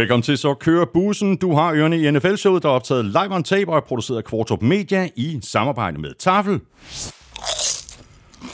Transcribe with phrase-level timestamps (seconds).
[0.00, 1.36] Velkommen til Så kører bussen.
[1.36, 4.24] Du har ørerne i NFL-showet, der er optaget live on tape og er produceret af
[4.24, 6.60] Kvartrup Media i samarbejde med Tafel.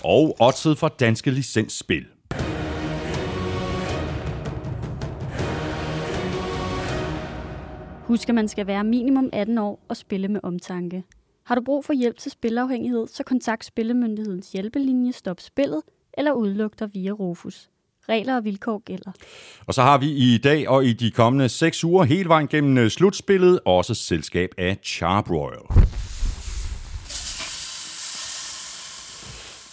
[0.05, 2.07] Og oddset for Danske Licensspil.
[8.07, 11.03] Husk, at man skal være minimum 18 år og spille med omtanke.
[11.45, 15.83] Har du brug for hjælp til spilafhængighed, så kontakt Spillemyndighedens hjælpelinje Stop Spillet
[16.19, 17.71] eller udluk dig via Rufus.
[18.09, 19.11] Regler og vilkår gælder.
[19.67, 22.79] Og så har vi i dag og i de kommende seks uger hele vejen gennem
[22.79, 25.96] øh, slutspillet også selskab af Charbroil.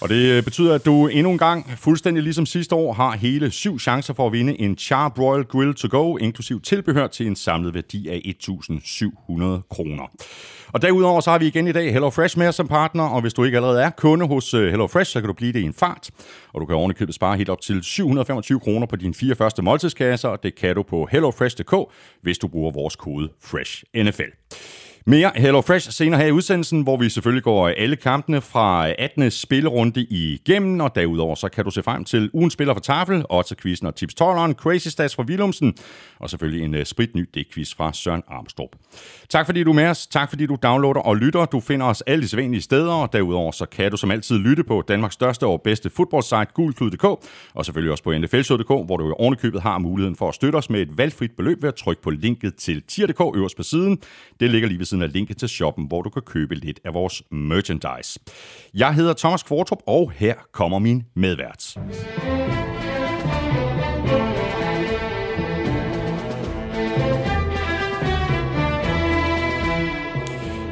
[0.04, 3.52] Og det øh, betyder, at du endnu en gang, fuldstændig ligesom sidste år, har hele
[3.52, 7.74] syv chancer for at vinde en Charbroil Grill to go, inklusiv tilbehør til en samlet
[7.74, 10.12] værdi af 1.700 kroner.
[10.74, 13.44] Og derudover så har vi igen i dag HelloFresh med som partner, og hvis du
[13.44, 16.10] ikke allerede er kunde hos Hello HelloFresh, så kan du blive det i en fart.
[16.54, 20.30] Og du kan ovenikøbet spare helt op til 725 kroner på dine fire første måltidskasser,
[20.30, 21.76] og det kan du på hellofresh.dk,
[22.22, 24.32] hvis du bruger vores kode FRESHNFL.
[25.06, 29.32] Mere HelloFresh senere her i udsendelsen, hvor vi selvfølgelig går alle kampene fra 18.
[29.32, 33.58] spillerunde igennem, og derudover så kan du se frem til ugen spiller for tafel, til
[33.58, 34.14] quizzen og tips
[34.54, 35.74] Crazy Stats fra Willumsen,
[36.20, 38.70] og selvfølgelig en øh, spritny D-quiz fra Søren Armstrong.
[39.30, 41.46] Tak fordi du er med os, tak fordi du downloader og lytter.
[41.46, 44.64] Du finder os alle de sædvanlige steder, og derudover så kan du som altid lytte
[44.64, 47.04] på Danmarks største og bedste fodboldsite, gulklud.dk,
[47.54, 50.70] og selvfølgelig også på nflshow.dk, hvor du i ovenikøbet har muligheden for at støtte os
[50.70, 53.98] med et valgfrit beløb ved at trykke på linket til tier.dk øverst på siden.
[54.40, 56.94] Det ligger lige ved siden af linket til shoppen, hvor du kan købe lidt af
[56.94, 58.20] vores merchandise.
[58.74, 61.78] Jeg hedder Thomas Kvartrup, og her kommer min medvært.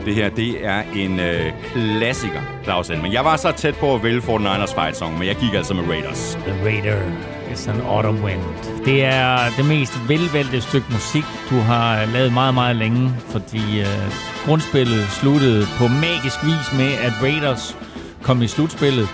[0.06, 4.04] Det her, det er en øh, klassiker, Claus Men Jeg var så tæt på at
[4.04, 6.38] vælge 49ers fight song, men jeg gik altså med Raiders.
[6.46, 6.98] The Raider
[7.54, 8.42] is an autumn wind.
[8.86, 13.80] Det er det mest velvalgte stykke musik, du har øh, lavet meget, meget længe, fordi
[13.80, 13.88] øh,
[14.46, 17.78] grundspillet sluttede på magisk vis med, at Raiders
[18.22, 19.08] kom i slutspillet.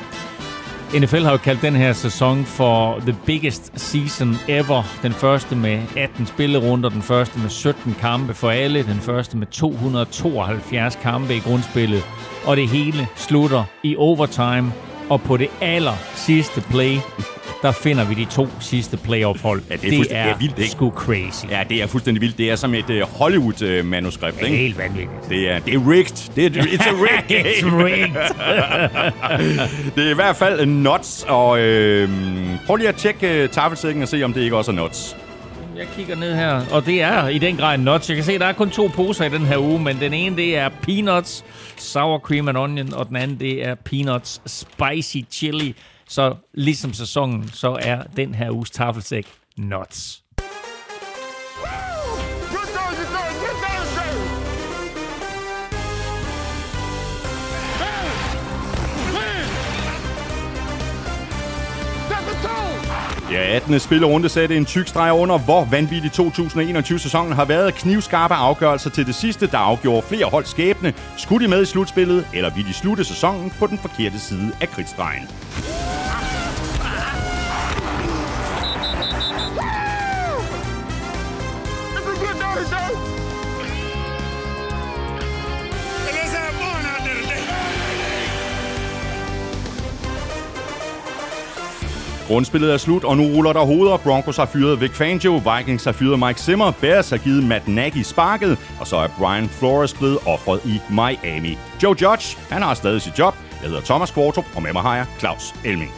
[0.94, 4.84] NFL har jo kaldt den her sæson for the biggest season ever.
[5.04, 9.48] Den første med 18 spillerunder, den første med 17 kampe for alle, den første med
[9.48, 12.04] 272 kampe i grundspillet.
[12.46, 14.74] Og det hele slutter i overtime,
[15.10, 16.98] og på det aller sidste play,
[17.62, 19.62] der finder vi de to sidste playoff-hold.
[19.70, 20.72] Ja, det er, det er, vildt, ikke?
[20.72, 21.46] sgu crazy.
[21.50, 22.38] Ja, det er fuldstændig vildt.
[22.38, 24.58] Det er som et uh, Hollywood-manuskript, ikke?
[24.58, 25.30] helt vanvittigt.
[25.30, 26.36] Det er, det er rigged.
[26.36, 27.50] Det er, it's a rigged game.
[27.50, 28.16] it's rigged.
[29.96, 32.10] det er i hvert fald nuts, og øh,
[32.66, 35.16] prøv lige at tjekke uh, tafelsækken og se, om det ikke også er nuts.
[35.78, 38.10] Jeg kigger ned her, og det er i den grad nuts.
[38.10, 40.36] Jeg kan se, der er kun to poser i den her uge, men den ene,
[40.36, 41.46] det er peanuts,
[41.78, 45.76] sour cream and onion, og den anden, det er peanuts spicy chili.
[46.08, 50.24] Så ligesom sæsonen, så er den her uges tafelsæk nuts.
[63.32, 63.80] Ja, 18.
[63.80, 67.76] spillerunde satte en tyk streg under, hvor vanvittig 2021-sæsonen har været.
[67.76, 70.94] Knivskarpe afgørelser til det sidste, der afgjorde flere hold skæbne.
[71.18, 74.68] Skulle de med i slutspillet, eller vil de slutte sæsonen på den forkerte side af
[74.68, 75.30] kridtstregen?
[92.28, 93.98] Grundspillet er slut, og nu ruller der hoveder.
[93.98, 98.02] Broncos har fyret Vic Fangio, Vikings har fyret Mike Zimmer, Bears har givet Matt Nagy
[98.04, 101.58] sparket, og så er Brian Flores blevet offret i Miami.
[101.84, 103.36] Joe Judge, han har stadig sit job.
[103.62, 105.92] Jeg hedder Thomas Kvartrup, og med mig har jeg Claus Elming.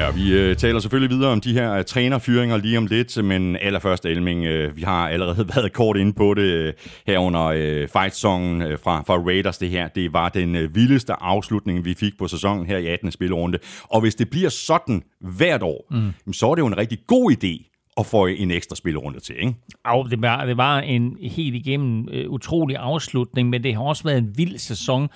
[0.00, 3.56] Ja, vi øh, taler selvfølgelig videre om de her øh, trænerfyringer lige om lidt, men
[3.56, 6.72] allerførst Elming, øh, vi har allerede været kort inde på det øh,
[7.06, 9.58] her under øh, fight-songen øh, fra, fra Raiders.
[9.58, 13.12] Det her, det var den øh, vildeste afslutning, vi fik på sæsonen her i 18.
[13.12, 13.58] spillerunde.
[13.84, 16.32] Og hvis det bliver sådan hvert år, mm.
[16.32, 19.54] så er det jo en rigtig god idé at få en ekstra spillerunde til, ikke?
[19.86, 24.04] Ja, det var, det var en helt igennem øh, utrolig afslutning, men det har også
[24.04, 25.08] været en vild sæson.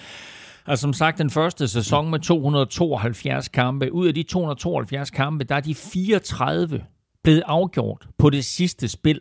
[0.67, 3.93] Altså som sagt, den første sæson med 272 kampe.
[3.93, 6.85] Ud af de 272 kampe, der er de 34
[7.23, 9.21] blevet afgjort på det sidste spil.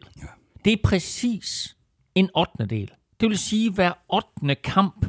[0.65, 1.77] Det er præcis
[2.15, 2.65] en 8.
[2.65, 2.91] del.
[3.19, 4.55] Det vil sige, at hver 8.
[4.55, 5.05] kamp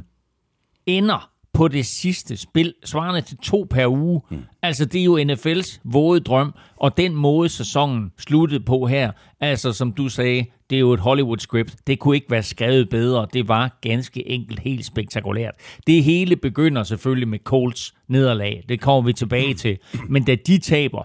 [0.87, 4.21] ender på det sidste spil, svarende til to per uge.
[4.31, 4.39] Mm.
[4.63, 9.73] Altså, det er jo NFL's våde drøm, og den måde sæsonen sluttede på her, altså
[9.73, 11.75] som du sagde, det er jo et Hollywood-script.
[11.87, 13.27] Det kunne ikke være skrevet bedre.
[13.33, 15.55] Det var ganske enkelt helt spektakulært.
[15.87, 18.65] Det hele begynder selvfølgelig med Colts nederlag.
[18.69, 19.79] Det kommer vi tilbage til.
[20.09, 21.03] Men da de taber,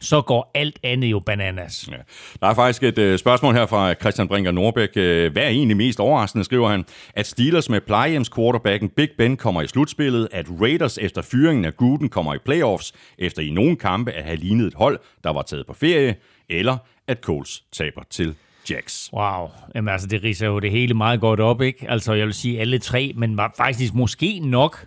[0.00, 1.88] så går alt andet jo bananas.
[1.90, 1.96] Ja.
[2.40, 4.88] Der er faktisk et uh, spørgsmål her fra Christian Brinker Norbæk.
[4.96, 6.84] Uh, hvad er egentlig mest overraskende, skriver han?
[7.14, 11.76] At Steelers med plejehjems quarterbacken Big Ben kommer i slutspillet, at Raiders efter fyringen af
[11.76, 15.42] Gruden kommer i playoffs, efter i nogle kampe at have lignet et hold, der var
[15.42, 16.14] taget på ferie,
[16.48, 16.76] eller
[17.08, 18.34] at Colts taber til
[18.70, 19.10] Jacks.
[19.12, 19.48] Wow.
[19.74, 21.90] Jamen altså, det riser jo det hele meget godt op, ikke?
[21.90, 24.86] Altså, jeg vil sige alle tre, men faktisk måske nok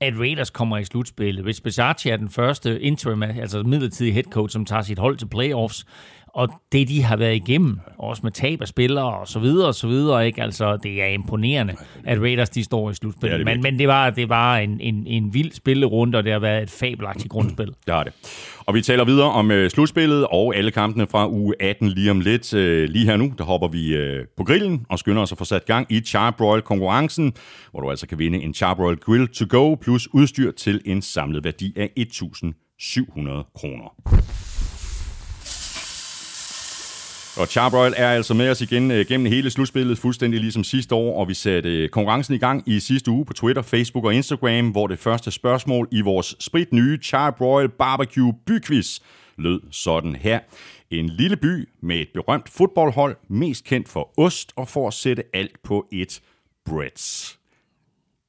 [0.00, 1.44] at Raiders kommer i slutspillet.
[1.44, 5.28] Hvis Bisaccia er den første interim, altså midlertidig head coach, som tager sit hold til
[5.28, 5.86] playoffs,
[6.34, 9.74] og det, de har været igennem, også med tab af spillere og så videre og
[9.74, 10.42] så videre, ikke?
[10.42, 13.44] Altså, det er imponerende, at Raiders de står i slutspillet.
[13.44, 16.62] Men, men det var, det var en, en, en vild spillerunde, og det har været
[16.62, 17.66] et fabelagtigt grundspil.
[17.66, 18.12] Det har det.
[18.66, 22.20] Og vi taler videre om uh, slutspillet og alle kampene fra uge 18 lige om
[22.20, 22.54] lidt.
[22.54, 25.44] Uh, lige her nu, der hopper vi uh, på grillen og skynder os at få
[25.44, 27.32] sat gang i Charbroil-konkurrencen,
[27.70, 31.44] hvor du altså kan vinde en Charbroil Grill to go plus udstyr til en samlet
[31.44, 33.94] værdi af 1.700 kroner.
[37.38, 41.20] Og Charbroil er altså med os igen øh, gennem hele slutspillet, fuldstændig ligesom sidste år,
[41.20, 44.68] og vi satte øh, konkurrencen i gang i sidste uge på Twitter, Facebook og Instagram,
[44.70, 49.00] hvor det første spørgsmål i vores sprit nye Charbroil Barbecue Byquiz
[49.36, 50.40] lød sådan her.
[50.90, 55.22] En lille by med et berømt fodboldhold, mest kendt for ost og for at sætte
[55.32, 56.20] alt på et
[56.64, 57.38] breads.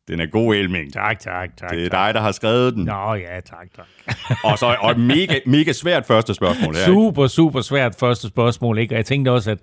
[0.09, 0.93] Den er god, Elming.
[0.93, 1.69] Tak, tak, tak.
[1.69, 2.83] Det er dig, der har skrevet den.
[2.83, 3.85] Nå ja, tak, tak.
[4.51, 6.75] og så og mega, mega svært første spørgsmål.
[6.75, 8.93] Her, super, super svært første spørgsmål, ikke?
[8.93, 9.59] Og jeg tænkte også, at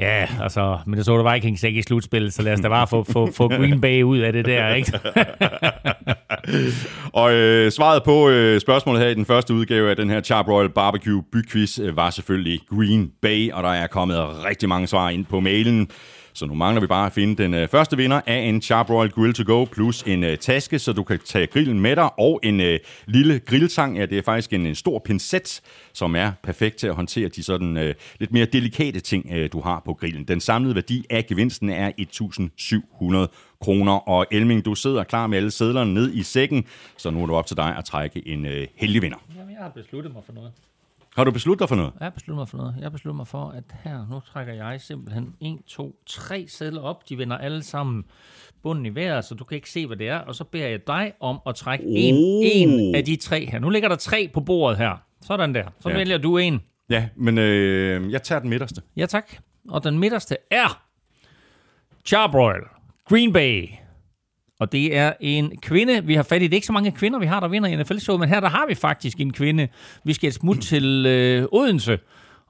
[0.00, 2.86] Ja, altså, men det så du Vikings ikke i slutspillet, så lad os da bare
[2.86, 4.92] få, få, få Green Bay ud af det der, ikke?
[7.22, 10.70] og øh, svaret på øh, spørgsmålet her i den første udgave af den her Charbroil
[10.70, 15.24] Barbecue Bygquiz øh, var selvfølgelig Green Bay, og der er kommet rigtig mange svar ind
[15.24, 15.90] på mailen.
[16.32, 19.34] Så nu mangler vi bare at finde den øh, første vinder af en Charbroil Grill
[19.34, 22.60] to Go, plus en øh, taske, så du kan tage grillen med dig, og en
[22.60, 23.98] øh, lille grilltang.
[23.98, 25.60] Ja, det er faktisk en, en stor pincet,
[25.92, 29.60] som er perfekt til at håndtere de sådan øh, lidt mere delikate ting, øh, du
[29.60, 30.24] har på grillen.
[30.24, 33.92] Den samlede værdi af gevinsten er 1.700 kroner.
[33.92, 36.64] Og Elming, du sidder klar med alle sædlerne ned i sækken,
[36.96, 39.18] så nu er det op til dig at trække en øh, heldig vinder.
[39.36, 40.52] Jamen, jeg har besluttet mig for noget.
[41.16, 41.92] Har du besluttet dig for noget?
[42.00, 42.74] Jeg har besluttet mig for noget.
[42.76, 46.82] Jeg har besluttet mig for, at her, nu trækker jeg simpelthen 1, 2, 3 sædler
[46.82, 47.08] op.
[47.08, 48.04] De vender alle sammen
[48.62, 50.18] bunden i vejret, så du kan ikke se, hvad det er.
[50.18, 51.92] Og så beder jeg dig om at trække oh.
[51.94, 52.14] en,
[52.44, 53.58] en af de tre her.
[53.58, 55.02] Nu ligger der tre på bordet her.
[55.20, 55.64] Sådan der.
[55.80, 55.96] Så ja.
[55.96, 56.60] vælger du en.
[56.90, 58.82] Ja, men øh, jeg tager den midterste.
[58.96, 59.32] Ja, tak.
[59.68, 60.82] Og den midterste er
[62.04, 62.62] Charbroil,
[63.08, 63.68] Green Bay,
[64.60, 66.44] og det er en kvinde, vi har fat i.
[66.44, 68.48] Det er ikke så mange kvinder, vi har, der vinder i NFL-showet, men her der
[68.48, 69.68] har vi faktisk en kvinde.
[70.04, 71.98] Vi skal et smut til øh, Odense.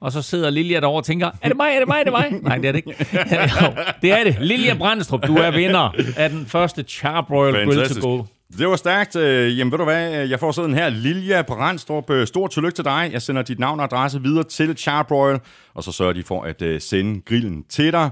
[0.01, 2.13] Og så sidder Lilja derovre og tænker, er det mig, er det mig, er det
[2.13, 2.41] mig?
[2.41, 3.07] Nej, det er det ikke.
[3.61, 3.67] jo,
[4.01, 4.37] det er det.
[4.39, 8.23] Lilja Brandstrup, du er vinder af den første Charbroil Grill to Go.
[8.57, 9.15] Det var stærkt.
[9.15, 10.89] Øh, jamen ved du hvad, jeg får sådan her.
[10.89, 13.09] Lilja Brandstrup, øh, stort tillykke til dig.
[13.11, 15.39] Jeg sender dit navn og adresse videre til Charbroil,
[15.73, 18.09] og så sørger de for at øh, sende grillen til dig.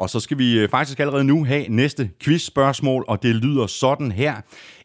[0.00, 4.12] Og så skal vi øh, faktisk allerede nu have næste quizspørgsmål, og det lyder sådan
[4.12, 4.34] her.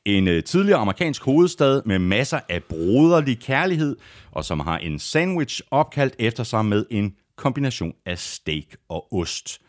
[0.06, 3.96] En øh, tidligere amerikansk hovedstad med masser af broderlig kærlighed,
[4.32, 9.60] og som har en sandwich opkaldt efter sig med en kombination af steak og ost.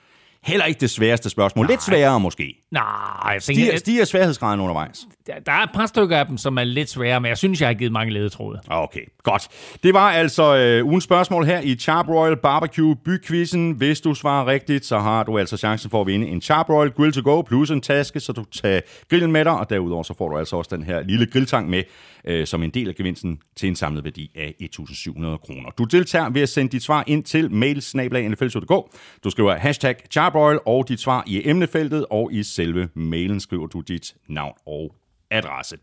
[0.43, 1.67] Heller ikke det sværeste spørgsmål.
[1.67, 1.73] Nej.
[1.73, 2.66] Lidt sværere måske.
[2.71, 3.63] Nej, jeg tænker...
[3.63, 5.07] Stiger, stiger sværhedsgraden undervejs?
[5.27, 7.61] Der, der er et par stykker af dem, som er lidt svære, men jeg synes,
[7.61, 8.61] jeg har givet mange ledetråde.
[8.69, 9.49] Okay, godt.
[9.83, 13.71] Det var altså øh, ugens spørgsmål her i Charbroil Barbecue Bygquizzen.
[13.71, 17.13] Hvis du svarer rigtigt, så har du altså chancen for at vinde en Charbroil Grill
[17.13, 18.81] to Go plus en taske, så du tager
[19.11, 21.83] grillen med dig, og derudover så får du altså også den her lille grilltang med,
[22.25, 25.71] øh, som en del af gevinsten til en samlet værdi af 1.700 kroner.
[25.79, 28.97] Du deltager ved at sende dit svar ind til mailsnablag.nfl.dk.
[29.25, 33.81] Du skriver hashtag Charbroil og dit svar i emnefeltet, og i selve mailen skriver du
[33.81, 34.95] dit navn og
[35.31, 35.77] adresse.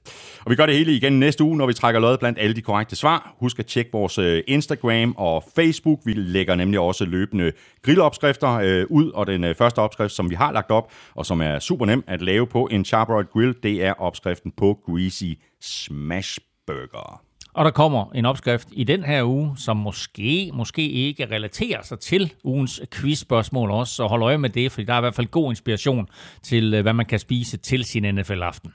[0.45, 2.61] Og vi gør det hele igen næste uge, når vi trækker løjet blandt alle de
[2.61, 3.35] korrekte svar.
[3.39, 5.99] Husk at tjekke vores øh, Instagram og Facebook.
[6.05, 7.51] Vi lægger nemlig også løbende
[7.81, 11.41] grillopskrifter øh, ud, og den øh, første opskrift, som vi har lagt op, og som
[11.41, 16.39] er super nem at lave på en Charbroiled Grill, det er opskriften på Greasy Smash
[16.67, 17.21] Burger.
[17.53, 21.99] Og der kommer en opskrift i den her uge, som måske, måske ikke relaterer sig
[21.99, 25.27] til ugens quizspørgsmål også, så hold øje med det, for der er i hvert fald
[25.27, 26.07] god inspiration
[26.43, 28.73] til, øh, hvad man kan spise til sin NFL-aften.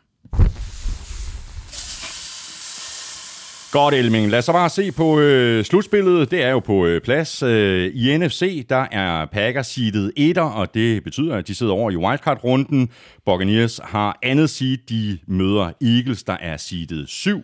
[3.72, 4.30] Godt, Elming.
[4.30, 6.30] Lad os så bare se på øh, slutspillet.
[6.30, 7.42] Det er jo på øh, plads.
[7.42, 11.90] Øh, I NFC, der er Packers seedet etter, og det betyder, at de sidder over
[11.90, 12.88] i wildcard-runden.
[13.26, 14.76] Buccaneers har andet seed.
[14.88, 17.42] De møder Eagles, der er seedet 7.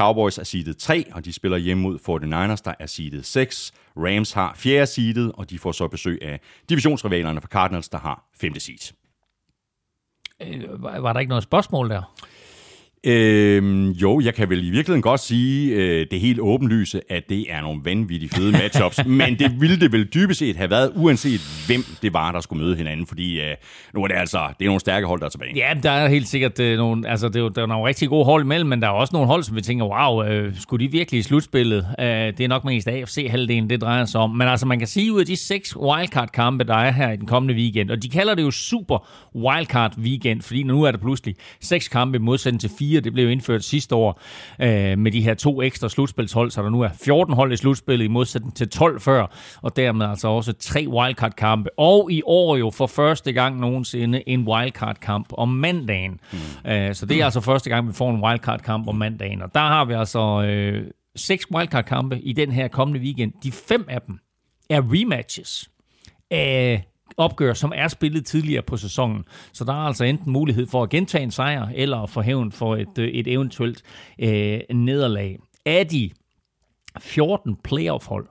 [0.00, 3.72] Cowboys er seedet 3, og de spiller hjemme mod 49ers, der er seedet 6.
[3.96, 8.24] Rams har fjerde seedet, og de får så besøg af divisionsrivalerne for Cardinals, der har
[8.40, 8.92] femte seed.
[10.42, 12.14] Øh, var der ikke noget spørgsmål der?
[13.06, 17.46] Øhm, jo, jeg kan vel i virkeligheden godt sige øh, det helt åbenlyse, at det
[17.52, 21.40] er nogle vanvittige fede matchups, men det ville det vel dybest set have været, uanset
[21.66, 23.56] hvem det var, der skulle møde hinanden, fordi øh,
[23.94, 25.52] nu er det altså, det er nogle stærke hold, der er tilbage.
[25.56, 28.24] Ja, der er helt sikkert øh, nogle, altså det er, der er nogle rigtig gode
[28.24, 30.92] hold imellem, men der er også nogle hold, som vi tænker, wow, øh, skulle de
[30.92, 31.86] virkelig i slutspillet?
[32.00, 35.12] Øh, det er nok mest AFC-halvdelen, det drejer sig om, men altså man kan sige,
[35.12, 38.34] ud af de seks wildcard-kampe, der er her i den kommende weekend, og de kalder
[38.34, 42.89] det jo super wildcard-weekend, fordi nu er der pludselig seks kampe i modsætning til fire
[42.90, 43.00] 4.
[43.00, 44.20] Det blev indført sidste år
[44.60, 48.04] øh, med de her to ekstra slutspilshold, så der nu er 14 hold i slutspillet
[48.04, 49.26] i modsætning til 12 før,
[49.62, 51.70] og dermed altså også tre wildcard-kampe.
[51.78, 56.20] Og i år jo for første gang nogensinde en wildcard-kamp om mandagen.
[56.32, 56.70] Mm.
[56.70, 59.42] Øh, så det er altså første gang, vi får en wildcard-kamp om mandagen.
[59.42, 63.32] Og der har vi altså øh, seks wildcard-kampe i den her kommende weekend.
[63.42, 64.18] De fem af dem
[64.70, 65.70] er rematches
[66.30, 66.84] af
[67.16, 69.24] opgør, som er spillet tidligere på sæsonen.
[69.52, 72.76] Så der er altså enten mulighed for at gentage en sejr, eller få hævn for
[72.76, 73.82] et, øh, et eventuelt
[74.18, 75.38] øh, nederlag.
[75.66, 76.10] Af de
[77.00, 78.28] 14 playoff-hold,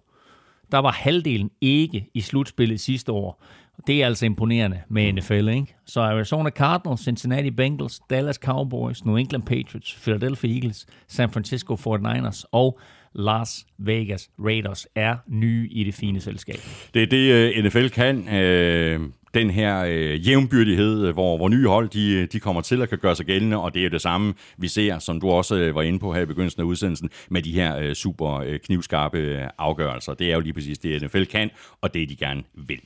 [0.72, 3.44] der var halvdelen ikke i slutspillet sidste år.
[3.88, 5.76] Det er altså imponerende med NFL, ikke?
[5.86, 12.44] Så Arizona Cardinals, Cincinnati Bengals, Dallas Cowboys, New England Patriots, Philadelphia Eagles, San Francisco 49ers
[12.52, 12.80] og
[13.14, 16.60] Las Vegas Raiders er nye i det fine selskab.
[16.94, 18.36] Det er det, øh, NFL kan.
[18.36, 19.02] Øh,
[19.34, 22.90] den her øh, jævnbyrdighed, øh, hvor, hvor nye hold de, øh, de kommer til at
[22.90, 25.56] kan gøre sig gældende, og det er jo det samme, vi ser, som du også
[25.56, 28.60] øh, var inde på her i begyndelsen af udsendelsen, med de her øh, super øh,
[28.60, 30.14] knivskarpe øh, afgørelser.
[30.14, 31.50] Det er jo lige præcis det, NFL kan,
[31.82, 32.80] og det de gerne vil.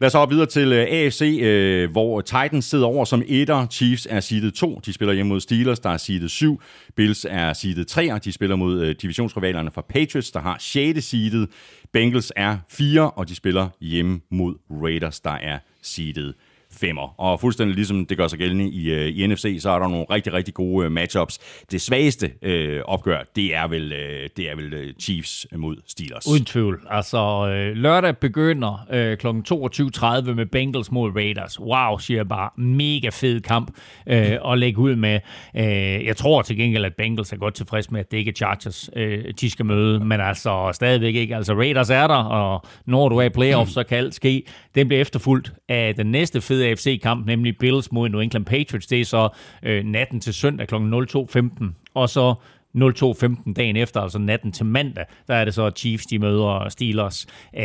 [0.00, 4.06] Lad os hoppe videre til øh, AFC, øh, hvor Titans sidder over som etter, Chiefs
[4.10, 6.62] er seedet 2, de spiller hjemme mod Steelers, der er seedet 7,
[6.96, 11.04] Bills er seedet 3, og de spiller mod øh, divisionsrivalerne fra Patriots, der har 6.
[11.04, 11.48] seedet,
[11.92, 16.34] Bengals er 4, og de spiller hjemme mod Raiders, der er seedet
[16.80, 17.20] femmer.
[17.20, 20.06] Og fuldstændig ligesom det gør sig gældende i, øh, i NFC, så er der nogle
[20.10, 21.38] rigtig, rigtig gode øh, matchups.
[21.70, 26.26] Det svageste øh, opgør, det er vel, øh, det er vel øh, Chiefs mod Steelers.
[26.26, 26.80] Uden tvivl.
[26.90, 29.26] Altså, øh, lørdag begynder øh, kl.
[29.26, 31.60] 22.30 med Bengals mod Raiders.
[31.60, 32.50] Wow, siger jeg bare.
[32.56, 33.70] Mega fed kamp
[34.06, 35.20] øh, at lægge ud med.
[35.56, 38.34] Øh, jeg tror til gengæld, at Bengals er godt tilfreds med, at det ikke er
[38.34, 40.04] Chargers, øh, de skal møde.
[40.04, 41.36] Men altså, stadigvæk ikke.
[41.36, 44.42] Altså, Raiders er der, og når du er i playoff, så kan alt ske.
[44.78, 48.86] Den bliver efterfulgt af den næste fede AFC-kamp, nemlig Bills mod New England Patriots.
[48.86, 49.28] Det er så
[49.62, 50.74] øh, natten til søndag kl.
[50.74, 52.34] 02.15, og så
[52.76, 57.26] 02.15 dagen efter, altså natten til mandag, der er det så Chiefs, de møder Steelers.
[57.56, 57.62] Øh,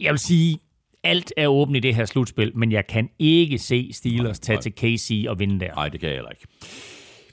[0.00, 0.58] jeg vil sige,
[1.04, 4.72] alt er åbent i det her slutspil, men jeg kan ikke se Steelers tage til
[4.72, 5.74] KC og vinde der.
[5.74, 6.46] Nej, det kan jeg heller ikke.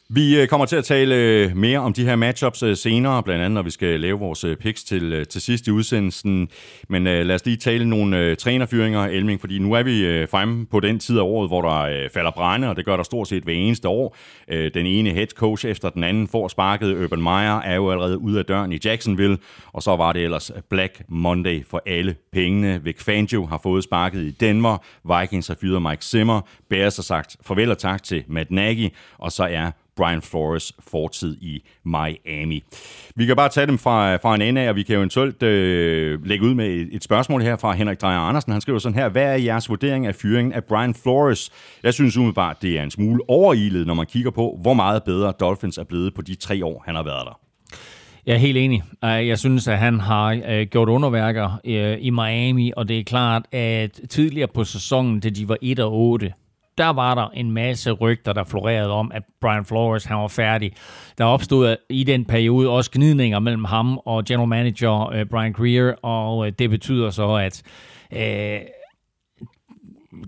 [0.10, 3.42] Vi øh, kommer til at tale øh, mere om de her matchups øh, senere, blandt
[3.42, 6.50] andet når vi skal lave vores picks til, til sidst i udsendelsen.
[6.90, 11.00] Men lad os lige tale nogle trænerfyringer, Elming, fordi nu er vi fremme på den
[11.00, 13.88] tid af året, hvor der falder brænde, og det gør der stort set hver eneste
[13.88, 14.18] år.
[14.50, 17.04] Den ene head coach efter den anden får sparket.
[17.04, 19.38] Urban Meyer er jo allerede ude af døren i Jacksonville,
[19.74, 22.84] og så var det ellers Black Monday for alle pengene.
[22.84, 24.78] Vic Fangio har fået sparket i Denver,
[25.20, 29.32] Vikings har fyret Mike Zimmer, Bears har sagt farvel og tak til Matt Nagy, og
[29.32, 32.64] så er Brian Flores fortid i Miami.
[33.16, 36.26] Vi kan bare tage dem fra, fra en ende af, og vi kan eventuelt øh,
[36.26, 38.52] lægge ud med et, et spørgsmål her fra Henrik Drejer Andersen.
[38.52, 41.52] Han skriver sådan her, hvad er jeres vurdering af fyringen af Brian Flores?
[41.84, 45.34] Jeg synes umiddelbart, det er en smule overilet, når man kigger på, hvor meget bedre
[45.40, 47.40] Dolphins er blevet på de tre år, han har været der.
[48.26, 48.84] Jeg er helt enig.
[49.04, 53.04] Øh, jeg synes, at han har øh, gjort underværker øh, i Miami, og det er
[53.04, 55.58] klart, at tidligere på sæsonen, da de var
[56.28, 56.45] 1-8,
[56.78, 60.72] der var der en masse rygter, der florerede om, at Brian Flores han var færdig.
[61.18, 65.94] Der opstod i den periode også gnidninger mellem ham og general manager øh, Brian Greer,
[66.04, 67.64] og øh, det betyder så, at
[68.14, 68.60] øh,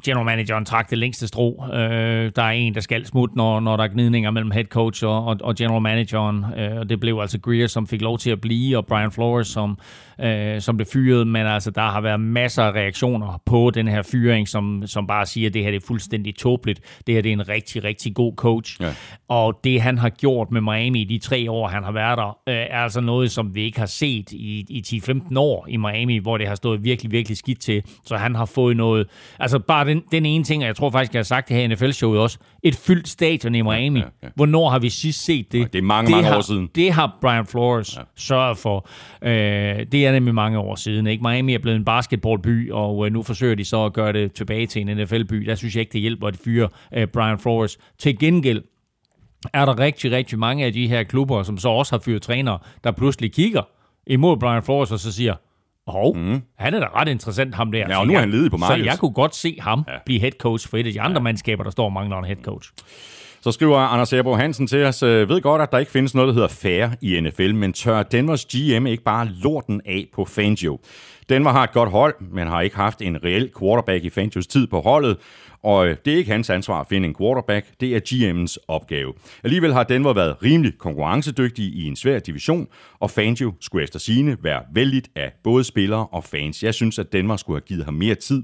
[0.06, 1.64] general manageren trak det længste strå.
[1.74, 5.06] Øh, der er en, der skal smutte, når, når der er gnidninger mellem head coach
[5.06, 6.46] og, og, og general manageren.
[6.58, 9.48] Øh, og det blev altså Greer, som fik lov til at blive, og Brian Flores,
[9.48, 9.78] som,
[10.22, 11.28] øh, som blev fyret.
[11.28, 15.26] Men altså, der har været masser af reaktioner på den her fyring, som, som bare
[15.26, 17.02] siger, at det her det er fuldstændig tåbeligt.
[17.08, 18.82] Det her det er en rigtig, rigtig god coach.
[18.82, 18.94] Ja.
[19.28, 22.28] Og det, han har gjort med Miami i de tre år, han har været der,
[22.28, 26.18] øh, er altså noget, som vi ikke har set i, i 10-15 år i Miami,
[26.18, 27.84] hvor det har stået virkelig, virkelig skidt til.
[28.06, 29.08] Så han har fået noget...
[29.40, 31.64] Altså, bare den, den ene ting, og jeg tror faktisk, jeg har sagt det her
[31.64, 34.00] i NFL-showet også, et fyldt stadion i Miami.
[34.00, 34.28] Ja, ja, ja.
[34.36, 35.74] Hvornår har vi sidst set det?
[35.74, 36.70] det er mange, mange har, år siden.
[36.76, 38.02] Det har Brian Flores ja.
[38.16, 38.90] sørget for.
[39.22, 39.32] Øh,
[39.92, 41.08] det er nemlig mange år siden.
[41.08, 41.24] Ikke?
[41.24, 44.68] Miami er blevet en basketballby, og øh, nu forsøger de så at gøre det tilbage
[44.68, 45.36] til en NFL-by.
[45.36, 47.78] Der synes jeg ikke, det hjælper at fyre øh, Brian Flores.
[48.00, 48.64] Til gengæld
[49.54, 52.60] er der rigtig, rigtig mange af de her klubber, som så også har fyret trænere,
[52.84, 53.62] der pludselig kigger
[54.08, 55.36] imod Brian Flores og så siger,
[55.88, 56.42] Hov, mm.
[56.58, 57.86] han er da ret interessant, ham der.
[57.90, 58.86] Ja, og nu er han ledig på markedet.
[58.86, 59.94] Så jeg kunne godt se ham ja.
[60.06, 61.24] blive head coach for et af de andre ja.
[61.24, 62.72] mandskaber, der står og mangler en head coach.
[63.42, 66.28] Så skriver Anders Erbo Hansen til os, øh, ved godt, at der ikke findes noget,
[66.28, 70.80] der hedder fair i NFL, men tør Denvers GM ikke bare lorten af på Fangio?
[71.30, 74.68] Denver har et godt hold, men har ikke haft en reel quarterback i Fangios tid
[74.68, 75.18] på holdet,
[75.64, 79.14] og øh, det er ikke hans ansvar at finde en quarterback, det er GM's opgave.
[79.44, 82.68] Alligevel har Denver været rimelig konkurrencedygtig i en svær division,
[83.00, 86.64] og Fangio skulle efter sine være vældigt af både spillere og fans.
[86.64, 88.44] Jeg synes, at Denver skulle have givet ham mere tid,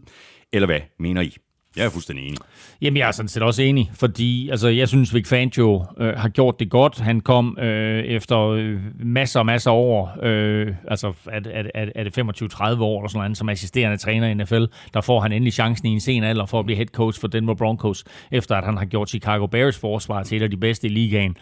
[0.53, 1.37] eller hvad mener I?
[1.77, 2.39] Jeg er fuldstændig enig.
[2.81, 6.29] Jamen, jeg er sådan set også enig, fordi altså, jeg synes, Vic Fangio øh, har
[6.29, 6.99] gjort det godt.
[6.99, 11.85] Han kom øh, efter øh, masser og masser af år, øh, altså er, er, er,
[11.95, 14.63] er det 25-30 år eller sådan noget, som assisterende træner i NFL,
[14.93, 17.27] der får han endelig chancen i en sen alder for at blive head coach for
[17.27, 20.87] Denver Broncos, efter at han har gjort Chicago Bears forsvar til et af de bedste
[20.87, 21.37] i ligaen.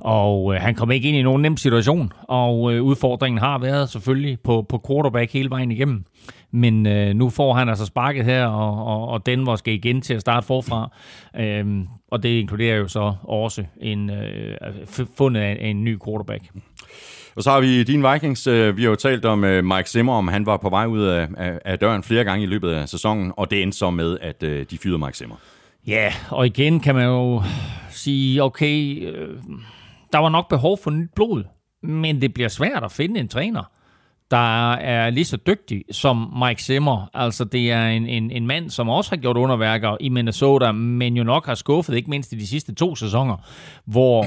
[0.00, 3.90] Og øh, han kom ikke ind i nogen nem situation, og øh, udfordringen har været
[3.90, 6.04] selvfølgelig på, på quarterback hele vejen igennem.
[6.50, 10.14] Men øh, nu får han altså sparket her, og, og, og Denver skal igen til
[10.14, 10.90] at starte forfra.
[11.36, 14.56] Øhm, og det inkluderer jo så også en øh,
[15.16, 16.42] fundet af en ny quarterback.
[17.36, 18.46] Og så har vi din Vikings.
[18.46, 21.02] Øh, vi har jo talt om øh, Mike Zimmer, om han var på vej ud
[21.02, 24.18] af, af, af døren flere gange i løbet af sæsonen, og det endte så med,
[24.20, 25.36] at øh, de fyrede Mike Zimmer.
[25.86, 27.42] Ja, og igen kan man jo
[27.90, 29.02] sige, okay,
[30.12, 31.44] der var nok behov for nyt blod,
[31.82, 33.70] men det bliver svært at finde en træner,
[34.30, 37.10] der er lige så dygtig som Mike Zimmer.
[37.14, 41.16] Altså, det er en, en, en mand, som også har gjort underværker i Minnesota, men
[41.16, 43.36] jo nok har skuffet, ikke mindst i de sidste to sæsoner,
[43.84, 44.26] hvor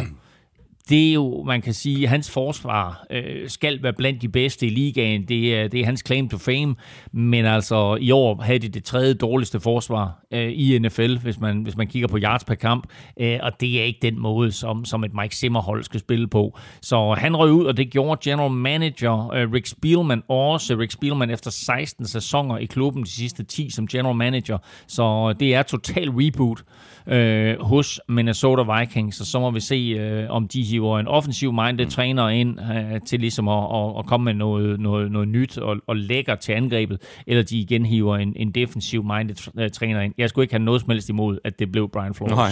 [0.90, 4.70] det er jo, man kan sige, hans forsvar øh, skal være blandt de bedste i
[4.70, 5.28] ligaen.
[5.28, 6.76] Det er, det er hans claim to fame.
[7.12, 11.62] Men altså, i år havde de det tredje dårligste forsvar øh, i NFL, hvis man,
[11.62, 12.88] hvis man kigger på yards per kamp.
[13.20, 16.58] Øh, og det er ikke den måde, som, som et Mike Zimmer-hold skal spille på.
[16.82, 20.76] Så han røg ud, og det gjorde general manager øh, Rick Spielman også.
[20.76, 24.58] Rick Spielman efter 16 sæsoner i klubben, de sidste 10 som general manager.
[24.88, 26.64] Så det er total reboot
[27.10, 29.20] øh, hos Minnesota Vikings.
[29.20, 31.92] Og så må vi se, øh, om de hiver en offensiv-minded mm.
[31.92, 35.78] træner ind øh, til ligesom at, at, at komme med noget, noget, noget nyt og,
[35.88, 40.14] og lækker til angrebet, eller de igen hiver en, en defensiv-minded træner ind.
[40.18, 42.32] Jeg skulle ikke have noget som helst imod, at det blev Brian Flores.
[42.32, 42.50] Nej.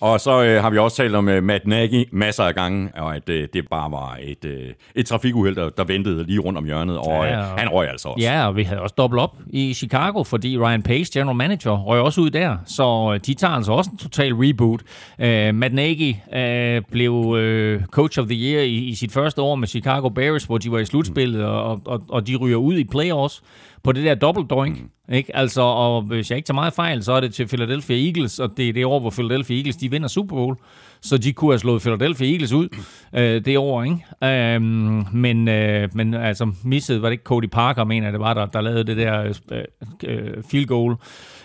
[0.00, 3.16] Og så øh, har vi også talt om øh, Matt Nagy masser af gange, og
[3.16, 6.64] at øh, det bare var et, øh, et trafikuheld, der, der ventede lige rundt om
[6.64, 8.26] hjørnet, og ja, øh, han røg altså også.
[8.26, 12.00] Ja, og vi havde også dobbelt op i Chicago, fordi Ryan Pace, general manager, røg
[12.00, 14.80] også ud der, så øh, de tager altså også en total reboot.
[15.18, 19.54] Øh, Matt Nagy øh, blev øh, coach of the year i, i sit første år
[19.54, 22.84] med Chicago Bears, hvor de var i slutspillet, og, og, og de ryger ud i
[22.84, 23.42] playoffs
[23.86, 24.80] på det der dobbelt doink.
[24.80, 25.14] Mm.
[25.14, 25.36] Ikke?
[25.36, 28.56] Altså, og hvis jeg ikke tager meget fejl, så er det til Philadelphia Eagles, og
[28.56, 30.56] det er det år, hvor Philadelphia Eagles de vinder Super Bowl.
[31.00, 32.68] Så de kunne have slået Philadelphia Eagles ud
[33.12, 34.54] øh, det år, ikke?
[34.54, 38.46] Øhm, men, øh, men altså missede, var det ikke Cody Parker, mener det var, der,
[38.46, 39.64] der lavede det der øh,
[40.04, 40.96] øh, field goal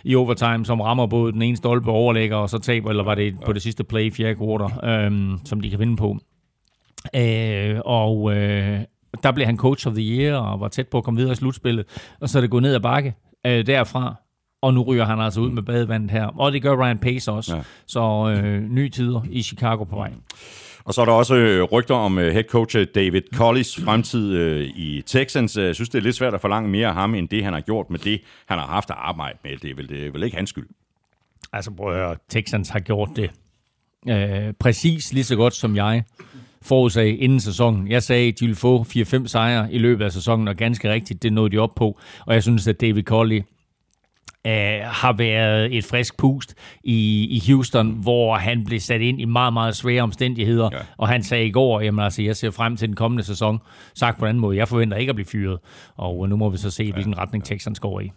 [0.04, 3.36] i overtime, som rammer både den ene stolpe overlægger, og så taber, eller var det
[3.46, 6.18] på det sidste play i fjerde quarter, øh, som de kan vinde på.
[7.16, 8.80] Øh, og øh,
[9.24, 11.36] der blev han coach of the year og var tæt på at komme videre i
[11.36, 11.86] slutspillet.
[12.20, 13.16] Og så er det gået ned ad bakke
[13.48, 14.16] øh, derfra.
[14.62, 16.26] Og nu ryger han altså ud med badevandet her.
[16.26, 17.56] Og det gør Ryan Pace også.
[17.56, 17.62] Ja.
[17.88, 20.14] Så øh, nye tider i Chicago på vej.
[20.84, 24.62] Og så er der også øh, rygter om øh, head coach David Collis fremtid øh,
[24.62, 25.58] i Texans.
[25.58, 27.62] Jeg synes, det er lidt svært at forlange mere af ham, end det han har
[27.62, 29.58] gjort med det, han har haft at arbejde med.
[29.58, 30.68] Det er vel, det er vel ikke hans skyld.
[31.54, 33.32] Altså prøv at høre, Texans har gjort det
[34.10, 36.04] øh, præcis lige så godt som jeg
[36.62, 37.88] forudsag inden sæsonen.
[37.88, 41.24] Jeg sagde, at de ville få 4-5 sejre i løbet af sæsonen, og ganske rigtigt,
[41.24, 42.00] det nåede de op på.
[42.26, 43.44] Og jeg synes, at David Colley
[44.46, 44.52] Uh,
[44.86, 49.54] har været et frisk pust i, i Houston, hvor han blev sat ind i meget,
[49.54, 50.70] meget svære omstændigheder.
[50.74, 50.78] Ja.
[50.98, 53.60] Og han sagde i går, jamen altså, jeg ser frem til den kommende sæson.
[53.96, 55.60] Sagt på en anden måde, jeg forventer ikke at blive fyret.
[55.96, 56.94] Og nu må vi så se, ja.
[56.94, 58.12] hvilken retning Texans går i.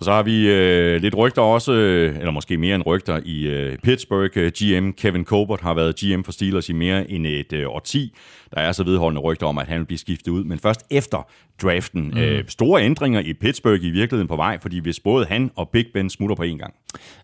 [0.00, 3.46] Og så har vi øh, lidt rygter også, øh, eller måske mere end rygter, i
[3.46, 4.50] øh, Pittsburgh.
[4.50, 8.14] GM Kevin Colbert har været GM for Steelers i mere end et øh, årti.
[8.54, 11.28] Der er så vedholdende rygter om, at han vil blive skiftet ud, men først efter
[11.62, 12.10] draften.
[12.14, 12.18] Mm.
[12.18, 15.86] Øh, store ændringer i Pittsburgh i virkeligheden på vej, fordi hvis både han og Big
[15.94, 16.74] Ben smutter på en gang.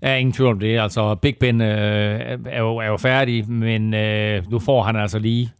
[0.02, 0.78] Ja, ingen tvivl om det.
[0.78, 1.68] Altså, Big Ben øh,
[2.46, 5.52] er, jo, er jo færdig, men øh, nu får han altså lige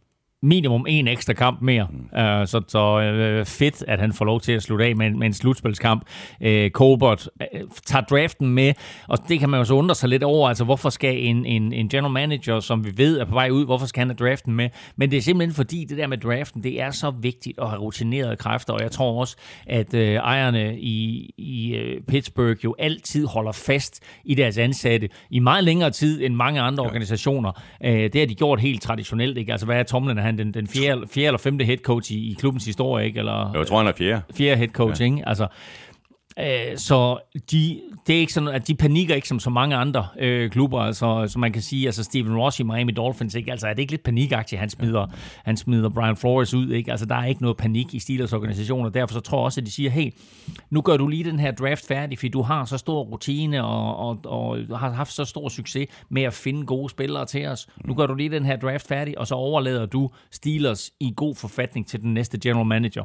[0.43, 1.87] minimum en ekstra kamp mere.
[1.91, 1.97] Mm.
[1.97, 5.27] Uh, så så uh, fedt, at han får lov til at slutte af med, med
[5.27, 6.03] en slutspilskamp.
[6.45, 8.73] Uh, Colbert uh, tager draften med,
[9.07, 10.49] og det kan man jo så undre sig lidt over.
[10.49, 13.65] Altså, hvorfor skal en, en, en general manager, som vi ved er på vej ud,
[13.65, 14.69] hvorfor skal han have draften med?
[14.95, 17.81] Men det er simpelthen fordi, det der med draften, det er så vigtigt at have
[17.81, 23.25] rutinerede kræfter, og jeg tror også, at uh, ejerne i, i uh, Pittsburgh jo altid
[23.25, 26.87] holder fast i deres ansatte i meget længere tid end mange andre ja.
[26.87, 27.51] organisationer.
[27.85, 29.37] Uh, det har de gjort helt traditionelt.
[29.37, 29.51] Ikke?
[29.51, 30.26] Altså, hvad er Tomlin?
[30.27, 33.19] Han den, den fjerde, fjerde eller femte head coach i, i klubbens historie, ikke?
[33.19, 34.21] Eller, jeg tror, han er fjerde.
[34.37, 35.05] Fjerde head coach, ja.
[35.05, 35.23] ikke?
[35.25, 35.47] Altså,
[36.39, 37.17] Øh, så
[37.51, 40.79] de, det er ikke sådan, at de panikker ikke som så mange andre øh, klubber,
[40.79, 43.51] altså, som man kan sige, altså Steven Ross i Miami Dolphins, ikke?
[43.51, 45.07] Altså er det ikke lidt panikagtigt, han smider,
[45.43, 46.91] han smider Brian Flores ud, ikke?
[46.91, 49.65] Altså der er ikke noget panik i Steelers organisationer, derfor så tror jeg også, at
[49.65, 50.11] de siger, hey,
[50.69, 53.97] nu gør du lige den her draft færdig, fordi du har så stor rutine og,
[53.97, 57.67] og, og har haft så stor succes med at finde gode spillere til os.
[57.85, 61.35] Nu gør du lige den her draft færdig, og så overlader du Steelers i god
[61.35, 63.03] forfatning til den næste general manager.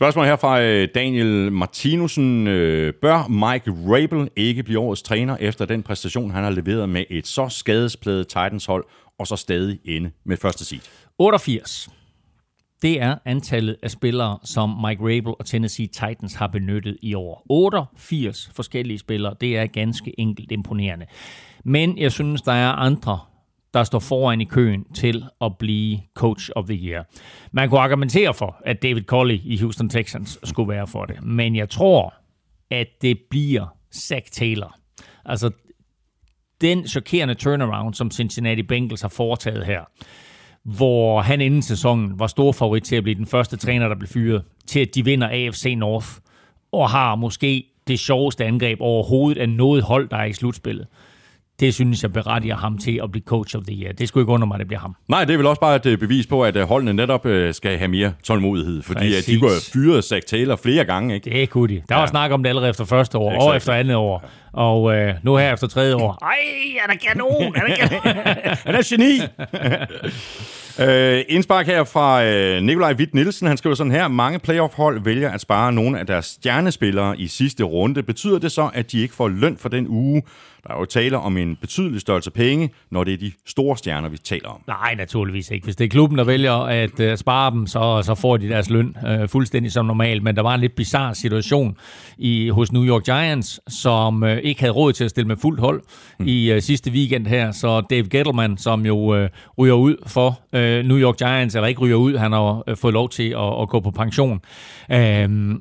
[0.00, 2.46] Spørgsmål her fra øh, Daniel Martinussen.
[2.46, 7.04] Øh, Bør Mike Rabel ikke blive årets træner efter den præstation, han har leveret med
[7.10, 8.84] et så skadespladet Titans-hold,
[9.18, 10.80] og så stadig ende med første seed?
[11.18, 11.88] 88.
[12.82, 17.46] Det er antallet af spillere, som Mike Rabel og Tennessee Titans har benyttet i år.
[17.48, 19.34] 88 forskellige spillere.
[19.40, 21.06] Det er ganske enkelt imponerende.
[21.64, 23.18] Men jeg synes, der er andre
[23.74, 27.04] der står foran i køen til at blive coach of the year.
[27.52, 31.56] Man kunne argumentere for, at David Colley i Houston Texans skulle være for det, men
[31.56, 32.14] jeg tror,
[32.70, 34.76] at det bliver Zach Taylor.
[35.24, 35.50] Altså,
[36.60, 39.84] den chokerende turnaround, som Cincinnati Bengals har foretaget her,
[40.62, 44.08] hvor han inden sæsonen var stor favorit til at blive den første træner, der blev
[44.08, 46.08] fyret, til at de vinder AFC North,
[46.72, 50.86] og har måske det sjoveste angreb overhovedet af noget hold, der er i slutspillet
[51.60, 53.92] det synes jeg berettiger ham til at blive coach of the year.
[53.92, 54.96] Det skulle ikke under mig, at det bliver ham.
[55.08, 57.54] Nej, det er vel også bare et øh, bevis på, at øh, holdene netop øh,
[57.54, 59.24] skal have mere tålmodighed, fordi Præcis.
[59.24, 61.14] de kunne have fyret Zach Taylor flere gange.
[61.14, 61.30] Ikke?
[61.30, 61.82] Det kunne de.
[61.88, 62.06] Der var ja.
[62.06, 64.24] snak om det allerede efter første år, og efter andet år.
[64.52, 66.36] Og øh, nu her efter tredje år, ej,
[66.80, 68.16] han er kanon, han er kanon.
[68.66, 69.20] han er geni.
[70.80, 73.46] Øh, indspark her fra øh, Nikolaj Witt Nielsen.
[73.46, 74.08] Han skriver sådan her.
[74.08, 78.02] Mange playoff-hold vælger at spare nogle af deres stjernespillere i sidste runde.
[78.02, 80.22] Betyder det så, at de ikke får løn for den uge,
[80.66, 84.08] der er jo tale om en betydelig størrelse penge, når det er de store stjerner,
[84.08, 84.62] vi taler om.
[84.66, 85.64] Nej, naturligvis ikke.
[85.64, 88.70] Hvis det er klubben, der vælger at uh, spare dem, så, så får de deres
[88.70, 90.22] løn uh, fuldstændig som normalt.
[90.22, 91.76] Men der var en lidt bizarre situation
[92.18, 95.60] i, hos New York Giants, som uh, ikke havde råd til at stille med fuldt
[95.60, 95.82] hold
[96.18, 96.26] mm.
[96.28, 97.52] i uh, sidste weekend her.
[97.52, 101.80] Så Dave Gettleman, som jo uh, ryger ud for uh, New York Giants, eller ikke
[101.80, 104.40] ryger ud, han har uh, fået lov til at, at gå på pension.
[104.88, 104.96] Uh,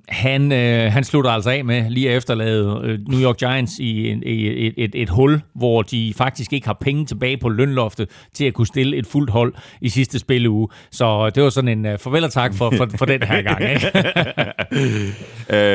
[0.09, 4.09] han, uh, han slutter altså af med lige at efterlade uh, New York Giants i,
[4.09, 8.09] en, i et, et et, hul, hvor de faktisk ikke har penge tilbage på lønloftet
[8.33, 10.67] til at kunne stille et fuldt hold i sidste spilleuge.
[10.91, 13.63] Så det var sådan en uh, farvel og tak for, for, for den her gang.
[13.71, 13.87] Ikke?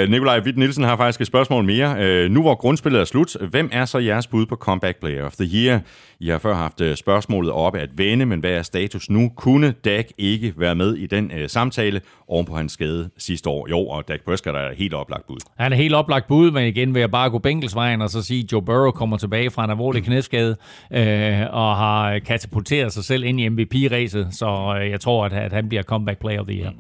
[0.05, 2.25] uh, Nikolaj Witt Nielsen har faktisk et spørgsmål mere.
[2.25, 5.33] Uh, nu hvor grundspillet er slut, hvem er så jeres bud på Comeback Player of
[5.33, 5.81] the Year?
[6.21, 9.31] I har før haft spørgsmålet oppe at vende, men hvad er status nu?
[9.37, 13.67] Kunne Dak ikke være med i den uh, samtale oven på hans skade sidste år?
[13.71, 15.37] Jo, og Dak Prescott er helt oplagt bud.
[15.59, 18.49] Han er helt oplagt bud, men igen vil jeg bare gå Bengelsvejen og så sige,
[18.53, 20.07] Joe Burrow kommer tilbage fra en alvorlig mm.
[20.07, 20.57] knæskade
[20.93, 25.53] øh, og har katapulteret sig selv ind i MVP-ræset, så øh, jeg tror, at, at
[25.53, 26.71] han bliver comeback player of the year.
[26.71, 26.77] Mm.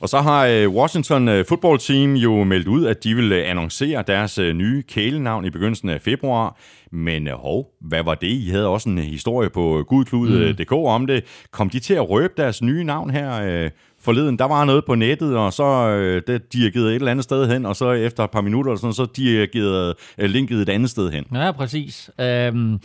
[0.00, 3.50] Og så har øh, Washington øh, Football Team jo meldt ud, at de vil øh,
[3.50, 6.56] annoncere deres nye kælenavn i begyndelsen af februar.
[6.92, 8.28] Men hov, hvad var det?
[8.28, 10.76] I havde også en historie på gudklud.dk mm.
[10.76, 11.24] om det.
[11.50, 13.68] Kom de til at røbe deres nye navn her
[14.00, 17.48] forleden, der var noget på nettet, og så øh, det dirigerede et eller andet sted
[17.52, 21.10] hen, og så efter et par minutter, sådan, så dirigerede øh, linket et andet sted
[21.10, 21.24] hen.
[21.34, 22.10] Ja, præcis.
[22.20, 22.80] Øhm,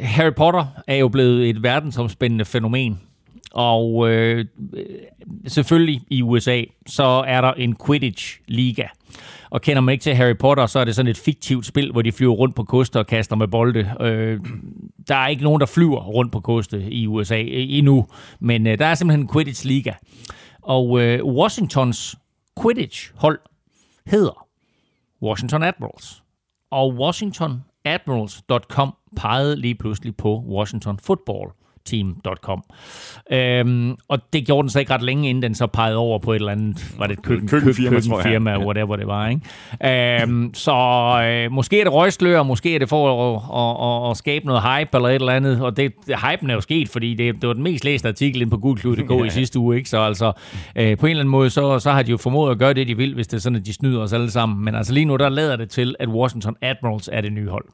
[0.00, 3.00] Harry Potter er jo blevet et verdensomspændende fænomen.
[3.52, 4.44] Og øh,
[5.46, 8.86] selvfølgelig i USA, så er der en Quidditch-liga.
[9.50, 12.02] Og kender man ikke til Harry Potter, så er det sådan et fiktivt spil, hvor
[12.02, 13.94] de flyver rundt på koster og kaster med bolde.
[14.00, 14.40] Øh,
[15.08, 18.06] der er ikke nogen, der flyver rundt på koste i USA øh, endnu,
[18.40, 19.92] men øh, der er simpelthen en Quidditch-liga.
[20.62, 22.16] Og øh, Washingtons
[22.62, 23.38] Quidditch-hold
[24.06, 24.46] hedder
[25.22, 26.22] Washington Admirals.
[26.70, 31.50] Og WashingtonAdmirals.com pegede lige pludselig på Washington Football
[31.86, 32.62] team.com.
[33.32, 36.32] Øhm, og det gjorde den så ikke ret længe, inden den så pegede over på
[36.32, 38.58] et eller andet, var det et køkken, køkkenfirma, køkkenfirma ja.
[38.58, 39.28] whatever det var.
[39.28, 40.22] Ikke?
[40.22, 40.72] Øhm, så
[41.24, 44.62] øh, måske er det røgslør, måske er det for at, at, at, at skabe noget
[44.62, 47.52] hype eller et eller andet, og det, hypen er jo sket, fordi det, det var
[47.52, 49.24] den mest læste artikel inde på gulklud.dk ja.
[49.24, 49.88] i sidste uge, ikke?
[49.88, 50.32] så altså
[50.76, 52.88] øh, på en eller anden måde, så, så har de jo formået at gøre det,
[52.88, 55.04] de vil, hvis det er sådan, at de snyder os alle sammen, men altså lige
[55.04, 57.64] nu, der lader det til, at Washington Admirals er det nye hold.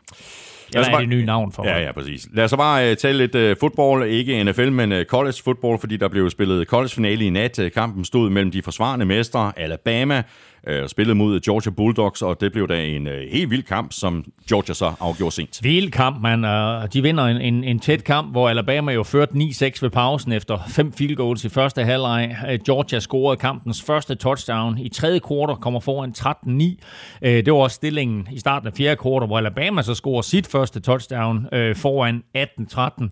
[0.74, 2.28] Eller er det nye navn for Ja, ja, præcis.
[2.32, 5.78] Lad os så bare uh, tale lidt uh, fodbold, ikke NFL, men uh, college football,
[5.78, 7.60] fordi der blev spillet college-finale i nat.
[7.74, 10.22] Kampen stod mellem de forsvarende mestre, Alabama,
[10.70, 14.24] uh, spillet mod Georgia Bulldogs, og det blev da en øh, helt vild kamp, som
[14.48, 15.60] Georgia så afgjorde sent.
[15.62, 16.44] Vild kamp, man.
[16.44, 19.38] Uh, de vinder en, en, en tæt kamp, hvor Alabama jo førte 9-6
[19.82, 22.36] ved pausen efter fem field goals i første halvleg.
[22.50, 24.78] Øh, Georgia scorede kampens første touchdown.
[24.78, 27.28] I tredje kvartal kommer foran 13-9.
[27.28, 30.80] Det var også stillingen i starten af fjerde kvartal, hvor Alabama så scorer sit første
[30.80, 33.08] touchdown uh, foran 18-13.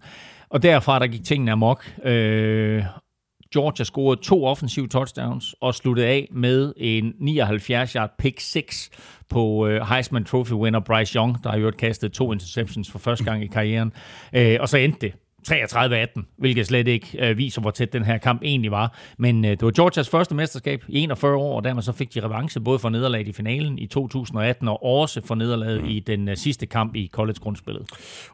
[0.51, 1.85] Og derfra der gik tingene amok.
[1.99, 2.83] Uh,
[3.55, 8.91] Georgia scorede to offensive touchdowns og sluttede af med en 79-yard pick 6
[9.29, 13.25] på øh, Heisman Trophy winner Bryce Young, der har jo kastet to interceptions for første
[13.25, 13.93] gang i karrieren.
[14.37, 15.15] Uh, og så endte det
[15.48, 18.98] 33-18, hvilket slet ikke øh, viser, hvor tæt den her kamp egentlig var.
[19.18, 22.20] Men øh, det var Georgias første mesterskab i 41 år, og dermed så fik de
[22.24, 25.88] revanche både for nederlaget i finalen i 2018, og også for nederlaget mm.
[25.88, 27.83] i den øh, sidste kamp i college-grundspillet.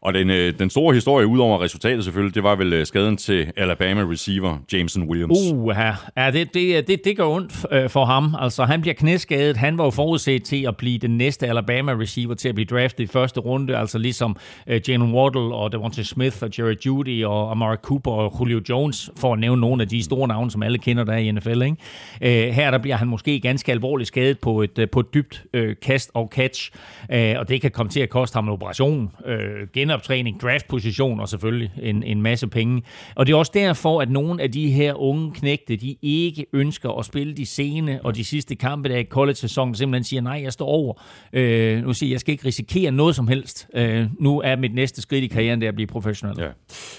[0.01, 3.53] Og den, øh, den store historie, udover resultatet selvfølgelig, det var vel øh, skaden til
[3.57, 5.39] Alabama receiver Jameson Williams.
[5.53, 8.37] Uh, ja, ja det, det, det, det gør ondt øh, for ham.
[8.39, 9.57] Altså, han bliver knæskadet.
[9.57, 13.05] Han var jo forudset til at blive den næste Alabama receiver til at blive draftet
[13.05, 17.25] i første runde, altså ligesom øh, Jalen Waddle og Devontae Smith og Jerry Judy Judy
[17.25, 20.63] og Amari Cooper og Julio Jones, for at nævne nogle af de store navne, som
[20.63, 21.63] alle kender der i NFL.
[21.63, 22.49] Ikke?
[22.49, 25.45] Øh, her der bliver han måske ganske alvorligt skadet på et, øh, på et dybt
[25.53, 26.71] øh, kast og catch,
[27.13, 31.29] øh, og det kan komme til at koste ham en operation, øh, genoptræning, draftposition og
[31.29, 32.83] selvfølgelig en, en masse penge.
[33.15, 36.91] Og det er også derfor, at nogle af de her unge knægte, de ikke ønsker
[36.91, 40.53] at spille de sene og de sidste kampe der i college-sæsonen, simpelthen siger, nej, jeg
[40.53, 41.03] står over.
[41.33, 43.69] Øh, nu siger jeg, jeg skal ikke risikere noget som helst.
[43.75, 46.37] Øh, nu er mit næste skridt i karrieren, det at blive professionel.
[46.39, 46.49] Ja.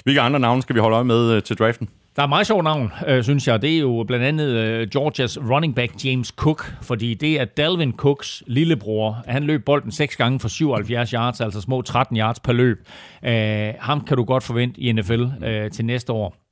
[0.04, 1.90] Hvilke andre navne skal vi holde øje med øh, til draften?
[2.16, 3.62] Der er meget sjovt navn, øh, synes jeg.
[3.62, 7.94] Det er jo blandt andet øh, Georgias running back James Cook, fordi det er Dalvin
[7.94, 9.24] Cooks lillebror.
[9.28, 12.88] Han løb bolden seks gange for 77 yards, altså små 13 yards per løb.
[13.26, 16.47] Øh, ham kan du godt forvente i NFL øh, til næste år.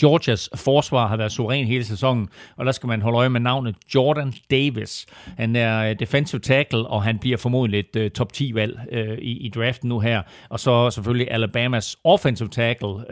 [0.00, 3.76] Georgias forsvar har været suveræn hele sæsonen, og der skal man holde øje med navnet
[3.94, 5.06] Jordan Davis.
[5.36, 9.46] Han er øh, defensive tackle, og han bliver formodentlig et uh, top 10-valg uh, i,
[9.46, 10.22] i draften nu her.
[10.48, 13.04] Og så selvfølgelig Alabamas offensive tackle, uh,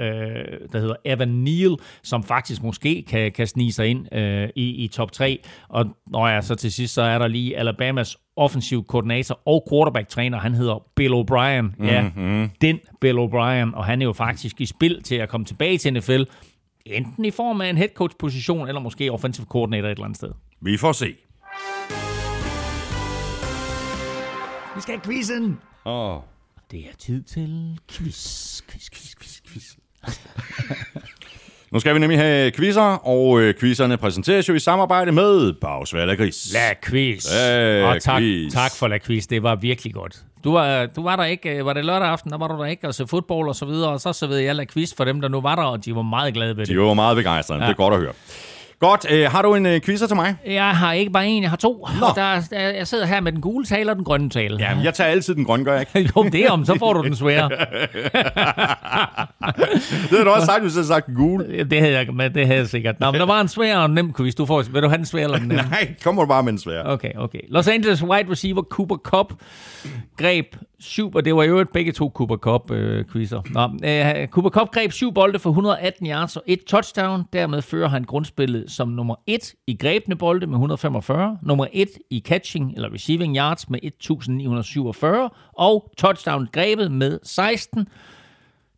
[0.72, 4.88] der hedder Evan Neal, som faktisk måske kan, kan snige sig ind uh, i, i
[4.88, 5.38] top 3.
[5.68, 10.38] Og når jeg så til sidst, så er der lige Alabamas offensiv koordinator og quarterback-træner.
[10.38, 11.62] Han hedder Bill O'Brien.
[11.62, 11.86] Mm-hmm.
[11.86, 15.78] Ja, den Bill O'Brien, og han er jo faktisk i spil til at komme tilbage
[15.78, 16.22] til NFL
[16.86, 20.16] enten i form af en head coach position eller måske offensive coordinator et eller andet
[20.16, 20.30] sted.
[20.60, 21.16] Vi får se.
[24.74, 25.60] Vi skal have quizzen.
[25.84, 26.16] Åh.
[26.16, 26.22] Oh.
[26.70, 29.76] Det er tid til quiz, quiz, quiz, quiz, quiz.
[31.70, 36.14] Nu skal vi nemlig have quizzer, og øh, quizzerne præsenteres jo i samarbejde med Bagsvær
[36.14, 36.52] Gris.
[36.52, 37.32] La quiz.
[37.32, 38.52] La og tak, quiz.
[38.52, 40.16] tak for la quiz, det var virkelig godt.
[40.44, 42.88] Du var, du var der ikke, var det lørdag aften, der var du der ikke,
[42.88, 45.20] og så fodbold og så videre, og så så ved jeg la quiz for dem,
[45.20, 46.74] der nu var der, og de var meget glade ved det.
[46.74, 47.66] De var meget begejstrede, ja.
[47.66, 48.12] det er godt at høre.
[48.80, 50.36] Godt, øh, har du en øh, quizzer til mig?
[50.46, 51.86] Jeg har ikke bare en, jeg har to.
[52.00, 52.06] Nå.
[52.14, 54.56] Der, der, jeg sidder her med den gule tale og den grønne tale.
[54.60, 56.12] Jamen, jeg tager altid den grønne, gør jeg ikke?
[56.16, 57.48] jo, det er om, så får du den svære.
[57.50, 57.58] det
[60.10, 61.64] havde du også sagt, hvis jeg havde sagt den gule.
[61.64, 63.00] Det havde jeg, men det havde jeg sikkert.
[63.00, 64.34] Nå, men der var en svær og en nem quiz.
[64.34, 65.64] Du får, vil du have den svære eller den nemme?
[65.70, 66.82] Nej, kommer du bare med en svær.
[66.82, 67.40] Okay, okay.
[67.48, 69.32] Los Angeles wide receiver Cooper Cup
[70.16, 70.46] greb
[70.78, 73.42] syv, og det var jo et begge to Cooper Cup øh, quizzer.
[73.50, 77.24] Nå, øh, Cooper Cup greb syv bolde for 118 yards og et touchdown.
[77.32, 82.20] Dermed fører han grundspillet som nummer et i grebne bolde med 145, nummer et i
[82.26, 87.88] catching eller receiving yards med 1947 og touchdown grebet med 16.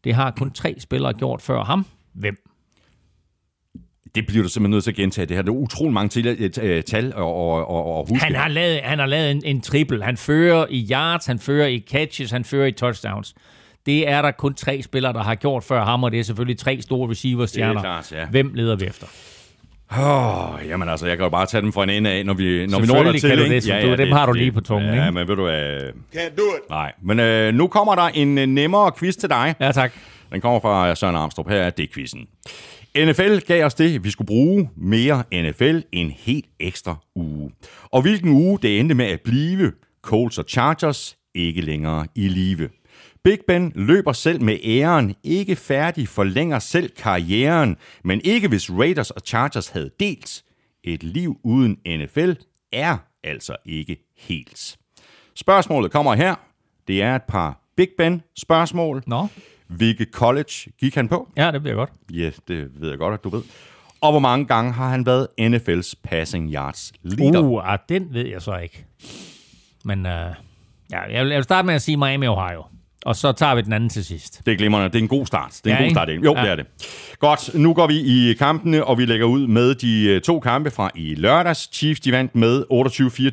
[0.04, 1.87] Det har kun tre spillere gjort før ham.
[2.14, 2.47] Hvem?
[4.14, 5.27] Det bliver du simpelthen nødt til at gentage.
[5.27, 8.25] Det her det er utrolig mange til, uh, tal og, og, og, og huske.
[8.25, 10.05] Han har lavet, han har lavet en, en triple.
[10.05, 13.35] Han fører i yards, han fører i catches, han fører i touchdowns.
[13.87, 16.59] Det er der kun tre spillere, der har gjort før ham, og det er selvfølgelig
[16.59, 17.81] tre store receiver-stjerner.
[17.81, 18.27] klart, ja.
[18.27, 19.07] Hvem leder vi efter?
[19.90, 22.66] Oh, jamen altså, jeg kan jo bare tage dem fra en ende af, når vi,
[22.66, 23.29] når vi når der til.
[23.29, 25.12] Kan du det, ja, ja, dem det, har du lige på tungen, ja, ikke?
[25.12, 25.81] men ved du hvad...
[26.14, 26.71] Can't do it.
[26.71, 29.55] Nej, men øh, nu kommer der en øh, nemmere quiz til dig.
[29.61, 29.92] Ja, tak.
[30.33, 31.51] Den kommer fra Søren Armstrong.
[31.51, 32.27] Her er det quizzen.
[33.06, 37.52] NFL gav os det, vi skulle bruge mere NFL en helt ekstra uge.
[37.82, 42.68] Og hvilken uge det endte med at blive, Colts og Chargers ikke længere i live.
[43.24, 49.11] Big Ben løber selv med æren, ikke færdig, forlænger selv karrieren, men ikke hvis Raiders
[49.11, 50.44] og Chargers havde delt.
[50.84, 52.32] Et liv uden NFL
[52.72, 54.78] er altså ikke helt.
[55.34, 56.34] Spørgsmålet kommer her.
[56.88, 59.02] Det er et par Big Ben spørgsmål.
[59.06, 59.26] Nå.
[59.68, 61.28] Hvilket college gik han på?
[61.37, 61.90] Ja, det bliver godt.
[62.12, 63.42] Ja, det ved jeg godt, at du ved.
[64.00, 67.40] Og hvor mange gange har han været NFL's passing yards leader?
[67.40, 68.87] Uh, ah, den ved jeg så ikke.
[69.85, 70.12] Men uh,
[70.90, 72.64] ja, jeg, vil, jeg vil starte med at sige Miami, Ohio.
[73.04, 74.40] Og så tager vi den anden til sidst.
[74.46, 74.88] Det er glimrende.
[74.88, 75.61] Det er en god start.
[75.64, 75.94] Det er en Ja, god ikke?
[75.94, 76.08] start.
[76.24, 76.42] Jo, Ja.
[76.42, 76.66] det er det.
[77.18, 77.94] Godt, nu går vi
[78.30, 81.68] i kampene, og vi lægger ud med de øh, to kampe fra i lørdags.
[81.72, 82.64] Chiefs de vandt med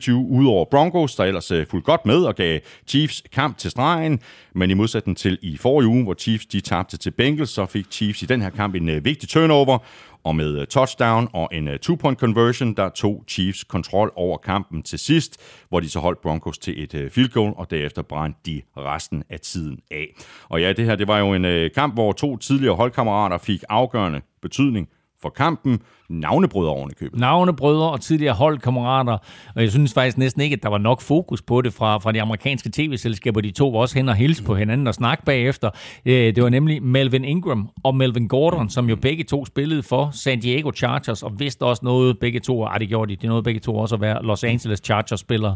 [0.09, 3.71] 28-24 ud over Broncos, der ellers øh, fulgte godt med og gav Chiefs kamp til
[3.71, 4.19] stregen.
[4.55, 7.85] Men i modsætning til i forrige uge, hvor Chiefs de tabte til Bengals, så fik
[7.91, 9.77] Chiefs i den her kamp en øh, vigtig turnover.
[10.25, 14.83] Og med øh, touchdown og en øh, two-point conversion, der tog Chiefs kontrol over kampen
[14.83, 18.39] til sidst, hvor de så holdt Broncos til et øh, field goal, og derefter brændte
[18.45, 20.07] de resten af tiden af.
[20.49, 24.21] Og ja, det her det var jo en kamp, hvor to tidligere holdkammerater fik afgørende
[24.41, 24.89] betydning
[25.25, 25.79] for kampen.
[26.09, 27.19] Navnebrødre oven i købet.
[27.19, 29.17] Navnebrødre og tidligere holdkammerater,
[29.55, 32.11] og jeg synes faktisk næsten ikke, at der var nok fokus på det fra, fra
[32.11, 33.41] de amerikanske tv-selskaber.
[33.41, 35.69] De to var også hen og hilse på hinanden og snakke bagefter.
[36.05, 40.09] Øh, det var nemlig Melvin Ingram og Melvin Gordon, som jo begge to spillede for
[40.13, 43.43] San Diego Chargers, og vidste også noget, begge to, ej det gjorde de, det nåede
[43.43, 45.55] begge to også at være Los Angeles Chargers-spillere.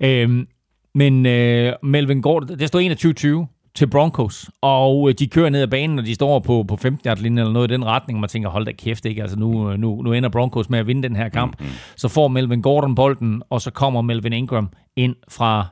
[0.00, 0.46] Øhm,
[0.94, 2.80] Men øh, Melvin Gordon, det står
[3.44, 6.76] 21-20 til Broncos, og øh, de kører ned ad banen, og de står på, på
[6.76, 9.22] 15 yard linjen eller noget i den retning, og man tænker, hold da kæft, ikke?
[9.22, 11.60] Altså nu, øh, nu, nu ender Broncos med at vinde den her kamp.
[11.60, 11.74] Mm-hmm.
[11.96, 15.66] Så får Melvin Gordon bolden, og så kommer Melvin Ingram ind fra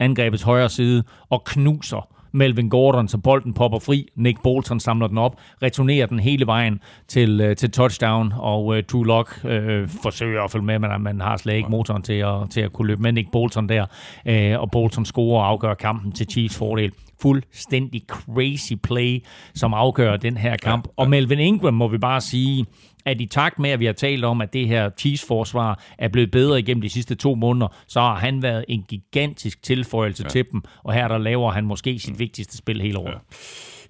[0.00, 4.08] angrebets højre side og knuser Melvin Gordon, så bolden popper fri.
[4.14, 8.82] Nick Bolton samler den op, returnerer den hele vejen til, øh, til touchdown, og øh,
[8.82, 12.50] Drew Lock øh, forsøger at følge med, men man har slet ikke motoren til at,
[12.50, 13.86] til at kunne løbe med Nick Bolton der,
[14.26, 16.92] øh, og Bolton scorer og afgør kampen til Chiefs fordel.
[17.22, 20.86] Fuldstændig crazy play, som afgør den her kamp.
[20.86, 21.02] Ja, ja.
[21.02, 22.66] Og Melvin Ingram må vi bare sige,
[23.06, 26.30] at i takt med, at vi har talt om, at det her Chiefs-forsvar er blevet
[26.30, 30.28] bedre igennem de sidste to måneder, så har han været en gigantisk tilføjelse ja.
[30.28, 33.12] til dem, og her der laver han måske sit vigtigste spil hele året.
[33.12, 33.18] Ja.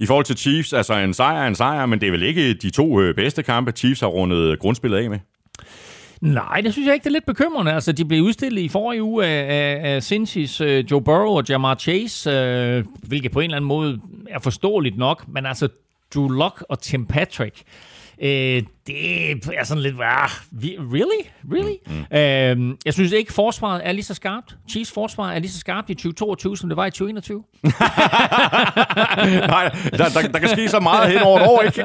[0.00, 2.70] I forhold til Chiefs, altså en sejr en sejr, men det er vel ikke de
[2.70, 5.18] to øh, bedste kampe, Chiefs har rundet grundspillet af med?
[6.20, 7.72] Nej, det synes jeg ikke, det er lidt bekymrende.
[7.72, 11.44] Altså, de blev udstillet i forrige uge af, af, af Cincy's uh, Joe Burrow og
[11.48, 14.00] Jamar Chase, uh, hvilket på en eller anden måde
[14.30, 15.68] er forståeligt nok, men altså
[16.14, 17.62] Drew Lock og Tim Patrick,
[18.22, 20.30] Øh, det er sådan lidt, ah,
[20.62, 21.26] really?
[21.52, 21.76] Really?
[21.86, 22.16] Mm.
[22.70, 24.56] Øh, jeg synes ikke, forsvaret er lige så skarpt.
[24.70, 27.44] Chiefs forsvar er lige så skarpt i 2022, som det var i 2021.
[29.48, 31.82] Nej, der, der, der kan ske så meget hen over et år, ikke?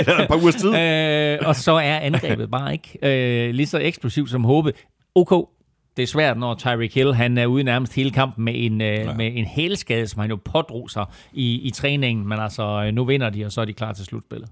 [0.00, 0.76] Et par ugers tid.
[0.76, 4.74] Øh, og så er angrebet bare ikke øh, lige så eksplosivt som håbet.
[5.14, 5.48] OK,
[5.96, 8.88] det er svært, når Tyreek Hill han er ude nærmest hele kampen med en, øh,
[8.88, 9.14] ja.
[9.14, 12.28] med en hælskade, som han jo pådrog sig i, i træningen.
[12.28, 14.48] Men altså, nu vinder de, og så er de klar til slutspillet.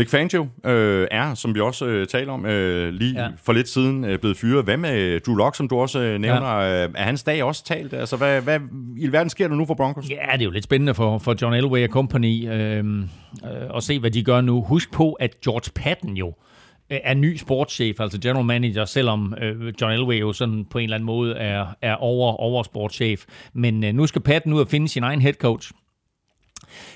[0.00, 3.28] Vic Fangio øh, er, som vi også øh, taler om øh, lige ja.
[3.44, 4.64] for lidt siden, øh, blevet fyret.
[4.64, 6.60] Hvad med Drew Lock, som du også øh, nævner?
[6.60, 6.86] Ja.
[6.94, 7.94] Er hans dag også talt?
[7.94, 8.60] Altså, hvad, hvad
[8.96, 10.10] i verden sker der nu for Broncos?
[10.10, 13.06] Ja, det er jo lidt spændende for, for John Elway og company øh, øh,
[13.76, 14.62] at se, hvad de gør nu.
[14.62, 16.34] Husk på, at George Patton jo
[16.90, 20.96] er ny sportschef, altså general manager, selvom øh, John Elway jo sådan på en eller
[20.96, 23.24] anden måde er, er over, over sportschef.
[23.52, 25.72] Men øh, nu skal Patton ud og finde sin egen head coach.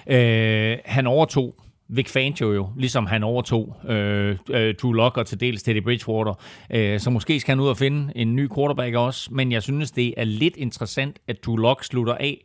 [0.06, 1.54] Øh, han overtog
[1.96, 6.34] Vic Fangio jo, ligesom han overtog øh, øh, Drew Lock og til dels Teddy Bridgewater.
[6.70, 9.90] Øh, så måske skal han ud og finde en ny quarterback også, men jeg synes,
[9.90, 12.44] det er lidt interessant, at Drew Lock slutter af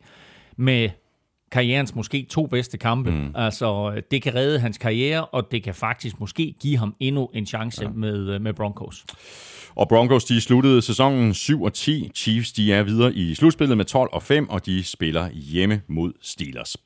[0.56, 0.88] med
[1.52, 3.10] karrierens måske to bedste kampe.
[3.10, 3.32] Mm.
[3.34, 7.46] Altså, det kan redde hans karriere, og det kan faktisk måske give ham endnu en
[7.46, 7.88] chance ja.
[7.88, 9.04] med, med Broncos.
[9.74, 12.10] Og Broncos, de sluttede sæsonen 7 og 10.
[12.14, 16.12] Chiefs, de er videre i slutspillet med 12 og 5, og de spiller hjemme mod
[16.22, 16.76] Steelers.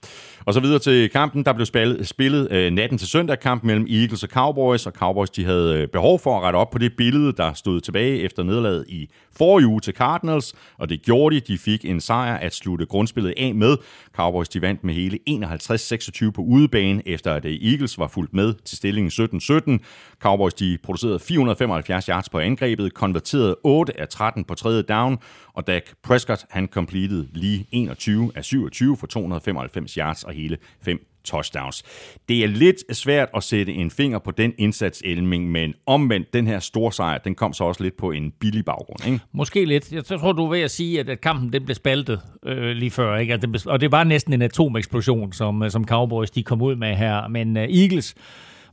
[0.45, 3.87] Og så videre til kampen, der blev spillet, spillet øh, natten til søndag, kamp mellem
[3.91, 6.93] Eagles og Cowboys, og Cowboys, de havde øh, behov for at rette op på det
[6.97, 11.41] billede, der stod tilbage efter nederlaget i forrige uge til Cardinals, og det gjorde de.
[11.41, 13.77] De fik en sejr at slutte grundspillet af med.
[14.17, 18.55] Cowboys, de vandt med hele 51-26 på udebane, efter at øh, Eagles var fuldt med
[18.65, 19.11] til stillingen
[19.81, 19.87] 17-17.
[20.19, 25.19] Cowboys, de producerede 475 yards på angrebet, konverterede 8 af 13 på tredje down,
[25.53, 31.14] og Dak Prescott, han completed lige 21 af 27 for 295 yards og hele 5
[31.25, 31.83] touchdowns.
[32.29, 36.47] Det er lidt svært at sætte en finger på den indsats, Elming, men omvendt, den
[36.47, 39.21] her store sejr, den kom så også lidt på en billig baggrund, ikke?
[39.33, 39.93] Måske lidt.
[39.93, 43.17] Jeg tror, du er ved at sige, at kampen den blev spaltet øh, lige før,
[43.17, 43.35] ikke?
[43.35, 46.63] At den blev, og det var næsten en atomeksplosion, som, øh, som Cowboys de kom
[46.63, 47.29] ud med her.
[47.29, 48.15] Men uh, Eagles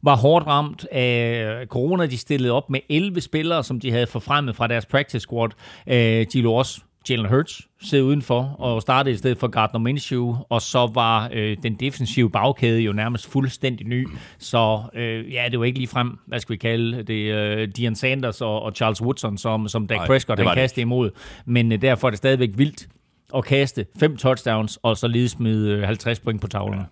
[0.03, 2.05] var hårdt ramt af øh, corona.
[2.05, 5.49] De stillede op med 11 spillere, som de havde forfremmet fra deres practice squad.
[5.87, 5.93] Uh,
[6.33, 10.61] de lå også Jalen Hurts sidde udenfor og startede i stedet for Gardner Minshew, og
[10.61, 14.07] så var øh, den defensive bagkæde jo nærmest fuldstændig ny.
[14.39, 17.95] Så øh, ja, det var ikke lige frem, hvad skal vi kalde det, øh, Dion
[17.95, 21.09] Sanders og, og Charles Woodson, som, som Dak Prescott han kastede imod.
[21.45, 22.87] Men øh, derfor er det stadigvæk vildt
[23.35, 26.79] at kaste fem touchdowns, og så lige smide 50 point på tavlen.
[26.79, 26.85] Ja.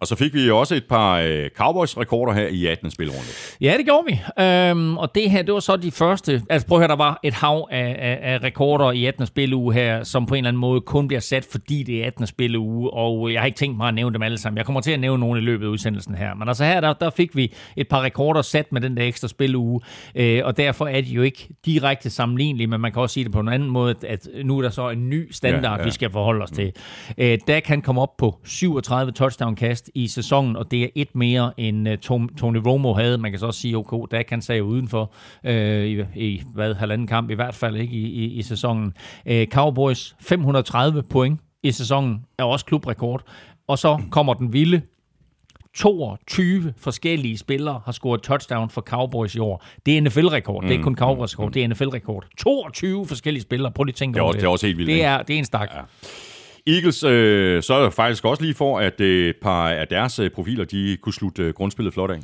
[0.00, 2.90] Og så fik vi også et par øh, Cowboys-rekorder her i 18.
[2.90, 3.28] spilrunde.
[3.60, 4.42] Ja, det gjorde vi.
[4.44, 6.42] Øhm, og det her, det var så de første...
[6.50, 9.26] Altså prøv at høre, der var et hav af, af, af rekorder i 18.
[9.26, 12.26] spilleuge her, som på en eller anden måde kun bliver sat, fordi det er 18.
[12.26, 12.90] spilleuge.
[12.90, 14.56] Og jeg har ikke tænkt mig at nævne dem alle sammen.
[14.56, 16.34] Jeg kommer til at nævne nogle i løbet af udsendelsen her.
[16.34, 19.28] Men altså her, der, der fik vi et par rekorder sat med den der ekstra
[19.28, 19.80] spilleuge.
[20.14, 23.32] Øh, og derfor er de jo ikke direkte sammenlignelige, men man kan også sige det
[23.32, 25.84] på en anden måde, at nu er der så en ny standard, ja, ja.
[25.84, 26.72] vi skal forholde os til.
[27.18, 29.12] Øh, der kan komme op på 37
[29.56, 31.94] touchdown-kast i sæsonen, og det er et mere end uh,
[32.36, 33.18] Tony Romo havde.
[33.18, 35.12] Man kan så også sige, okay, der kan sige udenfor
[35.44, 38.92] øh, i, i hvad, halvanden kamp, i hvert fald ikke i, i, i sæsonen.
[39.26, 43.22] Øh, Cowboys 530 point i sæsonen er også klubrekord.
[43.66, 44.82] Og så kommer den vilde
[45.74, 49.64] 22 forskellige spillere har scoret touchdown for Cowboys i år.
[49.86, 50.62] Det er NFL-rekord.
[50.62, 50.68] Mm.
[50.68, 51.52] Det er ikke kun Cowboys-rekord, mm.
[51.52, 52.24] det er NFL-rekord.
[52.38, 53.72] 22 forskellige spillere.
[53.72, 54.40] Prøv lige at tænke det er over også, det.
[54.40, 54.88] Det er også helt vildt.
[54.88, 55.70] Det er, det er en stak.
[55.74, 55.80] Ja.
[56.66, 60.30] Eagles øh, så er faktisk også lige for, at øh, et par af deres øh,
[60.30, 62.18] profiler, de kunne slutte øh, grundspillet flot af.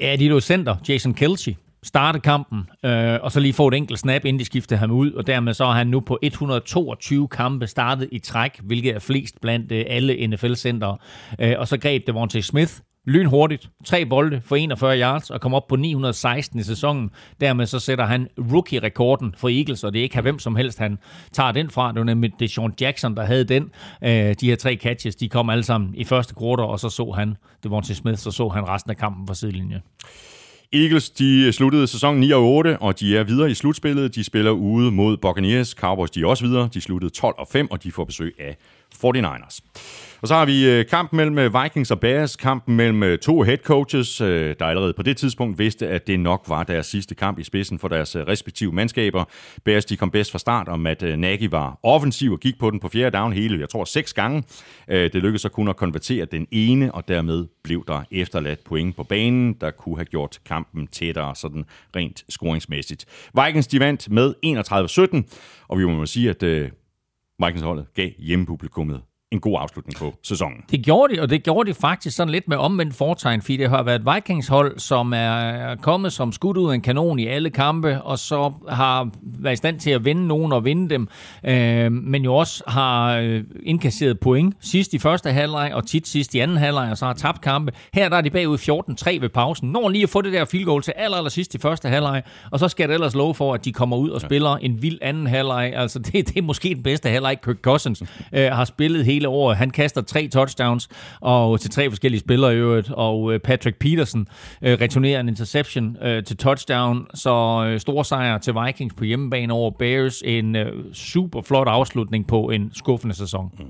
[0.00, 3.98] Ja, de lå center, Jason Kelsey, starte kampen, øh, og så lige få et enkelt
[3.98, 7.66] snap, inden de skifter ham ud, og dermed så er han nu på 122 kampe
[7.66, 10.96] startet i træk, hvilket er flest blandt øh, alle NFL-centre.
[11.40, 12.72] Øh, og så greb Devontae Smith
[13.06, 13.68] lynhurtigt.
[13.84, 17.10] Tre bolde for 41 yards og kom op på 916 i sæsonen.
[17.40, 20.98] Dermed så sætter han rookie-rekorden for Eagles, og det er ikke hvem som helst, han
[21.32, 21.88] tager den fra.
[21.88, 23.70] Det var nemlig Deshaun Jackson, der havde den.
[24.04, 27.12] Øh, de her tre catches, de kom alle sammen i første kvartal, og så så
[27.16, 29.80] han Devontae Smith, så så han resten af kampen fra sidelinjen.
[30.74, 34.14] Eagles de sluttede sæsonen 9 og 8, og de er videre i slutspillet.
[34.14, 35.68] De spiller ude mod Buccaneers.
[35.68, 36.68] Cowboys de er også videre.
[36.74, 38.56] De sluttede 12 og 5, og de får besøg af
[38.94, 39.60] 49ers.
[40.22, 43.42] Og så har vi øh, kampen mellem øh, Vikings og Bears, kampen mellem øh, to
[43.42, 47.38] head coaches, der allerede på det tidspunkt vidste, at det nok var deres sidste kamp
[47.38, 49.24] i spidsen for deres respektive mandskaber.
[49.64, 52.80] Bears de kom bedst fra start, om at Nagy var offensiv og gik på den
[52.80, 54.44] på fjerde down hele, jeg tror, seks gange.
[54.88, 59.02] Det lykkedes så kun at konvertere den ene, og dermed blev der efterladt point på
[59.04, 61.64] banen, der kunne have gjort kampen tættere, sådan
[61.96, 63.04] rent scoringsmæssigt.
[63.44, 64.34] Vikings de vandt med
[65.26, 66.42] 31-17, og vi må sige, at
[67.38, 69.00] Vikings-holdet gav hjemmepublikummet
[69.32, 70.56] en god afslutning på sæsonen.
[70.70, 73.70] Det gjorde de, og det gjorde de faktisk sådan lidt med omvendt fortegn, fordi det
[73.70, 77.50] har været et Vikings-hold, som er kommet som skudt ud af en kanon i alle
[77.50, 81.08] kampe, og så har været i stand til at vinde nogen og vinde dem,
[81.44, 86.34] øh, men jo også har øh, indkasseret point sidst i første halvleg, og tit sidst
[86.34, 87.72] i anden halvleg, og så har tabt kampe.
[87.94, 89.68] Her der er de bagud 14-3 ved pausen.
[89.68, 92.22] Når lige at få det der field goal til aller, aller sidst i første halvleg,
[92.50, 94.98] og så skal det ellers love for, at de kommer ud og spiller en vild
[95.02, 95.72] anden halvleg.
[95.76, 98.02] Altså det, det er måske den bedste halvleg, Kirk Cousins
[98.32, 99.56] øh, har spillet hele hele året.
[99.56, 100.88] Han kaster tre touchdowns
[101.20, 104.26] og til tre forskellige spillere i øvrigt, og øh, Patrick Peterson
[104.62, 109.52] øh, returnerer en interception øh, til touchdown, så øh, stor sejr til Vikings på hjemmebane
[109.52, 110.22] over Bears.
[110.24, 113.50] En øh, super flot afslutning på en skuffende sæson.
[113.58, 113.64] Mm.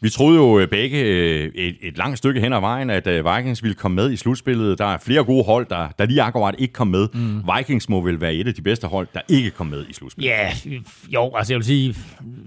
[0.00, 3.36] Vi troede jo øh, begge øh, et, et langt stykke hen ad vejen, at øh,
[3.36, 4.78] Vikings ville komme med i slutspillet.
[4.78, 7.08] Der er flere gode hold, der, der lige akkurat ikke kom med.
[7.14, 7.42] Mm.
[7.56, 10.30] Vikings må vel være et af de bedste hold, der ikke kom med i slutspillet.
[10.30, 11.94] Ja, yeah, jo, altså jeg vil sige...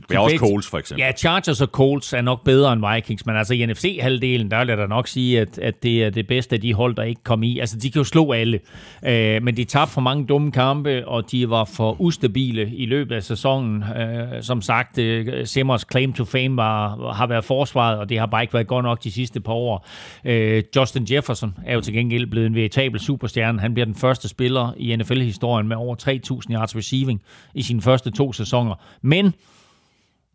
[0.10, 1.02] Er også Colts for eksempel.
[1.06, 4.68] Ja, Chargers og Colts er nok bedre end Vikings, men altså i NFC-halvdelen, der vil
[4.68, 7.24] jeg da nok sige, at, at det er det bedste af de hold, der ikke
[7.24, 7.60] kom i.
[7.60, 8.60] Altså, de kan jo slå alle,
[9.06, 13.16] øh, men de tabte for mange dumme kampe, og de var for ustabile i løbet
[13.16, 13.84] af sæsonen.
[13.84, 18.26] Øh, som sagt, øh, Simmers claim to fame var, har været forsvaret, og det har
[18.26, 19.88] bare ikke været godt nok de sidste par år.
[20.26, 23.60] Øh, Justin Jefferson er jo til gengæld blevet en veritabel superstjerne.
[23.60, 27.22] Han bliver den første spiller i NFL-historien med over 3.000 yards receiving
[27.54, 28.76] i sine første to sæsoner.
[29.02, 29.34] Men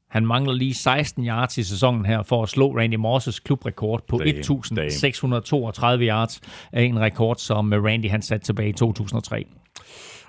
[0.09, 4.17] han mangler lige 16 yards i sæsonen her for at slå Randy Mosses klubrekord på
[4.17, 4.23] 1.632
[6.03, 6.41] yards.
[6.73, 9.47] En rekord, som Randy han satte tilbage i 2003.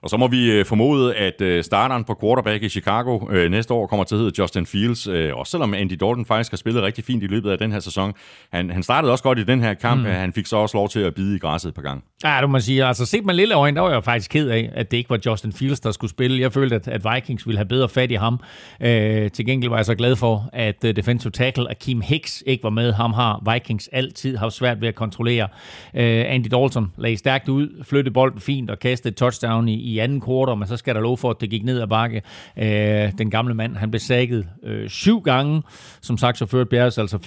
[0.02, 3.74] Og så må vi øh, formode, at øh, starteren på quarterback i Chicago øh, næste
[3.74, 5.08] år kommer til at hedde Justin Fields.
[5.08, 8.14] Også selvom Andy Dalton faktisk har spillet rigtig fint i løbet af den her sæson.
[8.54, 10.02] Han, han startede også godt i den her kamp.
[10.02, 10.06] Mm.
[10.06, 12.02] Han fik så også lov til at bide i græsset et par gange.
[12.24, 14.70] Ja, du må sige, altså set med lille øjne, der var jeg faktisk ked af,
[14.74, 16.42] at det ikke var Justin Fields, der skulle spille.
[16.42, 18.40] Jeg følte, at, at Vikings ville have bedre fat i ham.
[18.82, 22.64] Øh, til gengæld var jeg så glad for, at uh, defensive tackle Akeem Hicks ikke
[22.64, 22.94] var med.
[22.94, 25.48] Ham har Vikings altid haft svært ved at kontrollere.
[25.94, 30.00] Øh, Andy Dalton lagde stærkt ud, flyttede bolden fint og kastede et touchdown i, i
[30.00, 32.22] anden kvartal, men så skal der lov for, at det gik ned ad bakke.
[32.58, 35.64] Øh, den gamle mand, han blev sækket øh, syv gange.
[36.02, 37.18] Som sagt, så førte Bears altså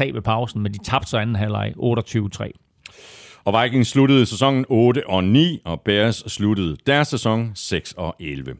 [0.00, 2.50] 14-3 ved pausen, men de tabte så anden halvleg 28-3.
[3.44, 8.54] Og Vikings sluttede sæsonen 8 og 9, og Bears sluttede deres sæson 6 og 11.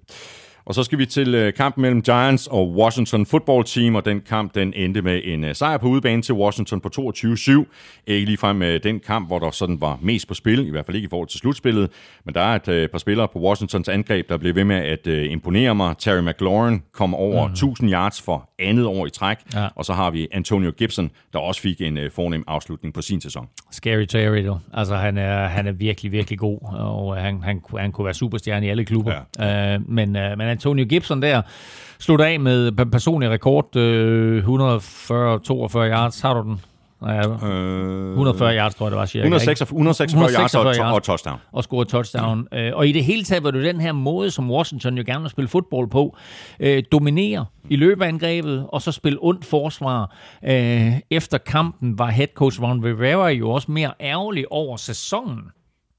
[0.65, 4.21] Og så skal vi til øh, kampen mellem Giants og Washington Football Team, og den
[4.21, 7.65] kamp den endte med en øh, sejr på udebane til Washington på 22-7.
[8.07, 10.97] Ikke ligefrem med den kamp, hvor der sådan var mest på spil, i hvert fald
[10.97, 11.91] ikke i forhold til slutspillet,
[12.25, 15.07] men der er et øh, par spillere på Washingtons angreb, der blev ved med at
[15.07, 15.95] imponere mig.
[15.99, 17.53] Terry McLaurin kom over mm.
[17.53, 19.69] 1000 yards for andet år i træk, ja.
[19.77, 23.49] og så har vi Antonio Gibson, der også fik en fornem afslutning på sin sæson.
[23.71, 24.59] Scary Terry, du.
[24.73, 28.67] Altså han er, han er virkelig, virkelig god, og han, han, han kunne være superstjerne
[28.67, 29.15] i alle klubber.
[29.39, 29.77] Ja.
[29.77, 31.43] Uh, men, uh, men Antonio Gibson der
[31.99, 34.49] slutter af med personlig rekord, øh, 140-42
[35.79, 36.21] yards.
[36.21, 36.61] Har du den?
[37.07, 39.27] Ja, 140 øh, yards, tror jeg, det var cirka.
[39.27, 41.39] 146, 146 yards, og, og touchdown.
[41.53, 42.39] Og score touchdown.
[42.39, 42.59] Mm.
[42.73, 45.31] Og i det hele taget var det den her måde, som Washington jo gerne vil
[45.31, 46.17] spille fodbold på.
[46.61, 50.17] Øh, dominere i løbeangrebet, og så spille ondt forsvar.
[50.45, 55.43] Øh, efter kampen var head coach Ron Rivera jo også mere ærgerlig over sæsonen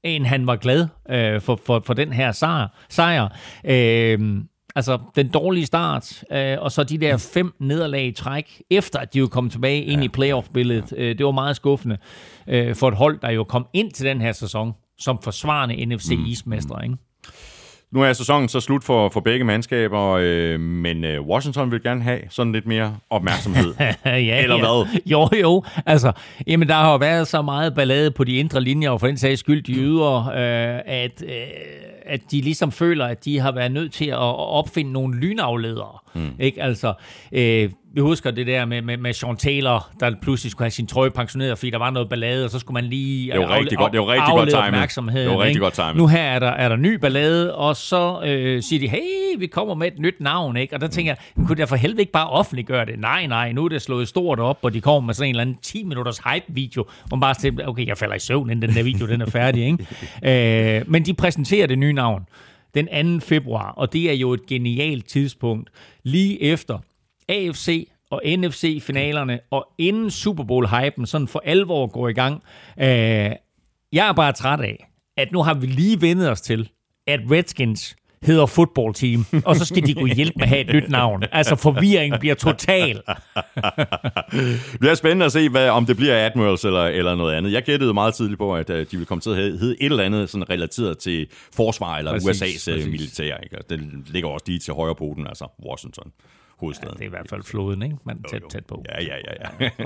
[0.04, 2.68] end han var glad øh, for, for, for den her sejr.
[2.88, 3.28] sejr.
[3.64, 4.44] Øh,
[4.76, 9.14] altså den dårlige start, øh, og så de der fem nederlag i træk, efter at
[9.14, 10.04] de jo kom tilbage ind ja.
[10.04, 10.92] i playoff-billedet.
[10.96, 11.98] Øh, det var meget skuffende
[12.48, 16.10] øh, for et hold, der jo kom ind til den her sæson som forsvarende NFC
[16.10, 16.24] mm.
[16.24, 16.84] East-mestre.
[16.84, 16.96] Ikke?
[17.94, 22.02] Nu er sæsonen så slut for, for begge mandskaber, øh, men øh, Washington vil gerne
[22.02, 23.74] have sådan lidt mere opmærksomhed.
[24.04, 25.00] ja, Eller hvad?
[25.06, 25.64] Jo, jo.
[25.86, 26.12] Altså,
[26.46, 29.16] jamen, der har jo været så meget ballade på de indre linjer, og for den
[29.16, 31.30] sags skyld de ydre, øh, at, øh,
[32.06, 35.98] at de ligesom føler, at de har været nødt til at opfinde nogle lynafledere.
[36.14, 36.30] Mm.
[36.38, 36.62] Ikke?
[36.62, 36.94] Altså,
[37.32, 40.86] øh, vi husker det der med, med, med Sean Taylor, der pludselig skulle have sin
[40.86, 43.78] trøje pensioneret, fordi der var noget ballade, og så skulle man lige det var rigtig
[43.78, 45.22] godt, det var rigtig godt opmærksomhed.
[45.22, 45.94] Det var rigtig godt time.
[45.94, 49.46] Nu her er der, er der ny ballade, og så øh, siger de, hey, vi
[49.46, 50.74] kommer med et nyt navn, ikke?
[50.74, 52.98] Og der tænker jeg, kunne der for helvede ikke bare offentliggøre det?
[52.98, 55.42] Nej, nej, nu er det slået stort op, og de kommer med sådan en eller
[55.42, 58.76] anden 10 minutters hype-video, hvor man bare siger, okay, jeg falder i søvn, inden den
[58.76, 60.78] der video den er færdig, ikke?
[60.78, 62.26] øh, men de præsenterer det nye navn
[62.74, 63.26] den 2.
[63.26, 65.70] februar, og det er jo et genialt tidspunkt,
[66.02, 66.78] lige efter
[67.28, 72.42] AFC og NFC-finalerne, og inden Super Bowl-hypen sådan for alvor går i gang.
[72.78, 73.32] Øh,
[73.92, 76.70] jeg er bare træt af, at nu har vi lige vendet os til,
[77.06, 80.74] at Redskins hedder football team, og så skal de gå hjælpe med at have et
[80.74, 81.24] nyt navn.
[81.32, 82.94] Altså forvirringen bliver total.
[84.72, 87.52] det bliver spændende at se, hvad, om det bliver Admirals eller, eller noget andet.
[87.52, 90.04] Jeg gættede meget tidligt på, at uh, de vil komme til at hedde et eller
[90.04, 92.90] andet sådan relateret til forsvar eller præcis, USA's øh, præcis.
[92.90, 93.36] militær.
[93.36, 93.56] Ikke?
[93.70, 96.12] Det ligger også lige til højre poten, altså Washington
[96.58, 96.94] hovedstaden.
[96.94, 97.96] Ja, det er i hvert fald floden, ikke?
[98.04, 98.84] Man er tæt, tæt på.
[98.88, 99.32] Ja, ja, ja.
[99.60, 99.70] ja.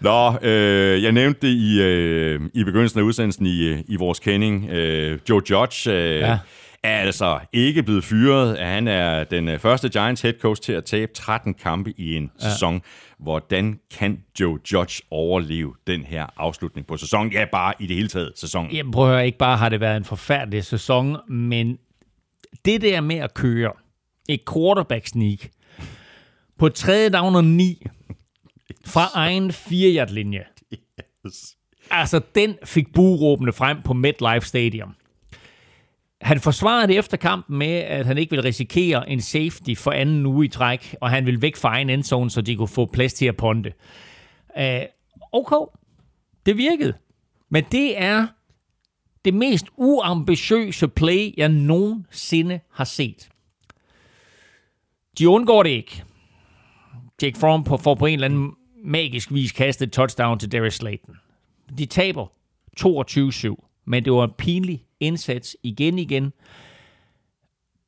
[0.08, 4.70] Nå, øh, jeg nævnte det i, øh, i begyndelsen af udsendelsen i, i vores kending.
[4.70, 6.38] Øh, Joe Judge øh, ja.
[6.82, 8.58] er altså ikke blevet fyret.
[8.58, 12.30] Han er den øh, første Giants head coach til at tabe 13 kampe i en
[12.42, 12.50] ja.
[12.50, 12.82] sæson.
[13.18, 17.32] Hvordan kan Joe Judge overleve den her afslutning på sæsonen?
[17.32, 18.70] Ja, bare i det hele taget sæsonen.
[18.70, 21.78] Jamen prøv at høre, ikke bare har det været en forfærdelig sæson, men
[22.64, 23.72] det der med at køre
[24.28, 25.50] et quarterback sneak
[26.58, 27.86] på tredje down og ni
[28.86, 30.44] fra egen 4 linje
[31.26, 31.56] yes.
[31.90, 34.94] Altså, den fik buråbende frem på MetLife Stadium.
[36.20, 40.26] Han forsvarede det efter kampen med, at han ikke ville risikere en safety for anden
[40.26, 43.14] uge i træk, og han ville væk fra egen endzone, så de kunne få plads
[43.14, 43.72] til at ponde.
[44.58, 44.82] Uh,
[45.32, 45.66] okay,
[46.46, 46.94] det virkede.
[47.50, 48.26] Men det er
[49.24, 53.28] det mest uambitiøse play, jeg nogensinde har set.
[55.18, 56.04] De undgår det ikke.
[57.22, 58.54] Jake Fromm får på en eller anden
[58.84, 61.16] magisk vis kastet touchdown til Darius Slayton.
[61.78, 62.26] De taber
[62.80, 66.32] 22-7, men det var en pinlig indsats igen igen.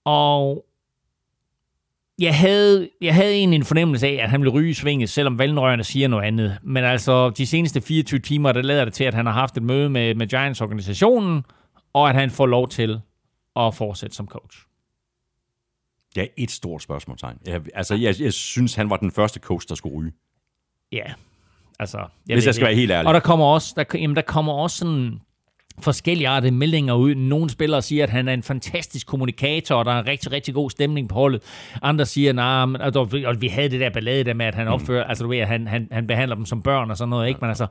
[0.05, 0.65] Og
[2.19, 5.39] jeg havde, jeg havde egentlig en fornemmelse af, at han ville ryge i svinget, selvom
[5.39, 6.59] valgnøjerne siger noget andet.
[6.63, 9.63] Men altså, de seneste 24 timer, der lader det til, at han har haft et
[9.63, 11.45] møde med, med Giants-organisationen,
[11.93, 13.01] og at han får lov til
[13.57, 14.59] at fortsætte som coach.
[16.17, 17.39] Ja, et stort spørgsmålstegn.
[17.47, 20.13] Jeg, altså, jeg, jeg synes, han var den første coach, der skulle ryge.
[20.93, 21.13] Ja,
[21.79, 21.99] altså...
[22.29, 23.09] Jeg Hvis jeg skal være helt ærlig.
[23.09, 25.21] Og der kommer også, der, jamen, der kommer også sådan
[25.81, 27.15] forskellige arter meldinger ud.
[27.15, 30.55] Nogle spillere siger, at han er en fantastisk kommunikator, og der er en rigtig, rigtig
[30.55, 31.43] god stemning på holdet.
[31.83, 34.73] Andre siger, nah, men, og vi havde det der ballade der med, at han mm.
[34.73, 35.09] opfører, mm.
[35.09, 37.39] altså du ved, at han, han, han behandler dem som børn og sådan noget, ikke?
[37.41, 37.67] Men altså,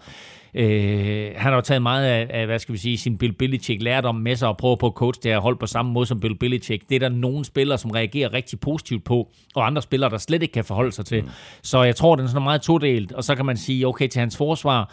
[0.53, 3.81] øh, han har jo taget meget af, af, hvad skal vi sige, sin Bill Belichick
[3.81, 6.19] lærdom med sig og prøver på at coach det her hold på samme måde som
[6.19, 6.89] Bill Belichick.
[6.89, 10.41] Det er der nogle spillere, som reagerer rigtig positivt på, og andre spillere, der slet
[10.41, 11.21] ikke kan forholde sig til.
[11.21, 11.29] Mm.
[11.61, 14.19] Så jeg tror, den er sådan meget todelt, og så kan man sige, okay, til
[14.19, 14.91] hans forsvar,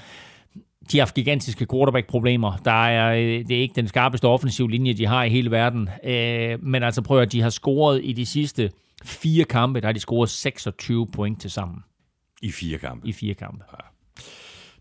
[0.93, 2.57] de har haft gigantiske quarterback-problemer.
[2.57, 5.88] Der er, øh, det er ikke den skarpeste offensiv linje, de har i hele verden.
[6.05, 8.70] Øh, men altså prøv at de har scoret i de sidste
[9.05, 11.78] fire kampe, der har de scoret 26 point til sammen.
[12.43, 13.09] I fire kampe?
[13.09, 13.64] I fire kampe.
[13.72, 13.76] Ja.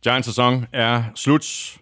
[0.03, 1.75] Giants sæson er slut.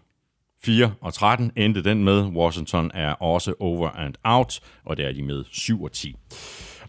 [0.63, 2.23] 4 og 13 endte den med.
[2.23, 6.15] Washington er også over and out, og der er de med 7 og 10.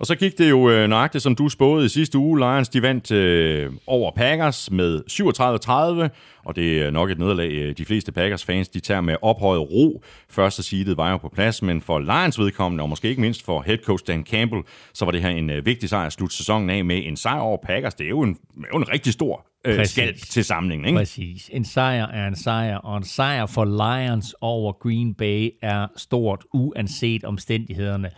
[0.01, 2.39] Og så gik det jo øh, nøjagtigt, som du spåede i sidste uge.
[2.39, 6.09] Lions de vandt øh, over Packers med 37-30,
[6.45, 10.03] og det er nok et nederlag, øh, de fleste Packers-fans de tager med ophøjet ro.
[10.31, 13.63] Første seedet var jo på plads, men for Lions vedkommende, og måske ikke mindst for
[13.67, 14.63] head coach Dan Campbell,
[14.95, 17.41] så var det her en øh, vigtig sejr at slutte sæsonen af med en sejr
[17.41, 17.95] over Packers.
[17.95, 18.37] Det er jo en,
[18.73, 20.87] jo en rigtig stor øh, skald til samlingen.
[20.87, 20.99] Ikke?
[20.99, 21.51] Præcis.
[21.53, 26.45] En sejr er en sejr, og en sejr for Lions over Green Bay er stort,
[26.53, 28.11] uanset omstændighederne.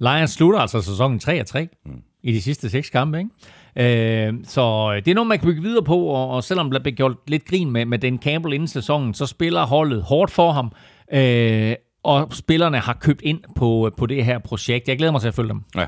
[0.00, 2.02] Lions slutter altså sæsonen 3-3 mm.
[2.22, 3.30] i de sidste seks kampe, ikke?
[3.76, 6.94] Øh, så det er noget, man kan bygge videre på, og, og selvom der blev
[6.94, 10.72] gjort lidt grin med, med den Campbell inden sæsonen, så spiller holdet hårdt for ham.
[11.12, 11.74] Øh,
[12.04, 14.88] og spillerne har købt ind på, på det her projekt.
[14.88, 15.60] Jeg glæder mig til at følge dem.
[15.76, 15.86] Ja,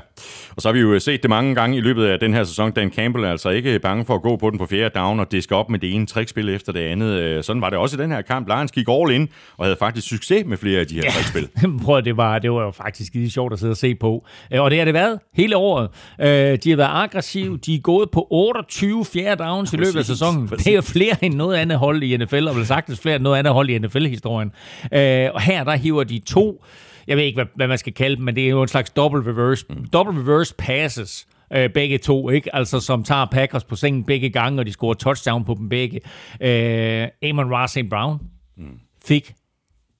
[0.55, 2.71] og så har vi jo set det mange gange i løbet af den her sæson.
[2.71, 5.31] Dan Campbell er altså ikke bange for at gå på den på fjerde down og
[5.31, 7.07] diske op med det ene trickspil efter det andet.
[7.07, 8.47] Øh, sådan var det også i den her kamp.
[8.47, 11.09] Lions gik all in og havde faktisk succes med flere af de her ja.
[11.11, 11.49] trickspil.
[11.85, 14.25] Prøv det var, det var jo faktisk skide sjovt at sidde og se på.
[14.53, 15.89] Øh, og det har det været hele året.
[16.21, 16.27] Øh,
[16.63, 17.57] de har været aggressive.
[17.57, 20.47] De er gået på 28 fjerde downs i løbet af sæsonen.
[20.47, 20.63] Præcis.
[20.63, 23.23] Det er jo flere end noget andet hold i NFL, og vel sagtens flere end
[23.23, 24.51] noget andet hold i NFL-historien.
[25.33, 26.63] Og her der hiver de to,
[27.07, 28.89] jeg ved ikke, hvad, hvad man skal kalde dem, men det er jo en slags
[28.89, 29.87] double reverse, mm.
[29.93, 32.55] double reverse passes, øh, begge to, ikke?
[32.55, 35.99] Altså, som tager Packers på sengen begge gange, og de scorer touchdown på dem begge.
[36.41, 37.89] Øh, Amon Ross St.
[37.89, 38.19] Brown
[38.57, 38.79] mm.
[39.05, 39.33] fik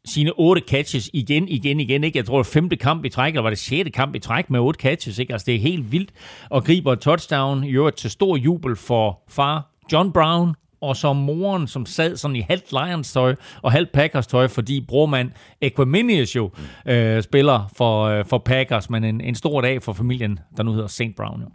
[0.05, 2.03] sine otte catches igen, igen, igen.
[2.03, 2.17] Ikke?
[2.17, 4.59] Jeg tror, det femte kamp i træk, eller var det sjette kamp i træk med
[4.59, 5.19] otte catches.
[5.19, 5.33] Ikke?
[5.33, 6.11] Altså, det er helt vildt.
[6.49, 11.67] Og griber touchdown, i øvrigt til stor jubel for far John Brown, og så moren,
[11.67, 16.51] som sad sådan i halvt Lions tøj og halvt Packers tøj, fordi brormand Equiminius jo
[16.85, 20.71] øh, spiller for, øh, for Packers, men en, en stor dag for familien, der nu
[20.73, 21.15] hedder St.
[21.17, 21.41] Brown.
[21.41, 21.47] Jo.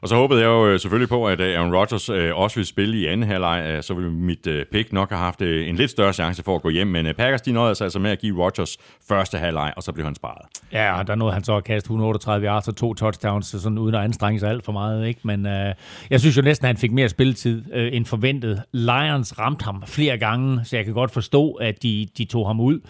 [0.00, 2.68] Og så håbede jeg jo øh, selvfølgelig på, at øh, Aaron Rodgers øh, også ville
[2.68, 3.78] spille i anden halvleg.
[3.80, 6.86] Så ville mit pick nok have haft en lidt større chance for at gå hjem.
[6.86, 8.76] Men Packers de nåede altså med at give Rodgers
[9.08, 10.46] første halvleg, og så blev han sparet.
[10.72, 13.94] Ja, og der nåede han så at kaste 138 yards og to touchdowns, sådan uden
[13.94, 15.06] at anstrenge sig alt for meget.
[15.06, 15.20] Ikke?
[15.24, 15.74] Men øh,
[16.10, 18.62] jeg synes jo næsten, at han fik mere spilletid øh, end forventet.
[18.72, 22.60] Lions ramte ham flere gange, så jeg kan godt forstå, at de, de tog ham
[22.60, 22.80] ud.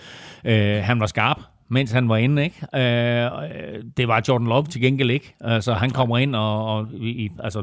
[0.45, 2.45] Øh, han var skarp, mens han var inde.
[2.45, 2.67] Ikke?
[2.75, 5.35] Øh, det var Jordan Love til gengæld ikke.
[5.41, 7.63] Altså, han kommer ind og, og i, altså,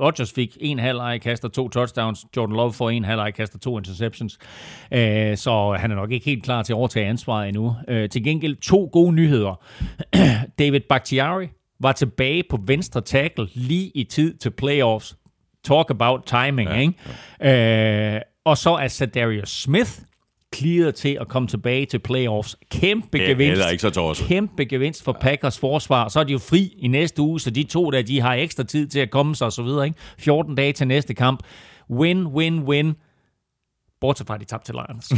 [0.00, 2.26] Rodgers fik en halvleg, kaster to touchdowns.
[2.36, 4.38] Jordan Love får en halvleg, kaster to interceptions.
[4.92, 7.76] Øh, så han er nok ikke helt klar til at overtage ansvaret endnu.
[7.88, 9.64] Øh, til gengæld to gode nyheder.
[10.58, 11.48] David Bakhtiari
[11.80, 15.16] var tilbage på venstre tackle lige i tid til playoffs.
[15.64, 16.94] Talk about timing, ja, ikke?
[17.40, 18.16] Ja.
[18.16, 19.90] Øh, og så er Sadarius Smith
[20.54, 22.56] clearet til at komme tilbage til playoffs.
[22.70, 23.62] Kæmpe ja, gevinst.
[23.72, 26.08] Ikke så Kæmpe gevinst for Packers forsvar.
[26.08, 28.62] Så er de jo fri i næste uge, så de to der, de har ekstra
[28.62, 29.84] tid til at komme sig og så videre.
[29.84, 29.98] Ikke?
[30.18, 31.40] 14 dage til næste kamp.
[31.90, 32.94] Win, win, win.
[34.00, 35.12] Bortset fra, at de tabte til Lions.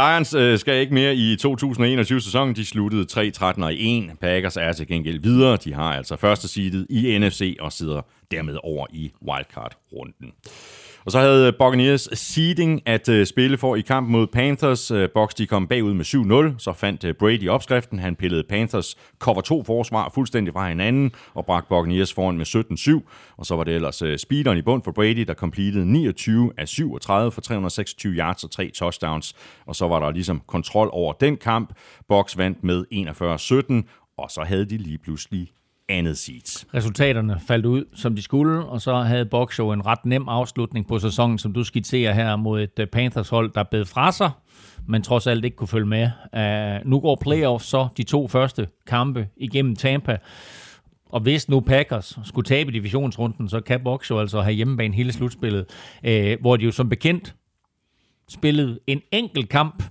[0.00, 2.56] Lions øh, skal ikke mere i 2021-sæsonen.
[2.56, 4.10] De sluttede 3-13 og 1.
[4.20, 5.56] Packers er til gengæld videre.
[5.56, 10.32] De har altså første seedet i NFC og sidder dermed over i wildcard-runden.
[11.06, 14.90] Og så havde Buccaneers seeding at øh, spille for i kamp mod Panthers.
[14.90, 16.04] Øh, uh, Bucks de kom bagud med
[16.54, 17.98] 7-0, så fandt øh, Brady opskriften.
[17.98, 22.46] Han pillede Panthers cover 2 forsvar fuldstændig fra hinanden og bragte Buccaneers foran med
[23.02, 23.34] 17-7.
[23.36, 27.32] Og så var det ellers speederen i bund for Brady, der completed 29 af 37
[27.32, 29.34] for 326 yards og tre touchdowns.
[29.66, 31.74] Og så var der ligesom kontrol over den kamp.
[32.08, 32.84] Bucks vandt med
[33.84, 35.52] 41-17, og så havde de lige pludselig
[35.88, 36.66] andet seeds.
[36.74, 40.86] Resultaterne faldt ud, som de skulle, og så havde Box jo en ret nem afslutning
[40.86, 44.30] på sæsonen, som du skitserer her mod et øh, Panthers-hold, der bed fra sig,
[44.86, 46.10] men trods alt ikke kunne følge med.
[46.32, 50.18] Uh, nu går playoffs så de to første kampe igennem Tampa,
[51.08, 55.12] og hvis nu Packers skulle tabe divisionsrunden, så kan Box jo altså have hjemmebane hele
[55.12, 55.66] slutspillet,
[56.08, 57.34] uh, hvor de jo som bekendt
[58.28, 59.82] spillede en enkelt kamp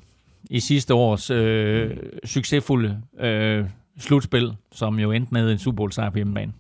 [0.50, 6.10] i sidste års uh, succesfulde uh, slutspil, som jo endte med en Super Bowl sejr
[6.10, 6.54] på hjemmebane.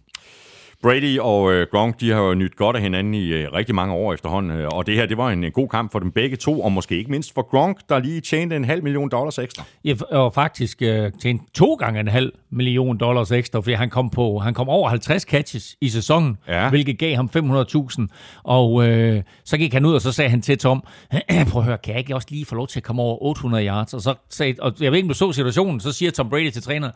[0.83, 3.93] Brady og øh, Gronk, de har jo nyt godt af hinanden i øh, rigtig mange
[3.93, 6.37] år efterhånden, øh, og det her, det var en, en god kamp for dem begge
[6.37, 9.63] to, og måske ikke mindst for Gronk, der lige tjente en halv million dollars ekstra.
[9.85, 14.09] Ja, og faktisk øh, tjente to gange en halv million dollars ekstra, fordi han kom
[14.09, 16.69] på, han kom over 50 catches i sæsonen, ja.
[16.69, 18.07] hvilket gav ham 500.000,
[18.43, 20.83] og øh, så gik han ud, og så sagde han til Tom,
[21.51, 23.67] prøv at høre, kan jeg ikke også lige få lov til at komme over 800
[23.67, 23.93] yards?
[23.93, 26.49] Og så sagde, og jeg ved ikke, om du så situationen, så siger Tom Brady
[26.49, 26.91] til træner,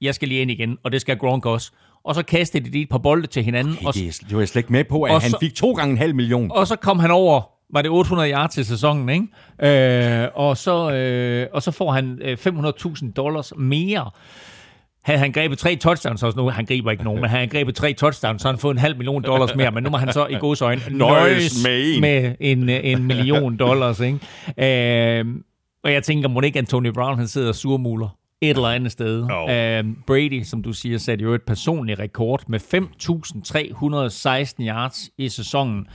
[0.00, 1.72] jeg skal lige ind igen, og det skal Gronk også
[2.04, 3.72] og så kastede de et par bolde til hinanden.
[3.72, 5.72] Okay, og, det, det var jeg slet ikke med på, at han så, fik to
[5.72, 6.52] gange en halv million.
[6.52, 7.42] Og så kom han over,
[7.72, 10.22] var det 800 yards til sæsonen, ikke?
[10.22, 14.10] Øh, og, så, øh, og så får han 500.000 øh, dollars mere.
[15.02, 17.74] havde han grebet tre touchdowns, så nu han griber ikke nogen, men havde han grebet
[17.74, 20.26] tre touchdowns, så han fået en halv million dollars mere, men nu må han så
[20.26, 24.00] i gods øjne nøjes med en, med en, en million dollars.
[24.00, 25.18] Ikke?
[25.18, 25.26] Øh,
[25.84, 28.08] og jeg tænker, må ikke Antonio Brown, han sidder og surmuler
[28.40, 29.22] et eller andet sted.
[29.22, 29.28] Oh.
[29.28, 35.86] Uh, Brady, som du siger, satte jo et personligt rekord med 5.316 yards i sæsonen.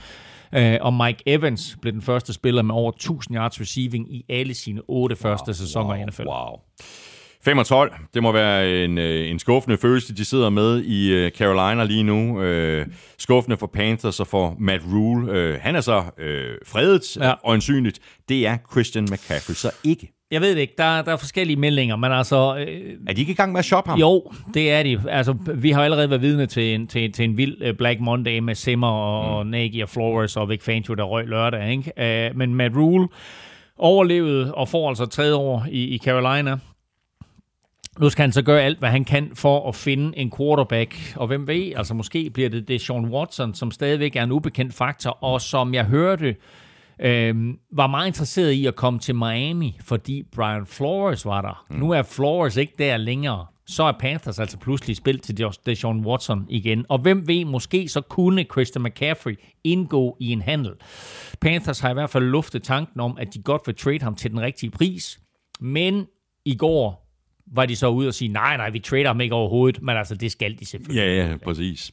[0.56, 4.54] Uh, og Mike Evans blev den første spiller med over 1000 yards receiving i alle
[4.54, 6.26] sine otte wow, første sæsoner wow, i NFL.
[6.26, 6.56] Wow.
[7.44, 11.12] 5 og 12, det må være en, øh, en skuffende følelse, de sidder med i
[11.12, 12.40] øh, Carolina lige nu.
[12.40, 12.86] Uh,
[13.18, 15.58] skuffende for Panthers og for Matt Rule.
[15.58, 17.34] Han er så uh, fredet ja.
[17.44, 18.00] og ansynligt.
[18.28, 20.19] Det er Christian McCaffrey så ikke.
[20.30, 20.74] Jeg ved det ikke.
[20.78, 22.56] Der, der er forskellige meldinger, men altså...
[22.56, 23.98] Øh, er de ikke i gang med at shoppe ham?
[23.98, 25.00] Jo, det er de.
[25.08, 28.38] Altså, vi har allerede været vidne til en, til, til en vild uh, Black Monday
[28.38, 29.50] med Simmer og mm.
[29.50, 31.70] Nagy og Flores og Vic Fangio, der røg lørdag.
[31.70, 32.30] Ikke?
[32.30, 33.08] Uh, men Matt Rule
[33.78, 36.58] overlevede og får altså tredje år i, i Carolina.
[37.98, 41.14] Nu skal han så gøre alt, hvad han kan for at finde en quarterback.
[41.16, 44.74] Og hvem ved, altså måske bliver det det Sean Watson, som stadigvæk er en ubekendt
[44.74, 46.36] faktor, og som jeg hørte
[47.02, 51.66] øh, var meget interesseret i at komme til Miami, fordi Brian Flores var der.
[51.70, 51.76] Mm.
[51.76, 53.46] Nu er Flores ikke der længere.
[53.66, 56.84] Så er Panthers altså pludselig spillet til Deshaun Watson igen.
[56.88, 60.72] Og hvem ved, måske så kunne Christian McCaffrey indgå i en handel.
[61.40, 64.30] Panthers har i hvert fald luftet tanken om, at de godt vil trade ham til
[64.30, 65.20] den rigtige pris.
[65.60, 66.06] Men
[66.44, 67.10] i går
[67.46, 70.14] var de så ude og sige, nej, nej, vi trader ham ikke overhovedet, men altså,
[70.14, 71.02] det skal de selvfølgelig.
[71.02, 71.92] Ja, ja, præcis.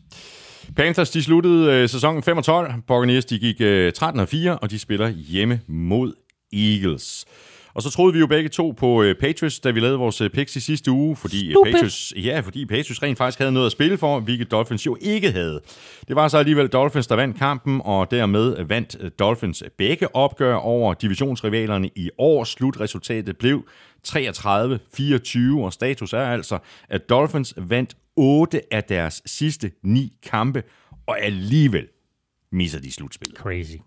[0.76, 2.74] Panthers de sluttede øh, sæsonen 5 12.
[2.88, 6.13] Buccaneers de gik øh, 13 og 4, og de spiller hjemme mod
[6.53, 7.26] Eagles.
[7.78, 10.30] Og så troede vi jo begge to på øh, Patriots, da vi lavede vores øh,
[10.30, 13.72] picks i sidste uge, fordi øh, Patriots, ja, fordi Patriots rent faktisk havde noget at
[13.72, 15.61] spille for, hvilket Dolphins jo ikke havde.
[16.07, 20.55] Det var så alligevel Dolphins, der vandt kampen, og dermed vandt øh, Dolphins begge opgør
[20.55, 22.43] over divisionsrivalerne i år.
[22.43, 23.65] Slutresultatet blev
[24.07, 24.18] 33-24,
[25.59, 26.57] og status er altså,
[26.89, 30.63] at Dolphins vandt 8 af deres sidste 9 kampe,
[31.07, 31.88] og alligevel
[32.51, 33.37] misser de slutspillet.
[33.37, 33.77] Crazy.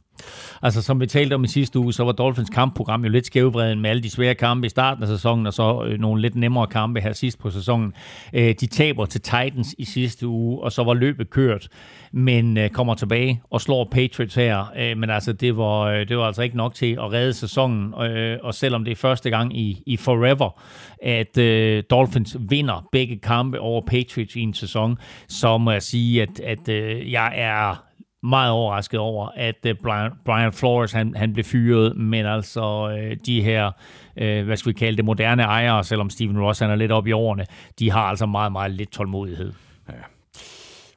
[0.63, 3.81] Altså, som vi talte om i sidste uge, så var Dolphins kampprogram jo lidt skævvreden
[3.81, 6.67] med alle de svære kampe i starten af sæsonen, og så øh, nogle lidt nemmere
[6.67, 7.93] kampe her sidst på sæsonen.
[8.33, 11.69] Øh, de taber til Titans i sidste uge, og så var løbet kørt,
[12.13, 14.73] men øh, kommer tilbage og slår Patriots her.
[14.79, 17.95] Øh, men altså, det var, øh, det var altså ikke nok til at redde sæsonen,
[17.95, 20.63] øh, og selvom det er første gang i, i forever,
[21.03, 24.99] at øh, Dolphins vinder begge kampe over Patriots i en sæson,
[25.29, 27.90] så må jeg sige, at, at øh, jeg er
[28.23, 33.17] meget overrasket over, at øh, Brian, Brian Flores han, han blev fyret, men altså øh,
[33.27, 33.71] de her,
[34.17, 37.07] øh, hvad skal vi kalde det, moderne ejere, selvom Steven Ross han er lidt op
[37.07, 37.47] i årene,
[37.79, 39.53] de har altså meget, meget lidt tålmodighed.
[39.89, 39.95] Ja.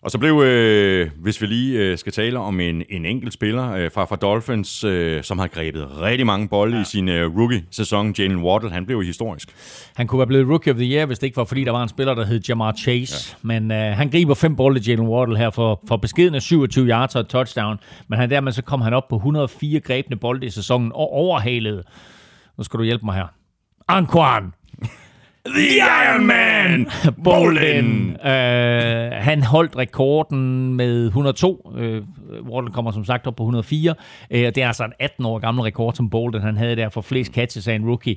[0.04, 3.72] Og så blev, øh, hvis vi lige øh, skal tale om en, en enkelt spiller
[3.72, 6.82] øh, fra, fra Dolphins, øh, som har grebet rigtig mange bolde ja.
[6.82, 9.50] i sin øh, rookie-sæson, Jalen Waddle, han blev historisk.
[9.96, 11.84] Han kunne være blevet rookie of the year, hvis det ikke var, fordi der var
[11.84, 13.36] en spiller, der hed Jamar Chase.
[13.44, 13.48] Ja.
[13.48, 17.22] Men øh, han griber fem bolde, Jalen Waddle, her for, for beskidende 27 yards og
[17.22, 17.80] et touchdown.
[18.08, 21.84] Men han, dermed så kom han op på 104 grebne bolde i sæsonen og overhalede.
[22.58, 23.28] Nu skal du hjælpe mig her.
[23.88, 24.54] Anquan
[25.46, 26.88] The Iron Man!
[27.24, 28.10] Bolden!
[28.10, 31.62] Uh, han holdt rekorden med 102.
[31.66, 31.82] Uh,
[32.52, 33.96] Walden kommer som sagt op på 104.
[34.32, 37.02] Uh, det er altså en 18 år gammel rekord, som Bolden han havde der for
[37.02, 38.16] flest catches af en rookie.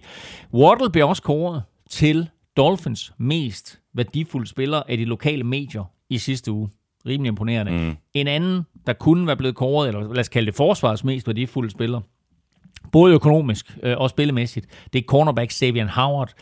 [0.55, 6.53] Waddle blev også kåret til Dolphins mest værdifulde spiller af de lokale medier i sidste
[6.53, 6.69] uge.
[7.07, 7.73] Rimelig imponerende.
[7.73, 7.97] Mm.
[8.15, 11.71] En anden, der kunne være blevet kåret, eller lad os kalde det forsvars mest værdifulde
[11.71, 12.01] spiller,
[12.93, 16.35] både økonomisk øh, og spillemæssigt, det er cornerback Xavier Howard.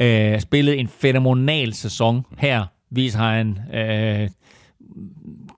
[0.00, 2.24] Øh, spillet en fænomenal sæson.
[2.38, 4.30] Her viser han øh,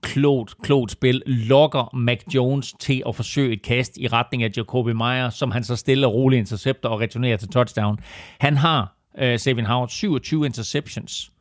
[0.03, 4.90] klogt, klogt spil, lokker Mac Jones til at forsøge et kast i retning af Jacoby
[4.90, 7.99] Meyer, som han så stille og roligt intercepter og returnerer til touchdown.
[8.40, 11.32] Han har, øh, Savin Howard, 27 interceptions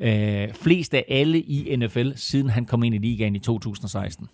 [0.00, 4.28] øh, flest af alle i NFL, siden han kom ind i ligaen i 2016.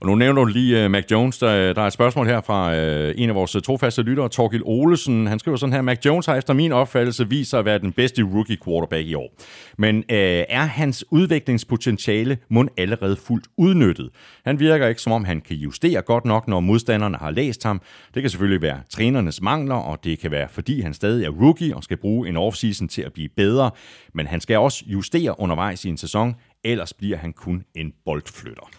[0.00, 1.38] Og nu nævner du lige uh, Mac Jones.
[1.38, 4.62] Der, der er et spørgsmål her fra uh, en af vores øh, trofaste lyttere, Torgil
[4.64, 5.26] Olesen.
[5.26, 7.92] Han skriver sådan her, Mac Jones har efter min opfattelse vist sig at være den
[7.92, 9.36] bedste rookie quarterback i år.
[9.78, 14.10] Men uh, er hans udviklingspotentiale mund allerede fuldt udnyttet?
[14.44, 17.80] Han virker ikke, som om han kan justere godt nok, når modstanderne har læst ham.
[18.14, 21.76] Det kan selvfølgelig være trænernes mangler, og det kan være, fordi han stadig er rookie
[21.76, 23.70] og skal bruge en offseason til at blive bedre.
[24.14, 26.34] Men han skal også justere undervejs i en sæson,
[26.64, 28.70] ellers bliver han kun en boldflytter.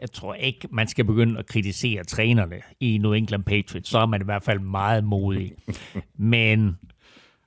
[0.00, 3.90] Jeg tror ikke, man skal begynde at kritisere trænerne i New England Patriots.
[3.90, 5.52] Så er man i hvert fald meget modig.
[6.34, 6.78] Men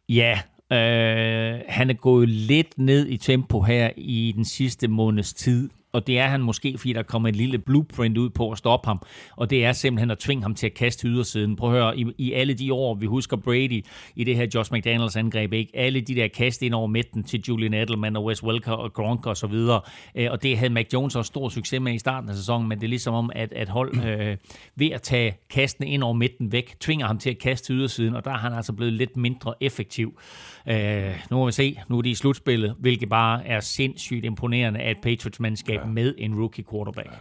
[0.09, 0.39] ja,
[0.71, 6.07] øh, han er gået lidt ned i tempo her i den sidste måneds tid og
[6.07, 9.01] det er han måske, fordi der kommer et lille blueprint ud på at stoppe ham,
[9.37, 11.55] og det er simpelthen at tvinge ham til at kaste ydersiden.
[11.55, 13.85] Prøv at høre, i, i alle de år, vi husker Brady
[14.15, 15.71] i det her Josh McDaniels angreb, ikke?
[15.73, 19.25] alle de der kast ind over midten til Julian Edelman og Wes Welker og Gronk
[19.25, 19.81] og så videre,
[20.15, 22.77] øh, og det havde Mac Jones også stor succes med i starten af sæsonen, men
[22.77, 24.37] det er ligesom om, at, at hold øh,
[24.75, 28.25] ved at tage kastene ind over midten væk, tvinger ham til at kaste ydersiden, og
[28.25, 30.19] der er han altså blevet lidt mindre effektiv.
[30.67, 34.79] Øh, nu må vi se, nu er de i slutspillet, hvilket bare er sindssygt imponerende
[34.79, 35.85] af et Patriots-mandskab ja.
[35.85, 37.07] med en rookie quarterback.
[37.07, 37.17] Ja.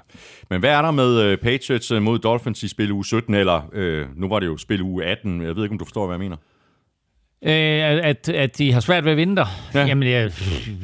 [0.51, 3.63] Men hvad er der med uh, Patriots uh, mod Dolphins i spil uge 17, eller
[3.77, 6.15] uh, nu var det jo spil uge 18, jeg ved ikke, om du forstår, hvad
[6.15, 6.37] jeg mener?
[7.43, 9.45] Øh, at, at de har svært ved at vinde
[9.75, 9.87] ja.
[9.87, 10.31] Jamen, jeg,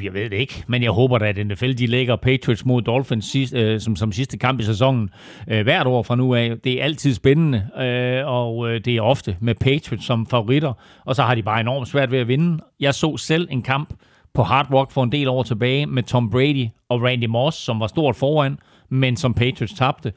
[0.02, 0.64] jeg ved det ikke.
[0.66, 4.12] Men jeg håber da, at NFL de lægger Patriots mod Dolphins sidst, øh, som, som
[4.12, 5.10] sidste kamp i sæsonen
[5.48, 6.56] øh, hvert år fra nu af.
[6.64, 10.72] Det er altid spændende, øh, og øh, det er ofte med Patriots som favoritter.
[11.04, 12.58] Og så har de bare enormt svært ved at vinde.
[12.80, 13.94] Jeg så selv en kamp
[14.34, 17.80] på Hard Rock for en del år tilbage med Tom Brady og Randy Moss, som
[17.80, 18.58] var stort foran
[18.94, 20.12] men som Patriots tabte.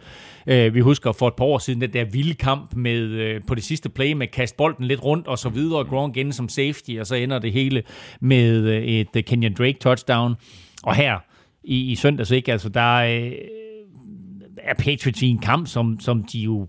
[0.48, 3.56] Øh, vi husker for et par år siden den der vilde kamp med øh, på
[3.56, 6.50] det sidste play med kast bolden lidt rundt og så videre, og Gronk igen som
[6.50, 7.84] safety, og så ender det hele
[8.22, 10.36] med øh, et uh, Kenyon Drake touchdown.
[10.84, 11.20] Og her
[11.64, 12.52] i, i søndags, ikke?
[12.52, 13.32] Altså, der øh,
[14.58, 16.68] er Patriots i en kamp, som, som de jo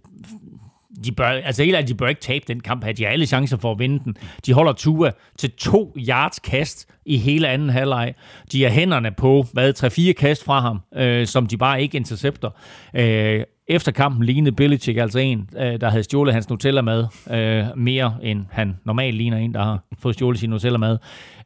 [1.05, 2.93] de bør, altså helt de bør ikke tabe den kamp her.
[2.93, 4.17] De har alle chancer for at vinde den.
[4.47, 8.15] De holder Tua til to yards kast i hele anden halvleg.
[8.53, 12.51] De har hænderne på, hvad, 3-4 kast fra ham, øh, som de bare ikke intercepter.
[12.95, 18.15] Øh, efter kampen lignede Belichick altså en, øh, der havde stjålet hans Nutella-mad øh, mere
[18.23, 20.99] end han normalt ligner en, der har fået stjålet sin Nutella-mad.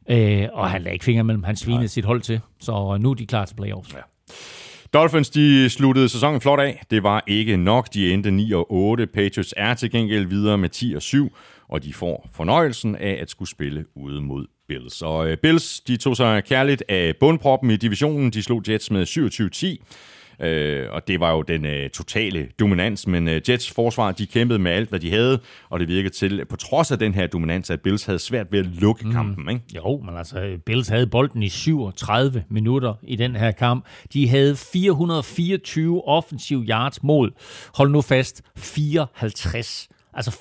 [0.09, 1.87] Øh, og han lagde ikke fingre mellem, han svinede Nej.
[1.87, 2.39] sit hold til.
[2.59, 3.93] Så nu er de klar til playoffs.
[3.93, 3.99] Ja.
[4.93, 6.83] Dolphins de sluttede sæsonen flot af.
[6.91, 7.93] Det var ikke nok.
[7.93, 9.07] De endte 9 og 8.
[9.07, 11.35] Patriots er til gengæld videre med 10 og 7,
[11.69, 15.01] og de får fornøjelsen af at skulle spille ude mod Bills.
[15.01, 18.31] Og øh, Bills de tog sig kærligt af bundproppen i divisionen.
[18.31, 19.83] De slog Jets med 27-10.
[20.39, 24.59] Øh, og det var jo den øh, totale dominans, men øh, Jets forsvar, de kæmpede
[24.59, 27.69] med alt, hvad de havde, og det virkede til, på trods af den her dominans,
[27.69, 29.11] at Bills havde svært ved at lukke mm.
[29.11, 29.49] kampen.
[29.49, 29.61] Ikke?
[29.75, 33.85] Jo, men altså, Bills havde bolden i 37 minutter i den her kamp.
[34.13, 37.31] De havde 424 offensiv yards mod,
[37.73, 40.31] hold nu fast, 54 Altså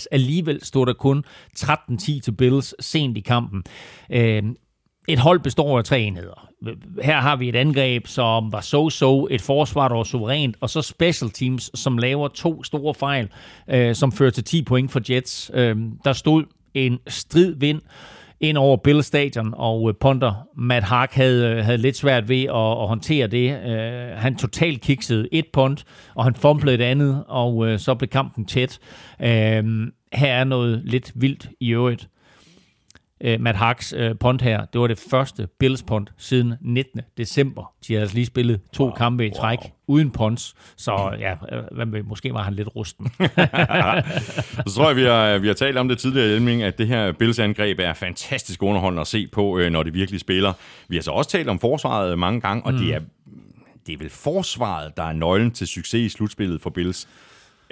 [0.00, 0.06] 424-54.
[0.10, 1.24] Alligevel stod der kun
[1.58, 3.62] 13-10 til Bills sent i kampen.
[4.12, 4.42] Øh,
[5.08, 6.48] et hold består af tre enheder.
[7.02, 10.82] Her har vi et angreb, som var so-so, et forsvar, der var suverænt, og så
[10.82, 13.28] special teams, som laver to store fejl,
[13.68, 15.50] øh, som fører til 10 point for Jets.
[15.54, 16.44] Øh, der stod
[16.74, 17.80] en strid vind
[18.40, 22.42] ind over Bill Stadion, og øh, punter Matt Hark havde, øh, havde lidt svært ved
[22.42, 23.50] at, at håndtere det.
[23.66, 25.84] Øh, han totalt kiksede et punt,
[26.14, 28.78] og han fumblede et andet, og øh, så blev kampen tæt.
[29.22, 29.64] Øh,
[30.12, 32.08] her er noget lidt vildt i øvrigt
[33.20, 37.00] øh, Matt Hacks øh, punt her, det var det første Bills punt siden 19.
[37.18, 37.72] december.
[37.86, 39.70] De havde altså lige spillet to wow, kampe i træk wow.
[39.86, 41.34] uden punts, så ja,
[41.96, 43.06] øh, måske var han lidt rusten.
[44.66, 47.12] så tror jeg, vi har, vi har talt om det tidligere, Elming, at det her
[47.12, 50.52] Bills angreb er fantastisk underholdende at se på, øh, når de virkelig spiller.
[50.88, 52.78] Vi har så også talt om forsvaret mange gange, og mm.
[52.78, 53.00] det er
[53.86, 57.08] det er vel forsvaret, der er nøglen til succes i slutspillet for Bills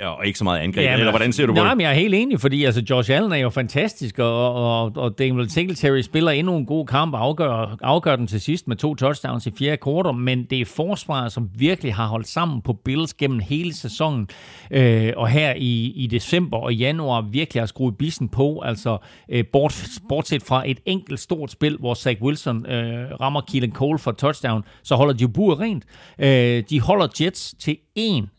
[0.03, 1.76] og ikke så meget angreb, ja, men, eller hvordan ser du på nej, det?
[1.76, 5.18] men jeg er helt enig, fordi altså, Josh Allen er jo fantastisk, og, og, og
[5.18, 8.94] Daniel Singletary spiller endnu en god kamp og afgør, afgør den til sidst med to
[8.94, 13.14] touchdowns i fjerde kvartal, men det er forsvaret, som virkelig har holdt sammen på Bills
[13.14, 14.28] gennem hele sæsonen,
[14.70, 19.44] øh, og her i, i december og januar virkelig har skruet bissen på, altså øh,
[19.53, 24.12] bort, bortset fra et enkelt stort spil, hvor Zach Wilson øh, rammer Keelan Cole for
[24.12, 25.84] touchdown, så holder de jo buret rent.
[26.18, 28.30] Øh, de holder Jets til en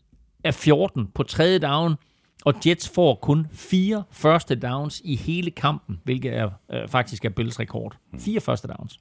[0.48, 1.94] af 14 på tredje down,
[2.44, 7.28] og Jets får kun fire første downs i hele kampen, hvilket er øh, faktisk er
[7.28, 7.96] Bills rekord.
[8.18, 8.98] Fire første downs.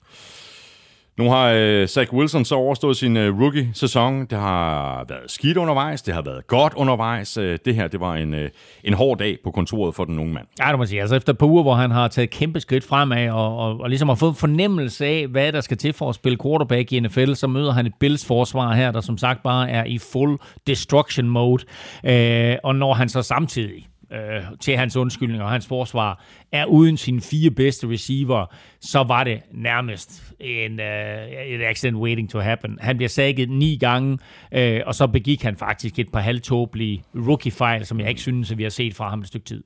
[1.18, 4.26] Nu har øh, Zach Wilson så overstået sin øh, rookie-sæson.
[4.26, 7.38] Det har været skidt undervejs, det har været godt undervejs.
[7.38, 8.50] Øh, det her, det var en, øh,
[8.84, 10.48] en hård dag på kontoret for den unge mand.
[10.60, 11.02] Ja, det må sige.
[11.02, 13.90] Altså efter et par uger, hvor han har taget kæmpe skridt fremad, og, og, og
[13.90, 17.34] ligesom har fået fornemmelse af, hvad der skal til for at spille quarterback i NFL,
[17.34, 20.38] så møder han et Bills forsvar her, der som sagt bare er i full
[20.68, 21.64] destruction mode.
[22.06, 26.98] Øh, og når han så samtidig øh, til hans undskyldning og hans forsvar, er uden
[26.98, 28.46] sine fire bedste receiver,
[28.82, 32.78] så var det nærmest en, øh, et accident waiting to happen.
[32.82, 34.18] Han bliver sækket ni gange,
[34.52, 38.58] øh, og så begik han faktisk et par halvtåbelige rookie-fejl, som jeg ikke synes, at
[38.58, 39.64] vi har set fra ham et stykke tid.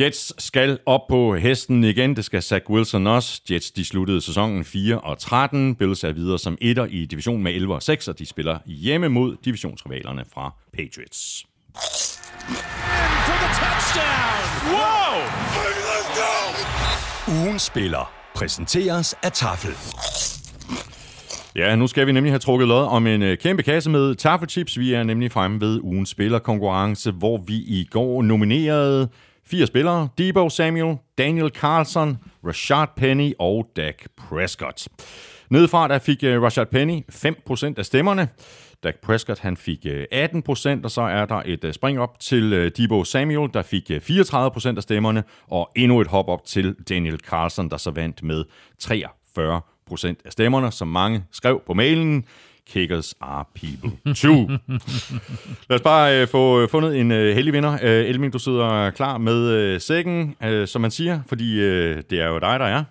[0.00, 2.16] Jets skal op på hesten igen.
[2.16, 3.42] Det skal Zach Wilson også.
[3.50, 5.74] Jets de sluttede sæsonen 4 og 13.
[5.74, 9.08] Bills er videre som etter i division med 11 og 6, og de spiller hjemme
[9.08, 11.46] mod divisionsrivalerne fra Patriots.
[14.66, 15.20] Wow!
[17.44, 19.74] Ugen spiller præsenteres af Tafel.
[21.56, 24.78] Ja, nu skal vi nemlig have trukket lod om en øh, kæmpe kasse med taffelchips.
[24.78, 29.08] Vi er nemlig fremme ved ugens spillerkonkurrence, hvor vi i går nominerede
[29.46, 30.08] fire spillere.
[30.18, 34.88] Debo Samuel, Daniel Carlson, Rashad Penny og Dak Prescott.
[35.50, 38.28] Nedefra der fik øh, Rashad Penny 5% af stemmerne.
[38.84, 42.52] Dak Prescott han fik uh, 18%, og så er der et uh, spring op til
[42.52, 46.74] uh, Debo Samuel, der fik uh, 34% af stemmerne, og endnu et hop op til
[46.88, 48.44] Daniel Carlson, der så vandt med
[48.78, 52.24] 43 procent af stemmerne, som mange skrev på mailen.
[52.66, 54.48] Kickers are people too.
[55.68, 57.72] Lad os bare øh, få fundet en øh, heldig vinder.
[57.82, 62.20] Øh, Elming, du sidder klar med øh, sækken, øh, som man siger, fordi øh, det
[62.20, 62.84] er jo dig, der er.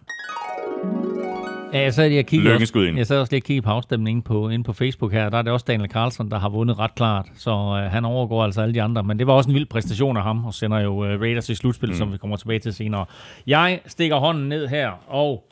[1.74, 2.98] Ja, jeg sad lige og kiggede også, ind.
[2.98, 5.30] jeg sad også lige og kiggede på afstemningen på, inde på Facebook her.
[5.30, 7.30] Der er det også Daniel Carlson, der har vundet ret klart.
[7.36, 9.04] Så øh, han overgår altså alle de andre.
[9.04, 11.56] Men det var også en vild præstation af ham, og sender jo øh, Raiders i
[11.56, 11.96] slutspil, mm.
[11.96, 13.06] som vi kommer tilbage til senere.
[13.48, 15.48] Jeg stikker hånden ned her og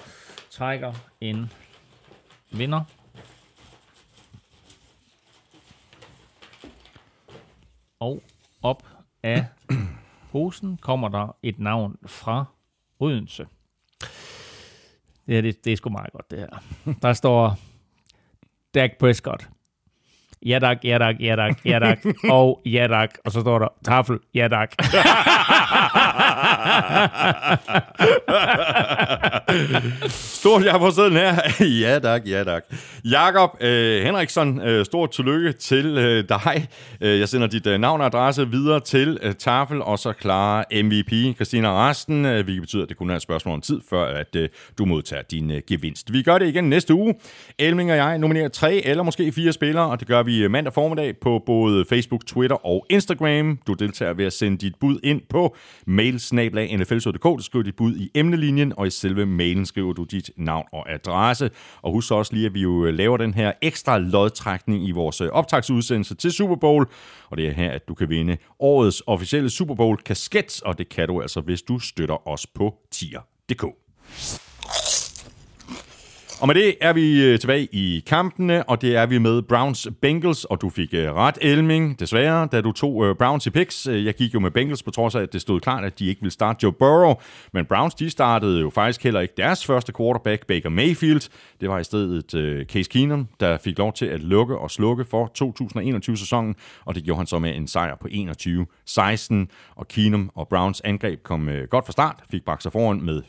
[0.52, 1.52] trækker en
[2.52, 2.82] vinder.
[8.00, 8.24] Og
[8.62, 8.84] op
[9.24, 9.46] af
[10.32, 12.46] posen kommer der et navn fra
[13.00, 13.46] Odense.
[15.28, 16.94] Det, her, det, det er sgu meget godt, det her.
[17.02, 17.60] Der står
[18.76, 19.48] Dak Prescott.
[20.46, 22.06] Ja tak, ja tak, ja tak, ja tak,
[22.38, 23.18] og ja tak.
[23.26, 24.72] Og så står der tafel, ja tak.
[30.10, 31.36] Stort jeg på siden her.
[31.84, 32.64] ja tak, ja tak.
[33.06, 36.68] Jakob øh, Henriksson, øh, stort tillykke til øh, dig.
[37.02, 40.84] Øh, jeg sender dit øh, navn og adresse videre til øh, Tafel, og så klarer
[40.84, 44.06] MVP Christina Resten, øh, hvilket betyder, at det kun er et spørgsmål om tid, før
[44.06, 46.14] at øh, du modtager din øh, gevinst.
[46.14, 47.16] Vi gør det igen næste uge.
[47.60, 50.74] Elming og jeg nominerer tre eller måske fire spillere, og det gør vi øh, mandag
[50.74, 53.60] formiddag på både Facebook, Twitter og Instagram.
[53.68, 55.56] Du deltager ved at sende dit bud ind på
[56.68, 57.42] mailsnablag.nfl.dk.
[57.42, 60.92] så skriver dit bud i emnelinjen, og i selve mailen skriver du dit navn og
[60.92, 61.50] adresse.
[61.82, 65.22] Og husk også lige, at vi jo øh, laver den her ekstra lodtrækning i vores
[65.22, 66.88] øh, optagsudsendelse til Super Bowl.
[67.30, 70.90] Og det er her, at du kan vinde årets officielle Super Bowl kasket, og det
[70.90, 73.66] kan du altså, hvis du støtter os på tier.dk.
[76.42, 79.88] Og med det er vi øh, tilbage i kampene, og det er vi med Browns
[80.02, 83.88] Bengals, og du fik øh, ret, Elming, desværre, da du tog øh, Browns i picks.
[83.88, 86.22] Jeg gik jo med Bengals på trods af, at det stod klart, at de ikke
[86.22, 87.14] ville starte Joe Burrow,
[87.54, 91.30] men Browns, de startede jo faktisk heller ikke deres første quarterback, Baker Mayfield.
[91.62, 95.32] Det var i stedet Case Keenum, der fik lov til at lukke og slukke for
[95.44, 99.36] 2021-sæsonen, og det gjorde han så med en sejr på 21-16,
[99.76, 103.22] og Keenum og Browns angreb kom godt fra start, fik bakset foran med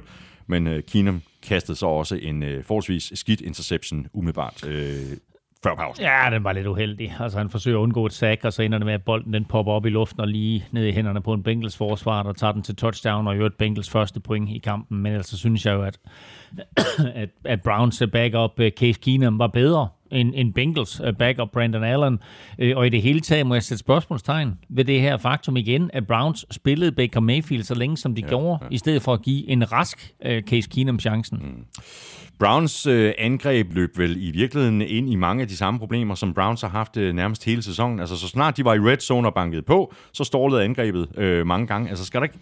[0.00, 5.16] 14-0, men øh, Keenum kastede så også en øh, forholdsvis skidt interception umiddelbart øh,
[5.62, 6.04] før pausen.
[6.04, 7.16] Ja, den var lidt uheldig.
[7.20, 9.44] Altså, han forsøger at undgå et sack, og så ender det med, at bolden den
[9.44, 12.52] popper op i luften og lige ned i hænderne på en Bengals forsvar, der tager
[12.52, 14.98] den til touchdown og gjort Bengals første point i kampen.
[14.98, 15.98] Men altså synes jeg jo, at,
[17.22, 21.84] at, at Browns backup øh, Case Keenum var bedre en, en Bengals uh, backup Brandon
[21.84, 22.18] Allen.
[22.62, 25.90] Uh, og i det hele taget må jeg sætte spørgsmålstegn ved det her faktum igen,
[25.92, 28.66] at Browns spillede Baker Mayfield så længe, som de ja, gjorde, ja.
[28.70, 31.38] i stedet for at give en rask uh, Case Keenum chancen.
[31.38, 31.64] Mm.
[32.40, 36.34] Browns øh, angreb løb vel i virkeligheden ind i mange af de samme problemer, som
[36.34, 38.00] Browns har haft øh, nærmest hele sæsonen.
[38.00, 41.46] Altså så snart de var i red zone og bankede på, så stålede angrebet øh,
[41.46, 41.90] mange gange.
[41.90, 42.38] Altså skal der ikke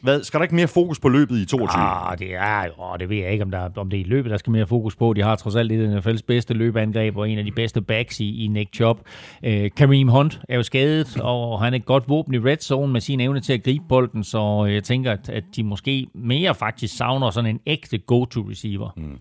[0.00, 1.82] hvad, skal der ikke mere fokus på løbet i 22?
[1.82, 4.30] Ah, det er jo, det ved jeg ikke, om, der, om det er i løbet,
[4.30, 5.12] der skal mere fokus på.
[5.12, 8.20] De har trods alt et af NFL's bedste løbeangreb, og en af de bedste backs
[8.20, 9.00] i, i Nick Chubb.
[9.44, 12.92] Øh, Kareem Hunt er jo skadet, og han er et godt våben i red zone
[12.92, 16.54] med sin evne til at gribe bolden, så jeg tænker, at, at de måske mere
[16.54, 18.90] faktisk savner sådan en ægte go-to-receiver.
[18.96, 19.18] Mm.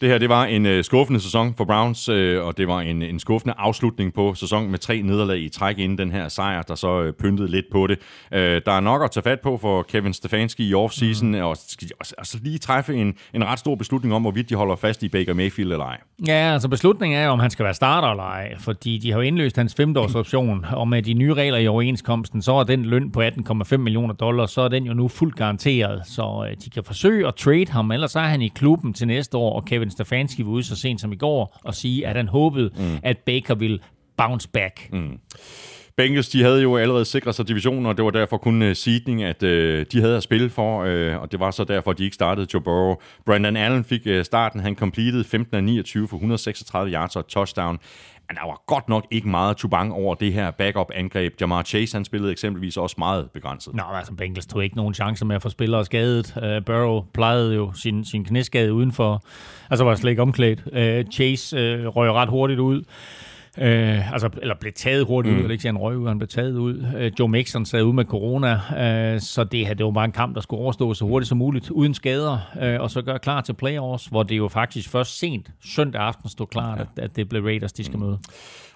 [0.00, 3.02] Det her, det var en øh, skuffende sæson for Browns, øh, og det var en,
[3.02, 6.74] en skuffende afslutning på sæsonen med tre nederlag i træk inden den her sejr, der
[6.74, 7.98] så øh, pyntede lidt på det.
[8.32, 11.40] Øh, der er nok at tage fat på for Kevin Stefanski i offseason, mm.
[11.40, 11.88] og skal
[12.18, 15.34] altså lige træffe en, en ret stor beslutning om, hvorvidt de holder fast i Baker
[15.34, 15.98] Mayfield eller ej.
[16.26, 19.22] Ja, altså beslutningen er om han skal være starter eller ej, fordi de har jo
[19.22, 23.22] indløst hans femteårsoption, og med de nye regler i overenskomsten, så er den løn på
[23.22, 27.28] 18,5 millioner dollars, så er den jo nu fuldt garanteret, så øh, de kan forsøge
[27.28, 30.50] at trade ham, ellers er han i klubben til næste år, og Kevin Stefanski var
[30.50, 32.98] ude så sent som i går og sige, at han håbede, mm.
[33.02, 33.80] at Baker vil
[34.16, 34.88] bounce back.
[34.92, 35.18] Mm.
[35.96, 39.22] Bengals, de havde jo allerede sikret sig divisionen, og det var derfor kun uh, seedning,
[39.22, 39.48] at uh,
[39.92, 42.46] de havde at spille for, uh, og det var så derfor, at de ikke startede
[42.54, 42.94] Joe Burrow.
[43.26, 47.78] Brandon Allen fik uh, starten, han completed 15 af 29 for 136 yards og touchdown.
[48.28, 51.40] Men der var godt nok ikke meget tubang over det her backup-angreb.
[51.40, 53.74] Jamar Chase, han spillede eksempelvis også meget begrænset.
[53.74, 56.36] Nå, altså Bengals tog ikke nogen chance med at få spillere skadet.
[56.36, 59.22] Uh, Burrow plejede jo sin, sin knæskade udenfor,
[59.70, 60.62] altså var slet ikke omklædt.
[60.66, 62.82] Uh, Chase uh, røg ret hurtigt ud.
[63.58, 65.44] Øh, altså, eller blev taget hurtigt mm.
[65.44, 66.86] ud, ikke han røg ud, han blev taget ud.
[66.96, 68.60] Øh, Joe Mixon sad ud med corona,
[69.14, 71.38] øh, så det, her, det var bare en kamp, der skulle overstå så hurtigt som
[71.38, 75.18] muligt, uden skader, øh, og så gøre klar til playoffs, hvor det jo faktisk først
[75.18, 76.82] sent søndag aften stod klart, ja.
[76.82, 78.16] at, at det blev Raiders, de skal mm.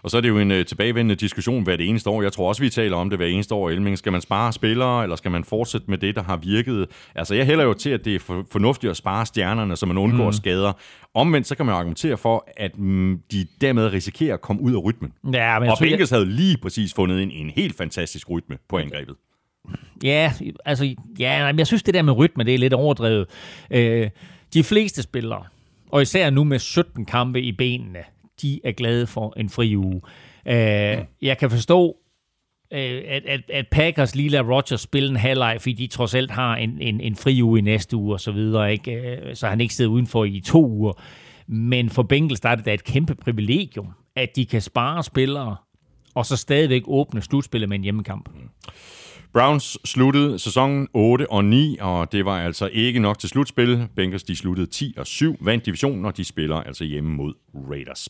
[0.03, 2.23] Og så er det jo en uh, tilbagevendende diskussion hver det eneste år.
[2.23, 3.71] Jeg tror også, vi taler om det hver eneste år.
[3.71, 6.87] Elming, skal man spare spillere, eller skal man fortsætte med det, der har virket?
[7.15, 9.99] Altså, jeg hælder jo til, at det er for, fornuftigt at spare stjernerne, så man
[9.99, 10.33] undgår mm.
[10.33, 10.73] skader.
[11.15, 14.85] Omvendt, så kan man argumentere for, at mm, de dermed risikerer at komme ud af
[14.85, 15.13] rytmen.
[15.33, 16.17] Ja, men og Bengals jeg...
[16.19, 19.15] havde lige præcis fundet en, en helt fantastisk rytme på angrebet.
[20.05, 20.33] Ja,
[20.65, 23.27] altså, ja, jeg synes, det der med rytme, det er lidt overdrevet.
[23.71, 24.11] Øh,
[24.55, 25.45] de fleste spillere,
[25.91, 27.99] og især nu med 17 kampe i benene,
[28.43, 30.01] de er glade for en fri uge.
[30.47, 31.97] Øh, jeg kan forstå,
[32.73, 36.31] øh, at, at, at Packers lige lader Rodgers spille en halvleg, fordi de trods alt
[36.31, 38.93] har en, en, en fri uge i næste uge og så videre, ikke?
[38.93, 40.93] Øh, så han ikke sidder udenfor i to uger.
[41.47, 45.57] Men for Bengals der er det da et kæmpe privilegium, at de kan spare spillere,
[46.15, 48.29] og så stadigvæk åbne slutspillet med en hjemmekamp.
[49.33, 53.89] Browns sluttede sæsonen 8 og 9, og det var altså ikke nok til slutspil.
[53.97, 57.35] Bengals de sluttede 10 og 7, vandt divisionen, og de spiller altså hjemme mod
[57.71, 58.09] Raiders.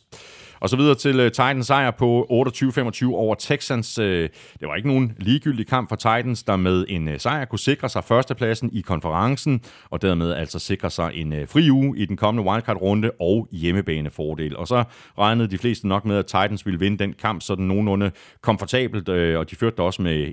[0.61, 3.99] Og så videre til uh, Titans sejr på 28-25 over Texans.
[3.99, 4.31] Uh, det
[4.61, 8.03] var ikke nogen ligegyldig kamp for Titans, der med en uh, sejr kunne sikre sig
[8.03, 12.49] førstepladsen i konferencen, og dermed altså sikre sig en uh, fri uge i den kommende
[12.49, 14.57] wildcard-runde og hjemmebanefordel.
[14.57, 14.83] Og så
[15.17, 19.39] regnede de fleste nok med, at Titans ville vinde den kamp sådan nogenlunde komfortabelt, uh,
[19.39, 20.27] og de førte også med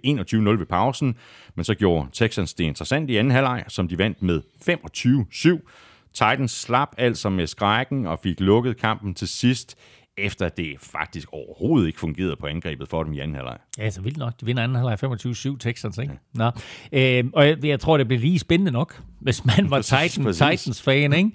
[0.55, 1.17] 21-0 ved pausen.
[1.55, 5.71] Men så gjorde Texans det interessant i anden halvleg, som de vandt med 25-7.
[6.15, 9.77] Titans slap altså med skrækken og fik lukket kampen til sidst
[10.19, 13.57] efter det faktisk overhovedet ikke fungerede på angrebet for dem i anden halvleg.
[13.79, 14.33] Ja, så vildt nok.
[14.41, 16.13] De vinder anden halvleg 25-7 Texans, ikke?
[16.39, 16.51] Ja.
[16.51, 16.51] Nå.
[16.93, 21.13] Øh, og jeg, jeg tror, det bliver lige spændende nok, hvis man var Titan, Titans-fan,
[21.13, 21.31] ikke?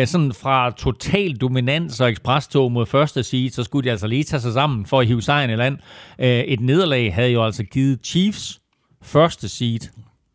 [0.00, 4.24] Øh, sådan fra total dominans og ekspresstog mod første seed, så skulle de altså lige
[4.24, 5.78] tage sig sammen for at hive sejren i land.
[6.18, 8.60] Øh, et nederlag havde jo altså givet Chiefs
[9.02, 9.80] første seed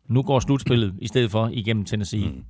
[0.08, 2.28] nu går slutspillet i stedet for igennem Tennessee.
[2.28, 2.44] Mm.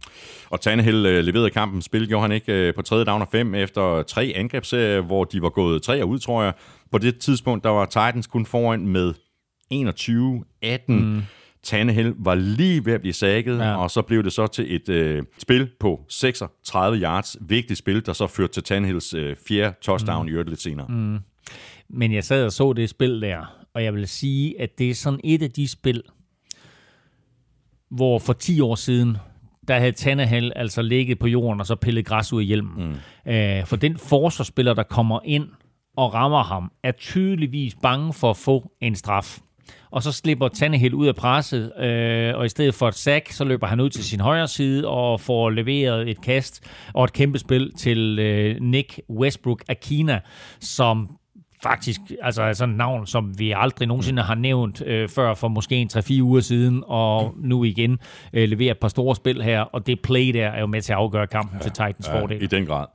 [0.51, 1.83] Og Tannehill øh, leverede kampen.
[1.83, 5.43] Spil gjorde han ikke øh, på tredje down og fem efter tre angrebsserier, hvor de
[5.43, 6.53] var gået tre ud, tror jeg.
[6.93, 9.15] På det tidspunkt, der var Titans kun foran med
[9.75, 10.93] 21-18.
[10.93, 11.23] Mm.
[11.63, 13.77] Tannehill var lige ved at blive sækket, ja.
[13.77, 17.37] og så blev det så til et øh, spil på 36 yards.
[17.41, 20.29] Vigtigt spil, der så førte til Tannehills øh, fjerde touchdown mm.
[20.29, 20.87] i øvrigt lidt senere.
[20.89, 21.19] Mm.
[21.89, 24.95] Men jeg sad og så det spil der, og jeg vil sige, at det er
[24.95, 26.03] sådan et af de spil,
[27.91, 29.17] hvor for 10 år siden,
[29.69, 32.89] der havde Tannehill altså ligget på jorden og så pillet græs ud af hjelmen.
[33.25, 33.33] Mm.
[33.33, 35.49] Æh, for den forsvarsspiller, der kommer ind
[35.97, 39.39] og rammer ham, er tydeligvis bange for at få en straf.
[39.91, 43.45] Og så slipper Tannehill ud af presset, øh, og i stedet for et sack, så
[43.45, 47.39] løber han ud til sin højre side og får leveret et kast og et kæmpe
[47.39, 50.21] spil til øh, Nick Westbrook Akina,
[50.61, 51.19] som
[51.63, 55.77] faktisk altså sådan et navn, som vi aldrig nogensinde har nævnt øh, før for måske
[55.77, 57.99] en 3-4 uger siden, og nu igen
[58.33, 60.93] øh, leverer et par store spil her, og det play der er jo med til
[60.93, 62.43] at afgøre kampen ja, til Titans ja, fordel.
[62.43, 62.87] i den grad.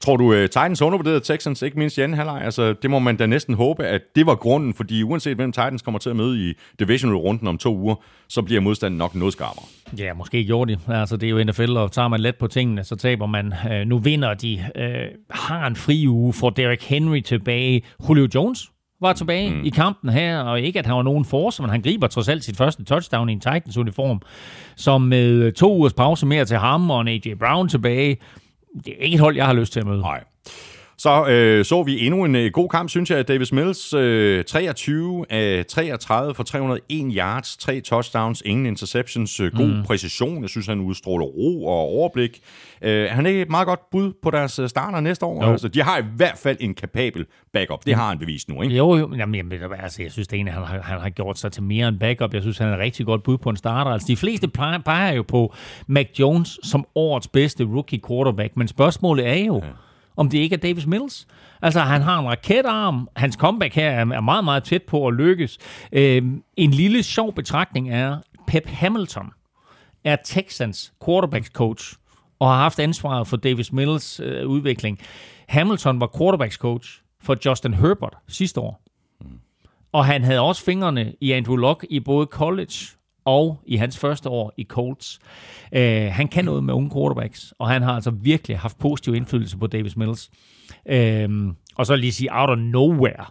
[0.00, 2.42] Tror du, uh, Titans undervurderede Texans, ikke mindst i anden halvleg?
[2.44, 5.82] Altså, det må man da næsten håbe, at det var grunden, fordi uanset hvem Titans
[5.82, 7.94] kommer til at møde i divisional-runden om to uger,
[8.28, 9.64] så bliver modstanden nok noget skarpere.
[9.98, 10.78] Ja, måske gjorde de.
[10.88, 13.52] Altså, det er jo NFL, og tager man let på tingene, så taber man.
[13.72, 14.64] Øh, nu vinder de.
[14.76, 17.82] Øh, har en fri uge, får Derrick Henry tilbage.
[18.10, 19.64] Julio Jones var tilbage mm.
[19.64, 22.44] i kampen her, og ikke at han var nogen force, men han griber trods alt
[22.44, 24.20] sit første touchdown i en Titans-uniform,
[24.76, 27.34] som med to ugers pause mere til ham og en A.J.
[27.38, 28.16] Brown tilbage.
[28.84, 30.00] Det er ikke et hold, jeg har lyst til at møde.
[30.00, 30.24] Nej.
[31.00, 33.28] Så øh, så vi endnu en øh, god kamp, synes jeg.
[33.28, 39.66] Davis Mills, øh, 23 af 33 for 301 yards, tre touchdowns, ingen interceptions, øh, god
[39.66, 39.82] mm.
[39.82, 40.42] præcision.
[40.42, 42.40] Jeg synes, han udstråler ro og overblik.
[42.82, 45.42] Øh, han er et meget godt bud på deres øh, starter næste år.
[45.42, 47.86] Altså, de har i hvert fald en kapabel backup.
[47.86, 48.76] Det har han bevist nu, ikke?
[48.76, 49.14] Jo, jo.
[49.16, 51.88] Jamen, jamen, altså, jeg synes, det ene, han har, han har gjort sig til mere
[51.88, 52.34] end backup.
[52.34, 53.90] Jeg synes, han er et rigtig godt bud på en starter.
[53.90, 55.54] Altså, de fleste peger, peger jo på
[55.86, 59.70] Mac Jones som årets bedste rookie quarterback, men spørgsmålet er jo, ja
[60.20, 61.26] om det ikke er Davis Mills.
[61.62, 63.08] Altså, han har en raketarm.
[63.16, 65.58] Hans comeback her er meget, meget tæt på at lykkes.
[65.92, 66.22] Øh,
[66.56, 69.30] en lille sjov betragtning er, Pep Hamilton
[70.04, 71.94] er Texans quarterbacks coach
[72.38, 74.98] og har haft ansvaret for Davis Mills øh, udvikling.
[75.48, 78.82] Hamilton var quarterbacks coach for Justin Herbert sidste år.
[79.92, 82.74] Og han havde også fingrene i Andrew Luck i både college
[83.30, 85.18] og i hans første år i Colts.
[85.72, 85.80] Uh,
[86.12, 89.66] han kan noget med unge quarterbacks, og han har altså virkelig haft positiv indflydelse på
[89.66, 90.30] Davis Mills.
[90.92, 93.24] Uh, og så lige sige, out of nowhere,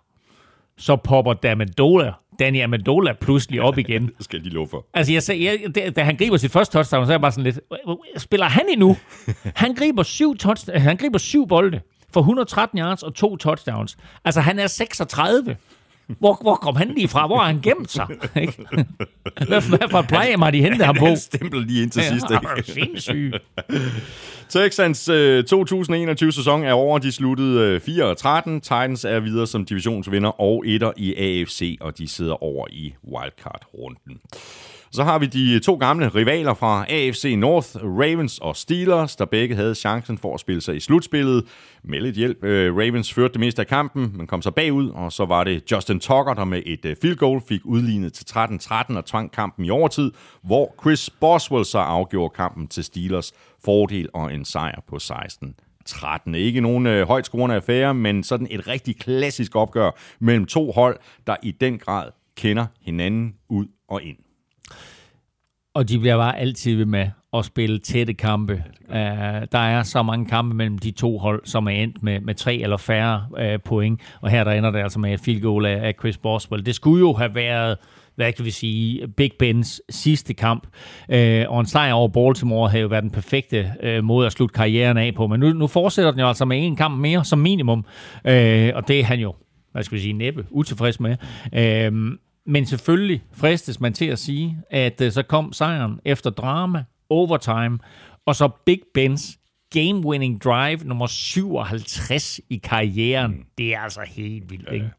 [0.77, 4.07] så popper Damendola, Danny Amendola pludselig op igen.
[4.17, 4.85] det skal de love for.
[4.93, 7.31] Altså, jeg, sagde, jeg, da, da han griber sit første touchdown, så er jeg bare
[7.31, 7.59] sådan lidt,
[8.17, 8.97] spiller han endnu?
[9.55, 11.81] han griber syv, touch, han griber syv bolde,
[12.13, 13.97] for 113 yards og to touchdowns.
[14.25, 15.57] Altså, han er 36.
[16.19, 17.27] Hvor, hvor kom han lige fra?
[17.27, 18.07] Hvor har han gemt sig?
[18.41, 18.65] Ikke?
[19.47, 21.05] Hvad, hvad for et plejehjem har de hentet ham på?
[21.05, 22.25] Han stempel lige ind til sidst.
[22.31, 22.71] Ikke?
[22.71, 23.35] sindssygt.
[24.49, 26.99] Texans øh, 2021-sæson er over.
[26.99, 28.61] De sluttede øh, 4 og 13.
[28.61, 34.19] Titans er videre som divisionsvinder og etter i AFC, og de sidder over i wildcard-runden.
[34.91, 39.55] Så har vi de to gamle rivaler fra AFC North, Ravens og Steelers, der begge
[39.55, 41.45] havde chancen for at spille sig i slutspillet.
[41.83, 42.43] Med lidt hjælp.
[42.43, 45.71] øh, Ravens førte det meste af kampen, men kom så bagud, og så var det
[45.71, 49.65] Justin Tucker, der med et øh, field goal fik udlignet til 13-13 og tvang kampen
[49.65, 50.11] i overtid,
[50.43, 53.33] hvor Chris Boswell så afgjorde kampen til Steelers
[53.65, 55.55] fordel og en sejr på 16
[55.85, 56.35] 13.
[56.35, 60.97] Ikke nogen øh, højt scorende affære, men sådan et rigtig klassisk opgør mellem to hold,
[61.27, 64.17] der i den grad kender hinanden ud og ind.
[65.79, 68.63] Og de bliver bare altid ved med at spille tætte kampe.
[68.89, 68.95] Uh,
[69.51, 72.55] der er så mange kampe mellem de to hold, som er endt med, med tre
[72.55, 74.01] eller færre uh, point.
[74.21, 76.65] Og her der ender det altså med et field goal af, af Chris Boswell.
[76.65, 77.77] Det skulle jo have været
[78.15, 80.67] hvad kan vi sige, Big Bens sidste kamp.
[81.09, 84.53] Øh, og en sejr over Baltimore havde jo været den perfekte øh, måde at slutte
[84.53, 85.27] karrieren af på.
[85.27, 87.85] Men nu, nu fortsætter den jo altså med en kamp mere som minimum.
[88.27, 89.33] Øh, og det er han jo,
[89.71, 91.15] hvad skal vi sige, næppe utilfreds med.
[91.53, 96.83] Øh, men selvfølgelig fristes man til at sige, at øh, så kom sejren efter drama,
[97.09, 97.79] overtime,
[98.25, 99.39] og så Big Bens
[99.75, 103.45] game-winning drive nummer 57 i karrieren.
[103.57, 104.89] Det er altså helt vildt, ikke?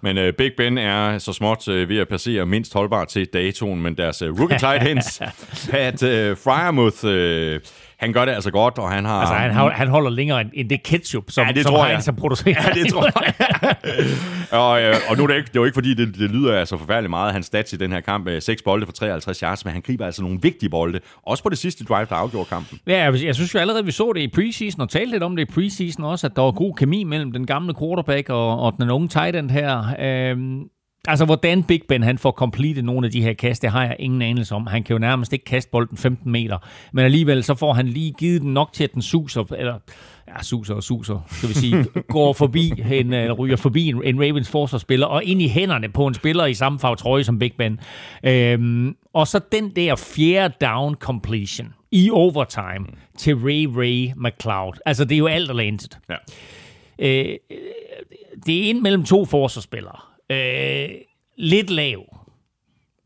[0.00, 3.82] Men uh, Big Ben er så småt uh, ved at passere mindst holdbar til datoen,
[3.82, 5.22] men deres uh, rookie tight ends,
[5.70, 9.14] Pat uh, Fryermuth, uh, han gør det altså godt, og han har...
[9.20, 11.84] Altså, han, har- han holder længere end, end det ketchup, som, Ja, det som tror
[11.84, 11.88] jeg.
[11.94, 12.56] Heinz har produceret.
[12.56, 13.76] Ja, det tror jeg.
[14.60, 16.58] og, øh, og nu er det, ikke, det er jo ikke, fordi det, det lyder
[16.58, 18.28] altså forfærdeligt meget, hans stats i den her kamp.
[18.28, 21.00] øh, Seks bolde for 53 yards, men han griber altså nogle vigtige bolde.
[21.26, 22.78] Også på det sidste drive, der afgjorde kampen.
[22.86, 25.36] Ja, jeg, jeg synes jo allerede, vi så det i preseason, og talte lidt om
[25.36, 28.74] det i preseason også, at der var god kemi mellem den gamle quarterback og, og
[28.80, 29.84] den unge tight end her.
[30.00, 30.60] Øhm,
[31.08, 33.96] altså, hvordan Big Ben han får completed nogle af de her kast, det har jeg
[33.98, 34.66] ingen anelse om.
[34.66, 36.58] Han kan jo nærmest ikke kaste bolden 15 meter,
[36.92, 39.78] men alligevel så får han lige givet den nok til, at den suser, eller
[40.28, 44.20] ja, suser og suser, skal vi sige, går forbi en, eller ryger forbi en, en
[44.20, 47.52] Ravens forsvarsspiller, og ind i hænderne på en spiller i samme farve trøje som Big
[47.58, 47.80] Ben.
[48.24, 52.86] Øhm, og så den der fjerde down completion i overtime
[53.18, 54.72] til Ray Ray McLeod.
[54.86, 55.98] Altså, det er jo alt eller intet.
[56.10, 56.16] Ja.
[56.98, 57.36] Øh,
[58.46, 60.11] det er ind mellem to forsvarsspillere.
[60.32, 60.88] Øh,
[61.36, 62.18] lidt lav.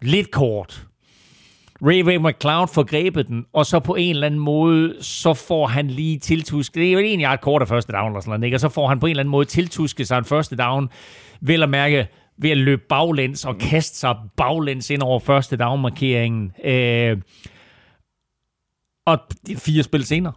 [0.02, 0.86] Lidt kort.
[1.82, 5.66] Ray Ray McCloud får grebet den, og så på en eller anden måde, så får
[5.66, 6.74] han lige tiltusket.
[6.74, 8.56] Det er jo egentlig ret kort af første down, eller sådan noget, ikke?
[8.56, 10.88] og så får han på en eller anden måde tiltusket sig en første down,
[11.40, 12.08] vel at mærke
[12.38, 16.52] ved at løbe baglæns og kaste sig baglæns ind over første down-markeringen.
[16.64, 17.18] Øh,
[19.06, 19.18] og
[19.56, 20.32] fire spil senere,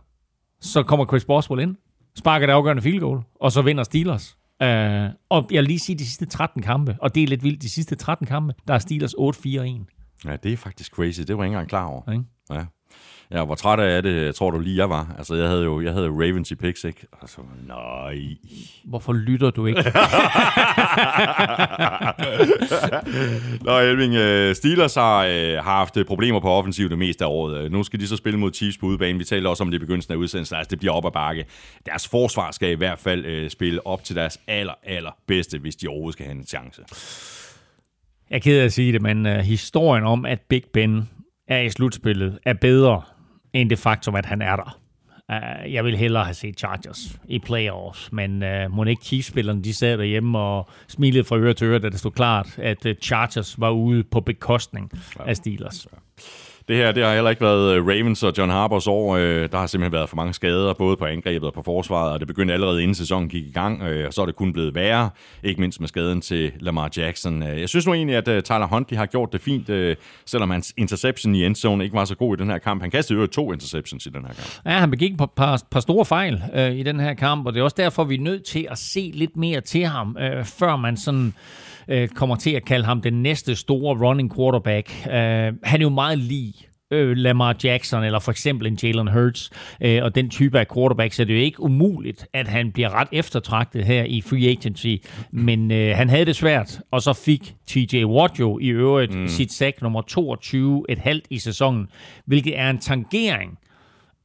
[0.61, 1.75] så kommer Chris Boswell ind,
[2.17, 4.38] sparker det afgørende field goal, og så vinder Steelers.
[4.63, 7.61] Uh, og jeg vil lige sige de sidste 13 kampe, og det er lidt vildt,
[7.61, 10.25] de sidste 13 kampe, der er Steelers 8-4-1.
[10.25, 11.21] Ja, det er faktisk crazy.
[11.21, 12.11] Det var jeg ikke engang klar over.
[12.11, 12.23] Ikke?
[12.51, 12.65] Ja.
[13.31, 15.15] Ja, hvor træt af det, tror du lige, jeg var.
[15.17, 17.07] Altså, jeg havde jo jeg havde jo Ravens i picks, ikke?
[17.21, 18.19] Altså, nej.
[18.85, 19.83] Hvorfor lytter du ikke?
[23.65, 27.63] Nå, Elving, øh, Steelers har, øh, har haft problemer på offensiv det meste af året.
[27.65, 29.17] Øh, Nu skal de så spille mod Chiefs på udebane.
[29.17, 30.57] Vi talte også om det i begyndelsen af udsendelsen.
[30.57, 31.45] Altså, det bliver op ad bakke.
[31.85, 35.75] Deres forsvar skal i hvert fald øh, spille op til deres aller, aller bedste, hvis
[35.75, 36.81] de overhovedet skal have en chance.
[38.29, 41.09] Jeg er ked af at sige det, men uh, historien om, at Big Ben
[41.47, 43.01] er i slutspillet, er bedre
[43.53, 44.79] end det faktum, at han er der.
[45.33, 49.73] Uh, jeg vil hellere have set Chargers i playoffs, men uh, må ikke Chiefs-spillerne, de
[49.73, 53.59] sad derhjemme og smilede fra øre til øre, da det stod klart, at uh, Chargers
[53.59, 55.87] var ude på bekostning af Steelers.
[56.69, 59.15] Det her, det har heller ikke været øh, Ravens og John Harbors år.
[59.15, 62.19] Øh, der har simpelthen været for mange skader, både på angrebet og på forsvaret, og
[62.19, 64.75] det begyndte allerede inden sæsonen gik i gang, øh, og så er det kun blevet
[64.75, 65.09] værre,
[65.43, 67.43] ikke mindst med skaden til Lamar Jackson.
[67.43, 71.45] Jeg synes nu egentlig, at Tyler Huntley har gjort det fint, selvom hans interception i
[71.45, 72.81] endzone ikke var så god i den her kamp.
[72.81, 74.61] Han kastede jo to interceptions i den her kamp.
[74.65, 77.53] Ja, han begik et par, par, par store fejl øh, i den her kamp, og
[77.53, 80.45] det er også derfor, vi er nødt til at se lidt mere til ham, øh,
[80.45, 81.33] før man sådan
[81.89, 84.89] øh, kommer til at kalde ham den næste store running quarterback.
[85.07, 86.53] Øh, han er jo meget lige
[86.91, 89.49] øh, Lamar Jackson, eller for eksempel en Jalen Hurts,
[89.81, 92.99] øh, og den type af quarterback, så det er jo ikke umuligt, at han bliver
[92.99, 94.95] ret eftertragtet her i free agency,
[95.31, 99.27] men øh, han havde det svært, og så fik TJ Watt jo i øvrigt mm.
[99.27, 101.87] sit sack nummer 22, et halvt i sæsonen,
[102.25, 103.57] hvilket er en tangering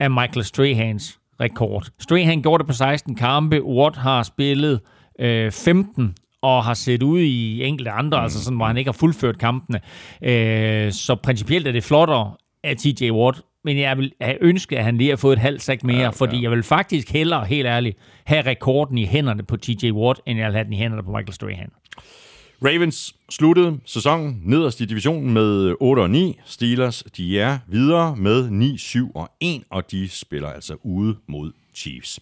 [0.00, 1.86] af Michael Strahans rekord.
[1.98, 4.80] Strahan gjorde det på 16 kampe, Watt har spillet
[5.20, 8.24] øh, 15 og har set ud i enkelte andre, mm.
[8.24, 9.80] altså sådan, hvor han ikke har fuldført kampene.
[10.22, 12.32] Øh, så principielt er det flottere
[12.64, 15.62] af TJ Watt men jeg vil have ønsket, at han lige har fået et halvt
[15.62, 16.42] sack mere, ja, fordi ja.
[16.42, 20.46] jeg vil faktisk hellere, helt ærligt, have rekorden i hænderne på TJ Watt, end jeg
[20.46, 21.70] vil have den i hænderne på Michael Strahan.
[22.64, 26.38] Ravens sluttede sæsonen nederst i divisionen med 8 og 9.
[26.44, 31.52] Steelers, de er videre med 9, 7 og 1, og de spiller altså ude mod
[31.74, 32.20] Chiefs.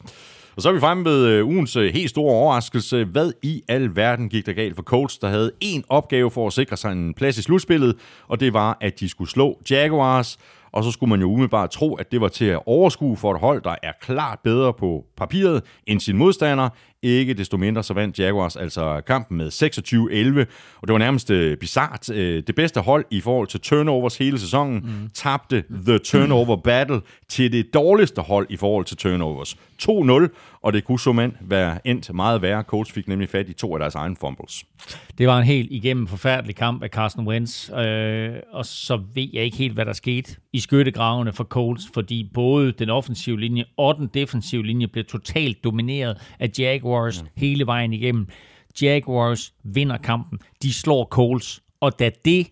[0.57, 3.05] Og så er vi fremme ved øh, ugens øh, helt store overraskelse.
[3.05, 6.53] Hvad i al verden gik der galt for Colts, der havde en opgave for at
[6.53, 7.97] sikre sig en plads i slutspillet,
[8.29, 10.39] og det var, at de skulle slå Jaguars
[10.73, 13.41] og så skulle man jo umiddelbart tro, at det var til at overskue for et
[13.41, 16.69] hold, der er klart bedre på papiret end sin modstander.
[17.03, 20.41] Ikke desto mindre så vandt Jaguars altså kampen med 26-11,
[20.81, 22.11] og det var nærmest uh, bizart.
[22.11, 25.11] Uh, det bedste hold i forhold til turnovers hele sæsonen mm.
[25.15, 29.57] tabte The Turnover Battle til det dårligste hold i forhold til turnovers.
[29.83, 32.63] 2-0, og det kunne så mand være endt meget værre.
[32.63, 34.65] Colts fik nemlig fat i to af deres egne fumbles.
[35.19, 39.45] Det var en helt igennem forfærdelig kamp af Carson Wentz, øh, og så ved jeg
[39.45, 43.97] ikke helt, hvad der skete i skyttegravene for Colts, fordi både den offensive linje og
[43.97, 47.29] den defensive linje blev totalt domineret af Jaguars mm.
[47.37, 48.29] hele vejen igennem.
[48.83, 50.39] Jaguars vinder kampen.
[50.63, 52.47] De slår Colts, og da det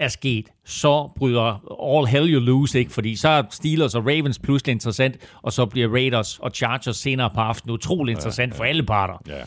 [0.00, 1.60] er sket, så bryder
[1.96, 2.92] all hell you lose, ikke?
[2.92, 7.30] Fordi så er Steelers og Ravens pludselig interessant, og så bliver Raiders og Chargers senere
[7.34, 8.60] på aftenen utrolig interessant ja, ja.
[8.60, 9.18] for alle parter.
[9.28, 9.42] Ja.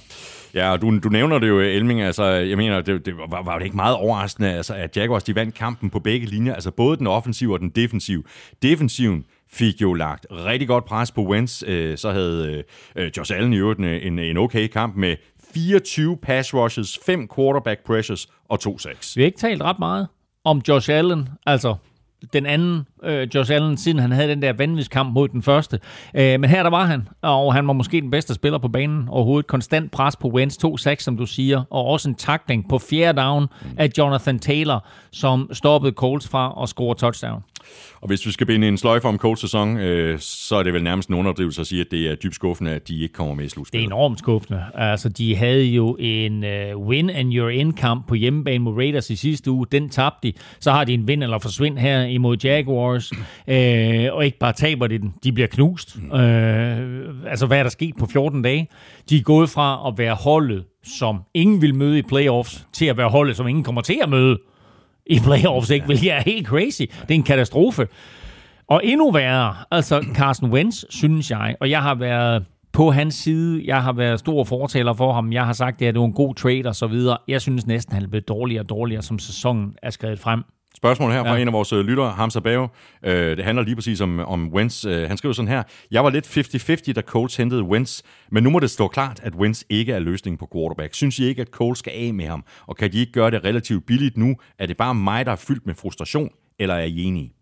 [0.53, 3.57] Ja, og du, du nævner det jo, Elming, altså, jeg mener, det, det var, var
[3.57, 6.97] det ikke meget overraskende, altså, at Jaguars, de vandt kampen på begge linjer, altså både
[6.97, 8.23] den offensive og den defensive.
[8.61, 12.63] Defensiven fik jo lagt rigtig godt pres på Wentz, øh, så havde
[12.95, 15.15] øh, Josh Allen i øvrigt en, en okay kamp med
[15.53, 19.17] 24 pass rushes, 5 quarterback pressures og 2 sacks.
[19.17, 20.07] Vi har ikke talt ret meget
[20.43, 21.75] om Josh Allen, altså
[22.33, 25.79] den anden øh, Josh Allen, siden han havde den der vanvidskamp mod den første.
[26.15, 29.09] Øh, men her der var han, og han var måske den bedste spiller på banen
[29.09, 29.47] overhovedet.
[29.47, 33.47] Konstant pres på Wentz, 2-6, som du siger, og også en takling på fjerde down
[33.77, 37.43] af Jonathan Taylor, som stoppede Coles fra at score touchdown.
[38.01, 40.83] Og hvis vi skal binde en sløjfe om Colts sæson, øh, så er det vel
[40.83, 43.45] nærmest en underdrivelse at sige, at det er dybt skuffende, at de ikke kommer med
[43.45, 43.89] i slutspillet.
[43.89, 44.63] Det er enormt skuffende.
[44.75, 49.09] Altså, de havde jo en uh, win and you're in kamp på hjemmebane mod Raiders
[49.09, 49.65] i sidste uge.
[49.71, 50.33] Den tabte de.
[50.59, 53.11] Så har de en win eller forsvind her imod Jaguars.
[53.11, 55.97] Uh, og ikke bare taber de den, de bliver knust.
[56.01, 56.11] Mm.
[56.11, 56.19] Uh,
[57.31, 58.67] altså, hvad er der sket på 14 dage?
[59.09, 62.97] De er gået fra at være holdet, som ingen vil møde i playoffs, til at
[62.97, 64.37] være holdet, som ingen kommer til at møde
[65.05, 65.85] i playoffs, ikke?
[65.85, 66.81] Hvilket er helt crazy.
[66.81, 67.87] Det er en katastrofe.
[68.67, 73.61] Og endnu værre, altså Carson Wentz, synes jeg, og jeg har været på hans side,
[73.65, 76.35] jeg har været stor fortaler for ham, jeg har sagt, at det er en god
[76.35, 77.17] trade og så videre.
[77.27, 80.43] Jeg synes næsten, han er blevet dårligere og dårligere, som sæsonen er skrevet frem.
[80.83, 81.41] Spørgsmål her fra ja.
[81.41, 82.69] en af vores øh, lyttere, Hamza Bave.
[83.05, 84.85] Øh, det handler lige præcis om, om Wentz.
[84.85, 85.63] Øh, han skriver sådan her.
[85.91, 86.37] Jeg var lidt
[86.89, 88.01] 50-50, da Colts hentede Wentz,
[88.31, 90.93] men nu må det stå klart, at Wentz ikke er løsningen på quarterback.
[90.93, 92.45] Synes I ikke, at Colts skal af med ham?
[92.67, 94.35] Og kan de ikke gøre det relativt billigt nu?
[94.59, 96.29] Er det bare mig, der er fyldt med frustration,
[96.59, 97.33] eller er I enige?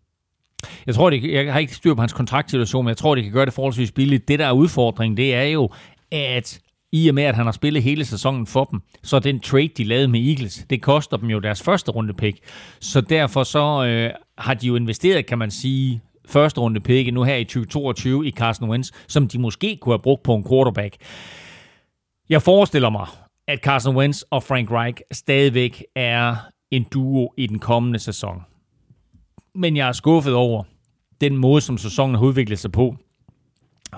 [0.86, 3.32] Jeg tror, det, jeg har ikke styr på hans kontraktsituation, men jeg tror, det kan
[3.32, 4.28] gøre det forholdsvis billigt.
[4.28, 5.70] Det, der er udfordringen, det er jo,
[6.12, 6.60] at
[6.92, 9.84] i og med, at han har spillet hele sæsonen for dem, så den trade, de
[9.84, 12.38] lavede med Eagles, det koster dem jo deres første runde pick.
[12.80, 17.22] Så derfor så øh, har de jo investeret, kan man sige, første runde pick nu
[17.22, 20.96] her i 2022 i Carson Wentz, som de måske kunne have brugt på en quarterback.
[22.28, 23.06] Jeg forestiller mig,
[23.48, 26.36] at Carson Wentz og Frank Reich stadigvæk er
[26.70, 28.42] en duo i den kommende sæson.
[29.54, 30.64] Men jeg er skuffet over
[31.20, 32.96] den måde, som sæsonen har udviklet sig på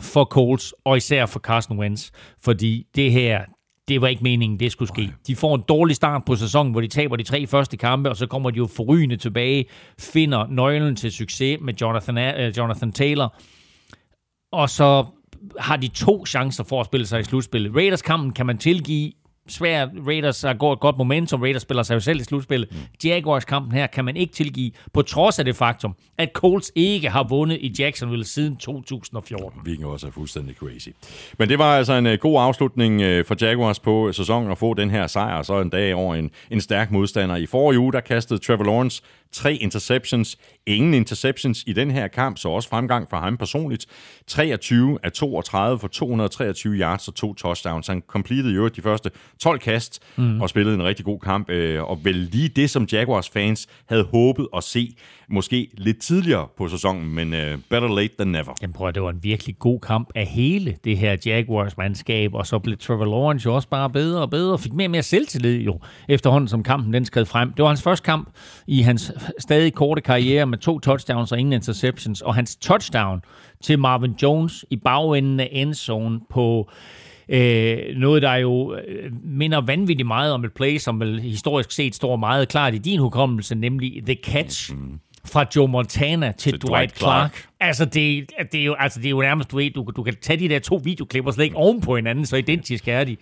[0.00, 2.10] for Colts, og især for Carson Wentz,
[2.42, 3.44] fordi det her,
[3.88, 5.12] det var ikke meningen, det skulle ske.
[5.26, 8.16] De får en dårlig start på sæsonen, hvor de taber de tre første kampe, og
[8.16, 9.64] så kommer de jo forrygende tilbage,
[9.98, 13.40] finder nøglen til succes med Jonathan, uh, Jonathan Taylor,
[14.52, 15.06] og så
[15.58, 17.76] har de to chancer for at spille sig i slutspillet.
[17.76, 19.12] Raiders-kampen kan man tilgive
[19.48, 19.86] svær.
[20.06, 21.42] Raiders har gået godt momentum.
[21.42, 22.68] Raiders spiller sig jo selv i slutspillet.
[22.72, 22.78] Mm.
[23.04, 27.26] Jaguars-kampen her kan man ikke tilgive, på trods af det faktum, at Colts ikke har
[27.28, 29.60] vundet i Jacksonville siden 2014.
[29.62, 30.88] Hvilket også er fuldstændig crazy.
[31.38, 34.74] Men det var altså en uh, god afslutning uh, for Jaguars på sæsonen at få
[34.74, 37.36] den her sejr, så en dag over en, en stærk modstander.
[37.36, 39.02] I forrige uge, der kastede Trevor Lawrence
[39.32, 40.38] tre interceptions.
[40.66, 43.86] Ingen interceptions i den her kamp, så også fremgang for ham personligt.
[44.26, 47.86] 23 af 32 for 223 yards og to touchdowns.
[47.86, 49.10] Han completed jo de første
[49.40, 50.40] 12 kast mm.
[50.40, 51.50] og spillede en rigtig god kamp.
[51.50, 54.96] Øh, og vel lige det, som Jaguars fans havde håbet at se
[55.30, 57.38] måske lidt tidligere på sæsonen, men uh,
[57.70, 58.54] better late than never.
[58.62, 62.58] Jamen prøv, det var en virkelig god kamp af hele det her Jaguars-mandskab, og så
[62.58, 65.60] blev Trevor Lawrence jo også bare bedre og bedre, og fik mere og mere selvtillid
[65.60, 67.52] jo, efterhånden som kampen den skred frem.
[67.52, 68.28] Det var hans første kamp
[68.66, 73.20] i hans stadig korte karriere med to touchdowns og ingen interceptions, og hans touchdown
[73.62, 76.70] til Marvin Jones i bagenden af endzone på
[77.28, 81.94] øh, noget, der jo øh, minder vanvittigt meget om et play, som vel historisk set
[81.94, 84.74] står meget klart i din hukommelse, nemlig The Catch.
[84.74, 87.30] Mm fra Joe Montana til, Til Dwight, Dwight Clark.
[87.32, 87.48] Clark.
[87.60, 90.14] Altså, det, det, er jo, altså, det er jo nærmest, du, ved, du, du kan
[90.22, 93.12] tage de der to videoklipper og lægge oven på hinanden, så identisk er de.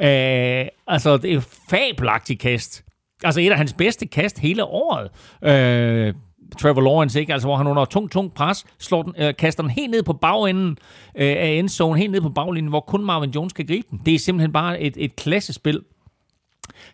[0.00, 2.84] Øh, altså, det er fabelagtigt kast.
[3.24, 5.10] Altså, et af hans bedste kast hele året.
[5.42, 6.14] Øh,
[6.60, 7.32] Trevor Lawrence, ikke?
[7.32, 10.12] Altså, hvor han under tung, tung pres slår den, øh, kaster den helt ned på
[10.12, 10.78] bagenden
[11.14, 14.00] øh, af endzone, helt ned på baglinjen, hvor kun Marvin Jones kan gribe den.
[14.06, 15.80] Det er simpelthen bare et, et klassespil.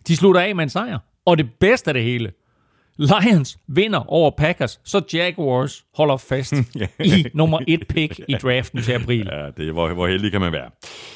[0.07, 0.99] De slutter af med en sejr.
[1.25, 2.31] Og det bedste af det hele,
[2.97, 6.53] Lions vinder over Packers, så Jaguars holder fast
[7.05, 9.29] i nummer et pick i draften til april.
[9.31, 10.69] Ja, det er, hvor, hvor heldig kan man være.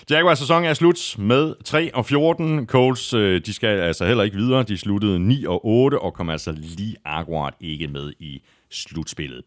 [0.09, 2.67] Jaguars sæson er slut med 3 og 14.
[2.67, 4.63] Colts, øh, de skal altså heller ikke videre.
[4.63, 8.41] De sluttede 9 og 8 og kom altså lige akkurat ikke med i
[8.71, 9.41] slutspillet.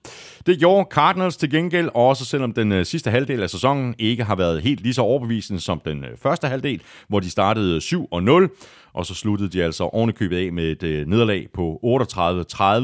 [0.47, 4.37] Det gjorde Cardinals til gengæld, også selvom den øh, sidste halvdel af sæsonen ikke har
[4.37, 9.07] været helt lige så overbevisende som den øh, første halvdel, hvor de startede 7-0, og
[9.07, 11.81] så sluttede de altså ovenikøbet af med et øh, nederlag på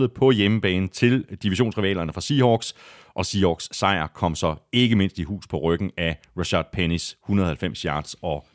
[0.05, 2.75] 38-30 på hjemmebane til divisionsrivalerne fra Seahawks,
[3.15, 7.83] og Seahawks sejr kom så ikke mindst i hus på ryggen af Rashad Pennys 190
[7.83, 8.47] yards og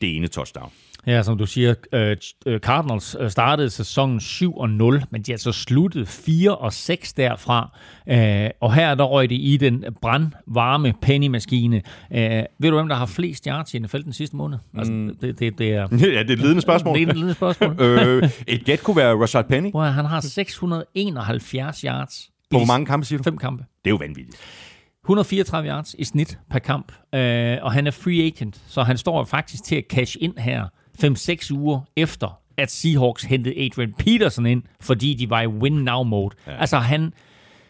[0.00, 0.70] det ene touchdown.
[1.06, 2.16] Ja, som du siger, øh,
[2.46, 7.12] øh, Cardinals øh, startede sæsonen 7 og 0, men de altså sluttede 4 og 6
[7.12, 7.78] derfra.
[8.08, 11.82] Øh, og her der røg de i den brandvarme pennymaskine.
[12.12, 14.58] Øh, ved du, hvem der har flest yards i NFL den sidste måned?
[14.78, 15.16] Altså, Mm.
[15.20, 15.80] det, det, det er...
[15.92, 16.98] ja, det er et ledende spørgsmål.
[16.98, 17.80] Det er et lille spørgsmål.
[17.82, 19.70] øh, et gæt kunne være Rashad Penny.
[19.70, 22.30] Hvor han har 671 yards.
[22.50, 23.22] På i hvor mange kampe siger du?
[23.24, 23.64] Fem kampe.
[23.84, 24.36] Det er jo vanvittigt.
[25.04, 29.24] 134 yards i snit per kamp, øh, og han er free agent, så han står
[29.24, 30.64] faktisk til at cash ind her
[30.98, 36.36] 5-6 uger efter, at Seahawks hentede Adrian Peterson ind, fordi de var i win-now-mode.
[36.46, 36.56] Ja.
[36.56, 37.12] Altså han,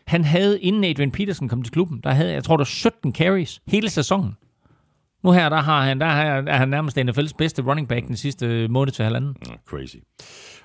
[0.07, 3.61] han havde, inden Adrian Peterson kom til klubben, der havde, jeg tror, der 17 carries
[3.67, 4.37] hele sæsonen.
[5.25, 8.69] Nu her, der, har han, der er han nærmest NFL's bedste running back den sidste
[8.69, 9.37] måned til halvanden.
[9.49, 9.97] Ja, Crazy.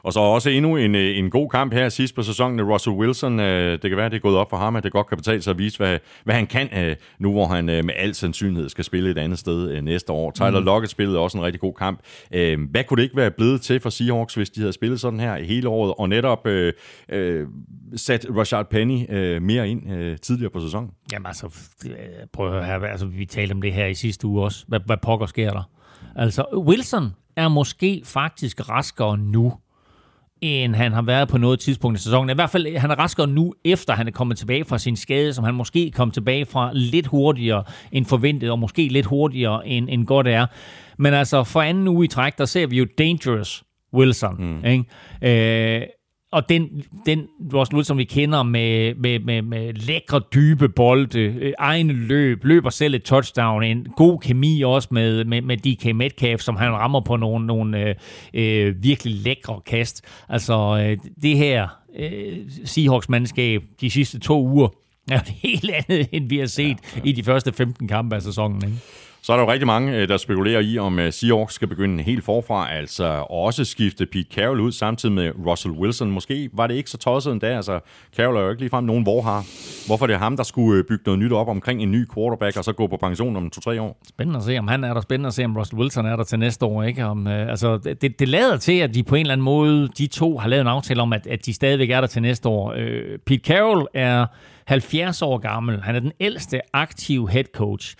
[0.03, 2.61] Og så også endnu en, øh, en god kamp her sidst på sæsonen.
[2.61, 5.07] Russell Wilson, øh, det kan være, det er gået op for ham, at det godt
[5.07, 8.15] kan betale sig at vise, hvad, hvad han kan, øh, nu hvor han med al
[8.15, 10.31] sandsynlighed skal spille et andet sted næste år.
[10.31, 10.65] Tyler mm.
[10.65, 11.99] Lockett spillede også en rigtig god kamp.
[12.71, 15.43] Hvad kunne det ikke være blevet til for Seahawks, hvis de havde spillet sådan her
[15.43, 16.73] hele året, og netop øh,
[17.09, 17.47] øh,
[17.95, 20.91] sat Rashad Penny øh, mere ind øh, tidligere på sæsonen?
[21.11, 21.55] Jamen altså,
[22.33, 24.65] prøv at høre altså, vi talte om det her i sidste uge også.
[24.67, 25.69] Hvad, hvad pokker sker der?
[26.15, 29.53] Altså, Wilson er måske faktisk raskere nu,
[30.41, 32.29] end han har været på noget tidspunkt i sæsonen.
[32.29, 35.33] I hvert fald, han er raskere nu, efter han er kommet tilbage fra sin skade,
[35.33, 39.89] som han måske kom tilbage fra lidt hurtigere end forventet, og måske lidt hurtigere end,
[39.89, 40.45] end godt er.
[40.97, 43.63] Men altså, for anden uge i træk, der ser vi jo Dangerous
[43.93, 44.35] Wilson.
[44.39, 44.65] Mm.
[44.65, 45.81] Ikke?
[45.81, 45.87] Øh,
[46.31, 51.53] og den, den Russell Wilson, vi kender med, med, med, med lækre, dybe bolde, øh,
[51.59, 56.41] egne løb, løber selv et touchdown, en god kemi også med, med, med DK Metcalf,
[56.41, 57.95] som han rammer på nogle, nogle øh,
[58.33, 60.05] øh, virkelig lækre kast.
[60.29, 61.67] Altså, øh, det her
[61.99, 64.67] øh, Seahawks-mandskab de sidste to uger
[65.11, 67.01] er jo helt andet, end vi har set ja, ja.
[67.03, 68.61] i de første 15 kampe af sæsonen.
[68.65, 68.77] Ikke?
[69.21, 72.03] Så er der jo rigtig mange, øh, der spekulerer i, om øh, Seahawks skal begynde
[72.03, 76.11] helt forfra, altså også skifte Pete Carroll ud samtidig med Russell Wilson.
[76.11, 77.79] Måske var det ikke så tosset endda, altså
[78.17, 79.45] Carroll er jo ikke ligefrem nogen vorhar.
[79.87, 82.57] Hvorfor det er ham, der skulle øh, bygge noget nyt op omkring en ny quarterback,
[82.57, 83.97] og så gå på pension om to-tre år?
[84.07, 85.01] Spændende at se, om han er der.
[85.01, 86.83] Spændende at se, om Russell Wilson er der til næste år.
[86.83, 87.05] Ikke?
[87.05, 90.07] Om, øh, altså, det, det lader til, at de på en eller anden måde, de
[90.07, 92.73] to har lavet en aftale om, at, at de stadigvæk er der til næste år.
[92.77, 94.25] Øh, Pete Carroll er
[94.65, 95.81] 70 år gammel.
[95.81, 97.95] Han er den ældste aktive head coach.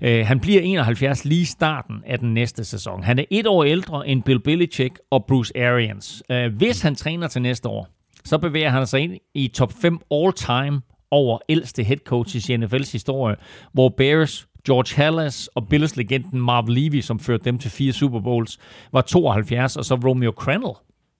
[0.00, 3.02] Øh, han bliver 71 lige i starten af den næste sæson.
[3.02, 6.22] Han er et år ældre end Bill Belichick og Bruce Arians.
[6.30, 7.88] Øh, hvis han træner til næste år,
[8.24, 10.80] så bevæger han sig ind i top 5 all-time
[11.10, 13.36] over ældste head coaches i NFL's historie,
[13.72, 18.20] hvor Bears, George Halas og Bills legenden Marv Levy, som førte dem til fire Super
[18.20, 18.58] Bowls,
[18.92, 20.72] var 72, og så Romeo Crennel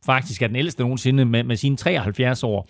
[0.06, 2.68] faktisk er den ældste nogensinde med, med sine 73 år.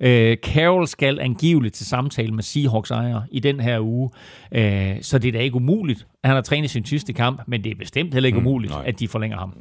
[0.00, 4.10] Øh, Carroll skal angiveligt til samtale med Seahawks ejer i den her uge,
[4.52, 6.06] øh, så det er da ikke umuligt.
[6.24, 8.82] Han har trænet sin sidste kamp, men det er bestemt heller ikke mm, umuligt, nej.
[8.86, 9.54] at de forlænger ham.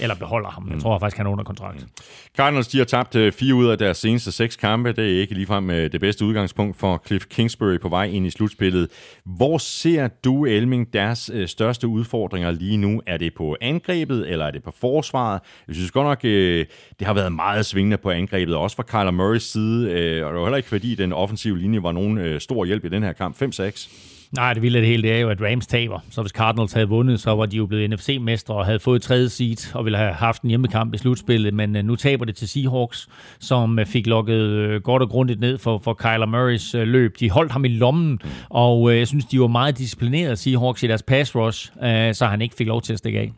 [0.00, 0.70] Eller beholder ham.
[0.72, 1.80] Jeg tror faktisk, han er under kontrakt.
[1.80, 1.88] Mm.
[2.36, 4.92] Cardinals de har tabt øh, fire ud af deres seneste seks kampe.
[4.92, 8.30] Det er ikke ligefrem øh, det bedste udgangspunkt for Cliff Kingsbury på vej ind i
[8.30, 8.88] slutspillet.
[9.24, 13.02] Hvor ser du, Elming, deres øh, største udfordringer lige nu?
[13.06, 15.40] Er det på angrebet, eller er det på forsvaret?
[15.68, 19.42] Jeg synes godt nok, det har været meget svingende på angrebet, også fra Kyler Murrays
[19.42, 19.86] side.
[20.24, 23.02] Og det var heller ikke fordi, den offensive linje var nogen stor hjælp i den
[23.02, 23.42] her kamp.
[23.42, 24.13] 5-6.
[24.34, 25.98] Nej, det vilde af det hele, det er jo, at Rams taber.
[26.10, 29.28] Så hvis Cardinals havde vundet, så var de jo blevet NFC-mestre og havde fået tredje
[29.28, 31.54] seed og ville have haft en hjemmekamp i slutspillet.
[31.54, 33.08] Men uh, nu taber det til Seahawks,
[33.40, 37.20] som uh, fik lukket uh, godt og grundigt ned for, for Kyler Murrays løb.
[37.20, 41.02] De holdt ham i lommen, og jeg synes, de var meget disciplinerede, Seahawks, i deres
[41.02, 41.72] pass rush,
[42.12, 43.32] så han ikke fik lov til at stikke af.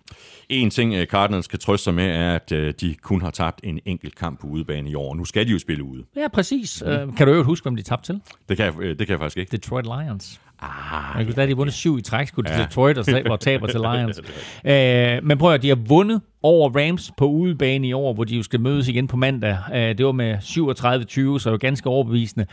[0.48, 4.14] En ting, Cardinals kan trøste sig med, er, at de kun har tabt en enkelt
[4.14, 5.14] kamp på udebane i år.
[5.14, 6.02] Nu skal de jo spille ude.
[6.16, 6.82] Ja, præcis.
[6.86, 7.12] Mm.
[7.16, 8.20] Kan du jo huske, hvem de tabte til?
[8.48, 9.52] Det kan, det kan jeg faktisk ikke.
[9.52, 10.40] Detroit Lions.
[10.62, 12.62] Ah, jeg kunne da de vundet syv i træk, skulle ja.
[12.62, 14.18] Detroit og taber til Lions.
[14.18, 18.36] uh, men prøv at de har vundet over Rams på udebane i år, hvor de
[18.36, 19.58] jo skal mødes igen på mandag.
[19.70, 22.46] Uh, det var med 37-20, så jo ganske overbevisende.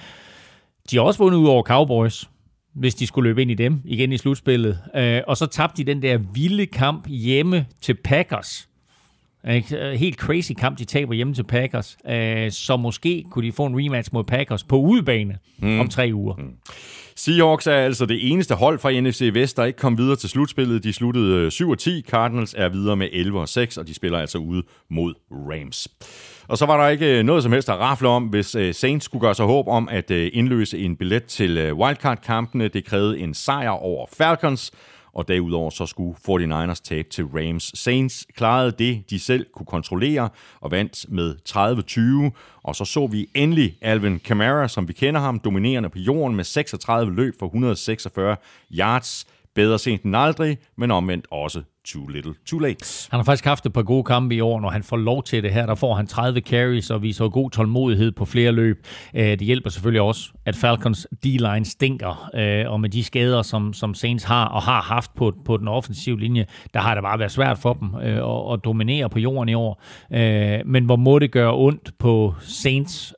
[0.92, 2.30] De har også vundet ud over Cowboys,
[2.76, 4.80] hvis de skulle løbe ind i dem igen i slutspillet.
[4.96, 8.70] Uh, og så tabte de den der vilde kamp hjemme til Packers.
[9.96, 11.98] Helt crazy kamp, de taber hjemme til Packers.
[12.56, 15.80] Så måske kunne de få en rematch mod Packers på udebane mm.
[15.80, 16.36] om tre uger.
[16.36, 16.54] Mm.
[17.16, 20.84] Seahawks er altså det eneste hold fra NFC Vest, der ikke kom videre til slutspillet.
[20.84, 22.02] De sluttede øh, 7-10.
[22.02, 25.88] Cardinals er videre med 11 6, og de spiller altså ude mod Rams.
[26.48, 29.06] Og så var der ikke øh, noget som helst at rafle om, hvis øh, Saints
[29.06, 32.68] skulle gøre sig håb om at indløse en billet til wildcard-kampene.
[32.68, 34.72] Det krævede en sejr over Falcons,
[35.14, 37.72] og derudover så skulle 49ers tabe til Rams.
[37.80, 40.30] Saints klarede det, de selv kunne kontrollere,
[40.62, 42.32] og vandt med 30-20.
[42.64, 46.44] Og så så vi endelig Alvin Kamara, som vi kender ham, dominerende på jorden med
[46.44, 48.38] 36 løb for 146
[48.72, 49.28] yards.
[49.56, 53.08] Bedre sent end aldrig, men omvendt også too little, too late.
[53.12, 55.44] Han har faktisk haft et par gode kampe i år, når han får lov til
[55.44, 55.66] det her.
[55.66, 58.86] Der får han 30 carries og viser god tålmodighed på flere løb.
[59.16, 63.74] Øh, det hjælper selvfølgelig også, at Falcons D-line stinker, øh, og med de skader, som,
[63.74, 67.20] som Saints har og har haft på, på den offensive linje, der har det bare
[67.20, 69.82] været svært for dem øh, at, at dominere på jorden i år.
[70.66, 73.14] Men hvor må det gøre ondt på Saints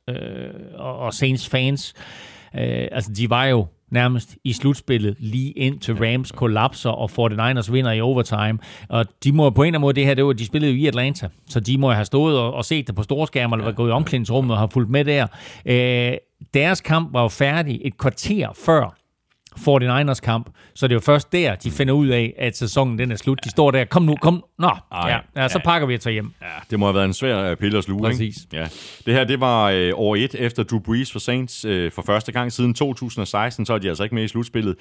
[0.76, 1.94] og Saints fans?
[2.54, 7.92] Altså, de var jo nærmest i slutspillet, lige ind til Rams kollapser, og 49ers vinder
[7.92, 8.60] i overtime.
[8.90, 10.78] Og de må på en eller anden måde, det her, det var, de spillede jo
[10.78, 13.76] i Atlanta, så de må have stået og, og set det på storskærm, eller været
[13.76, 15.28] gået i omklædningsrummet og har fulgt med der.
[15.66, 16.18] Øh,
[16.54, 19.05] deres kamp var jo færdig et kvarter før
[19.58, 23.12] 49ers kamp, så det er jo først der, de finder ud af, at sæsonen den
[23.12, 23.40] er slut.
[23.44, 26.14] De står der, kom nu, kom, nå, Ej, ja, ja, så pakker vi og tager
[26.14, 26.32] hjem.
[26.42, 28.44] Ja, det må have været en svær uh, pille at sluge, Præcis.
[28.44, 28.58] Ikke?
[28.58, 28.68] Ja.
[29.06, 32.32] Det her, det var uh, år et efter Drew Brees for Saints uh, for første
[32.32, 34.76] gang siden 2016, så er de altså ikke med i slutspillet.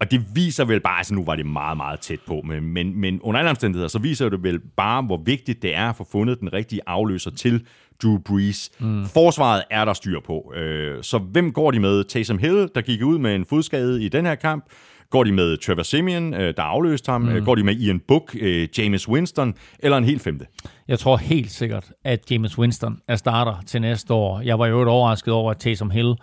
[0.00, 3.00] Og det viser vel bare, altså nu var det meget, meget tæt på, men, men,
[3.00, 6.06] men under alle omstændigheder, så viser det vel bare, hvor vigtigt det er at få
[6.12, 7.64] fundet den rigtige afløser til
[8.02, 8.70] Drew Brees.
[8.78, 9.04] Mm.
[9.06, 10.52] Forsvaret er der styr på.
[10.56, 12.04] Øh, så hvem går de med?
[12.04, 14.64] Taysom Hill, der gik ud med en fodskade i den her kamp.
[15.10, 17.20] Går de med Trevor Simeon, øh, der afløste ham?
[17.20, 17.44] Mm.
[17.44, 20.46] Går de med Ian Book, øh, James Winston, eller en helt femte?
[20.90, 24.40] Jeg tror helt sikkert, at James Winston er starter til næste år.
[24.40, 26.14] Jeg var jo overrasket over, at Taysom Hill,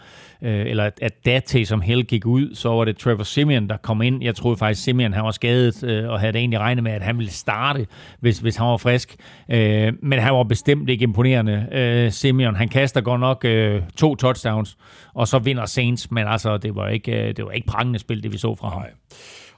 [0.42, 4.02] øh, eller at da Taysom Hill gik ud, så var det Trevor Simeon, der kom
[4.02, 4.24] ind.
[4.24, 7.18] Jeg troede faktisk, Simeon han var skadet, øh, og havde egentlig regnet med, at han
[7.18, 7.88] ville starte,
[8.20, 9.16] hvis, hvis han var frisk.
[9.52, 11.68] Øh, men han var bestemt ikke imponerende.
[11.72, 14.78] Øh, Simeon, han kaster godt nok øh, to touchdowns,
[15.14, 18.24] og så vinder Saints, men altså, det var ikke, øh, det var ikke prangende spil,
[18.24, 18.82] det vi så fra ham.
[18.82, 18.92] Nej.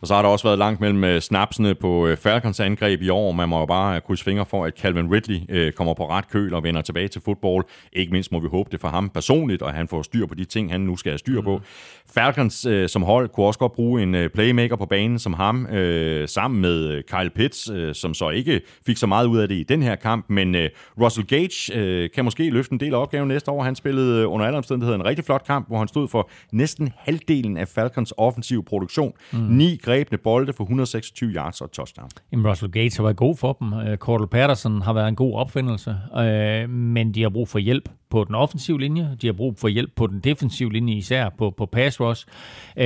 [0.02, 3.10] Og så har der også været langt mellem øh, snapsene på øh, Falcons angreb i
[3.10, 3.32] år.
[3.32, 6.54] Man må jo bare krydse fingre for, at Calvin Ridley øh, kommer på ret køl
[6.54, 7.66] og vender tilbage til fodbold.
[7.94, 10.46] Ikke mindst må vi håbe det for ham personligt, og han får styr på de
[10.46, 11.58] ting, han nu skal have styr på.
[11.58, 11.64] Mm.
[12.14, 15.68] Falcons som hold kunne også godt bruge en playmaker på banen som ham,
[16.26, 19.84] sammen med Kyle Pitts, som så ikke fik så meget ud af det i den
[19.84, 20.26] her kamp.
[20.30, 20.56] Men
[21.02, 23.64] Russell Gage kan måske løfte en del af opgaven næste år.
[23.64, 27.58] Han spillede under alle omstændigheder en rigtig flot kamp, hvor han stod for næsten halvdelen
[27.58, 29.14] af Falcons offensiv produktion.
[29.32, 29.40] Mm.
[29.40, 32.10] Ni grebne bolde for 126 yards og touchdown.
[32.32, 33.74] Jamen, Russell Gates har været god for dem.
[33.74, 37.90] Uh, Cordell Patterson har været en god opfindelse, uh, men de har brug for hjælp
[38.10, 39.18] på den offensive linje.
[39.22, 42.28] De har brug for hjælp på den defensive linje, især på, på pass rush.
[42.78, 42.84] Uh,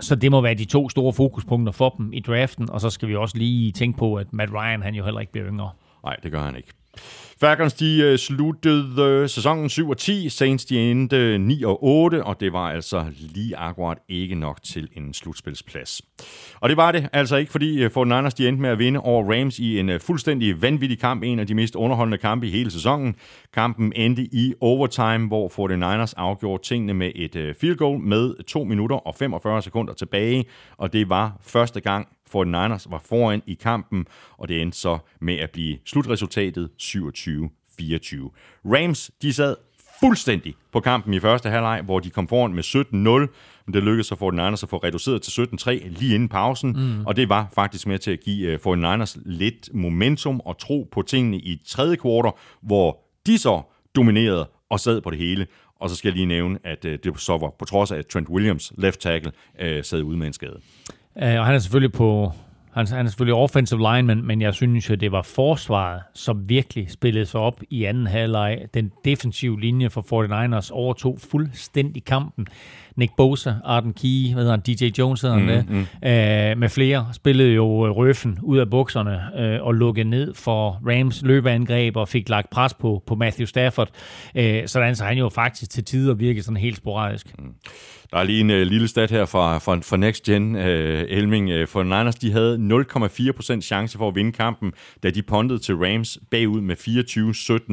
[0.00, 3.08] så det må være de to store fokuspunkter for dem i draften, og så skal
[3.08, 5.70] vi også lige tænke på, at Matt Ryan han jo heller ikke bliver yngre.
[6.04, 6.68] Nej, det gør han ikke.
[7.40, 11.84] Falcons de øh, sluttede øh, sæsonen 7 og 10, Saints de endte øh, 9 og
[11.84, 16.02] 8, og det var altså lige akkurat ikke nok til en slutspilsplads.
[16.60, 19.58] Og det var det altså ikke, fordi 49ers de endte med at vinde over Rams
[19.58, 23.14] i en fuldstændig vanvittig kamp, en af de mest underholdende kampe i hele sæsonen.
[23.54, 28.96] Kampen endte i overtime, hvor 49ers afgjorde tingene med et field goal med 2 minutter
[28.96, 30.44] og 45 sekunder tilbage,
[30.76, 34.06] og det var første gang 49ers var foran i kampen,
[34.38, 36.90] og det endte så med at blive slutresultatet 27-24.
[38.64, 39.56] Rams, de sad
[40.00, 42.92] fuldstændig på kampen i første halvleg, hvor de kom foran med 17-0,
[43.66, 47.06] men det lykkedes så for 49ers at få reduceret til 17-3 lige inden pausen, mm.
[47.06, 51.02] og det var faktisk med til at give 49ers øh, lidt momentum og tro på
[51.02, 52.32] tingene i tredje kvartal,
[52.62, 53.62] hvor de så
[53.96, 55.46] dominerede og sad på det hele.
[55.80, 58.06] Og så skal jeg lige nævne, at øh, det så var på trods af, at
[58.06, 60.60] Trent Williams, left tackle, øh, sad ude med en skade.
[61.16, 62.32] Uh, og han er selvfølgelig på
[62.74, 66.90] han, han er selvfølgelig offensive lineman, men jeg synes jo, det var forsvaret, som virkelig
[66.90, 68.66] spillede sig op i anden halvleg.
[68.74, 72.46] Den defensive linje for 49ers overtog fuldstændig kampen.
[72.96, 76.08] Nick Bosa, Arden Key, hvad hedder han, DJ Jones hedder han mm, mm.
[76.08, 80.80] Øh, med flere, spillede jo øh, røffen ud af bukserne øh, og lukkede ned for
[80.86, 83.88] Rams løbeangreb og fik lagt pres på, på Matthew Stafford.
[84.34, 87.38] Øh, sådan så han jo faktisk til tider virkede sådan helt sporadisk.
[87.38, 87.54] Mm.
[88.14, 91.52] Der er lige en uh, lille stat her fra, fra, fra Next Gen, uh, Elming.
[91.52, 92.84] Uh, for Niners, de havde
[93.56, 94.72] 0,4% chance for at vinde kampen,
[95.02, 96.76] da de pondede til Rams bagud med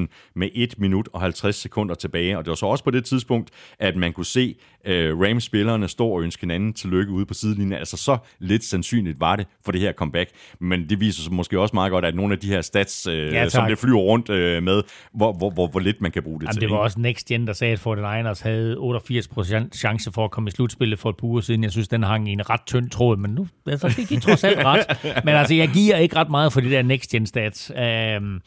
[0.10, 2.38] 24-17 med 1 minut og 50 sekunder tilbage.
[2.38, 3.50] Og det var så også på det tidspunkt,
[3.80, 4.56] at man kunne se
[4.88, 7.74] uh, Rams-spillerne stå og ønske hinanden tillykke ude på sidelinjen.
[7.74, 10.30] Altså så lidt sandsynligt var det for det her comeback.
[10.60, 13.14] Men det viser sig måske også meget godt, at nogle af de her stats, uh,
[13.14, 14.84] ja, som det flyver rundt uh, med,
[15.14, 16.62] hvor, hvor, hvor, hvor lidt man kan bruge det Jamen, til.
[16.62, 20.48] Det var også Next Gen, der sagde, at 49ers havde 88% chance for at komme
[20.48, 21.64] i slutspillet for et par uger siden.
[21.64, 24.44] Jeg synes, den hang i en ret tynd tråd, men nu altså, det gik trods
[24.44, 24.86] alt ret.
[25.26, 27.72] Men altså, jeg giver ikke ret meget for de der next gen stats.
[28.18, 28.42] Um,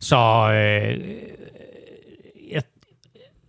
[0.00, 0.16] så
[0.52, 1.00] øh,
[2.50, 2.62] jeg,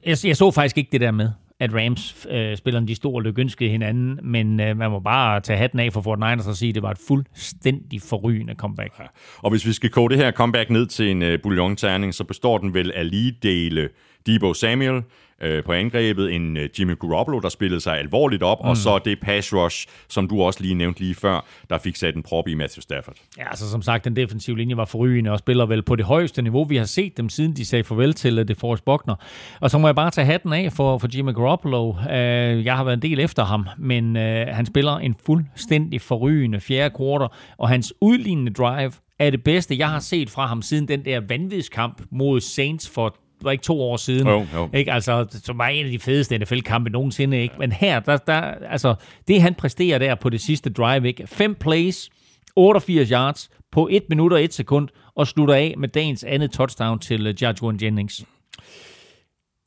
[0.05, 1.29] jeg, jeg så faktisk ikke det der med
[1.59, 5.79] at Rams-spillerne øh, de stod og lykønskede hinanden, men øh, man må bare tage hatten
[5.79, 8.99] af for Fort Niners og sige, at det var et fuldstændig forrygende comeback.
[8.99, 9.03] Ja.
[9.37, 12.57] Og hvis vi skal koge det her comeback ned til en øh, bouillon-terning, så består
[12.57, 13.89] den vel af lige dele
[14.25, 15.03] Debo Samuel,
[15.41, 18.69] øh, på angrebet, en øh, Jimmy Garoppolo, der spillede sig alvorligt op, mm.
[18.69, 22.15] og så det pass rush, som du også lige nævnte lige før, der fik sat
[22.15, 23.15] en prop i Matthew Stafford.
[23.37, 26.41] Ja, altså som sagt, den defensive linje var forrygende og spiller vel på det højeste
[26.41, 29.15] niveau, vi har set dem, siden de sagde farvel til uh, DeForest Buckner.
[29.59, 31.89] Og så må jeg bare tage hatten af for, for Jimmy Garoppolo.
[31.89, 34.21] Uh, jeg har været en del efter ham, men uh,
[34.55, 39.89] han spiller en fuldstændig forrygende fjerde quarter, og hans udlignende drive er det bedste, jeg
[39.89, 43.97] har set fra ham siden den der vanvidskamp mod Saints for var ikke to år
[43.97, 44.27] siden.
[44.27, 44.69] Jo, jo.
[44.73, 44.93] Ikke?
[44.93, 47.41] Altså, som var en af de fedeste NFL-kampe nogensinde.
[47.41, 47.55] Ikke?
[47.59, 48.95] Men her, der, der, altså,
[49.27, 51.27] det han præsterer der på det sidste drive, ikke?
[51.27, 52.09] fem plays,
[52.55, 56.99] 88 yards på 1 minut og 1 sekund, og slutter af med dagens andet touchdown
[56.99, 58.25] til uh, Joshua Jennings.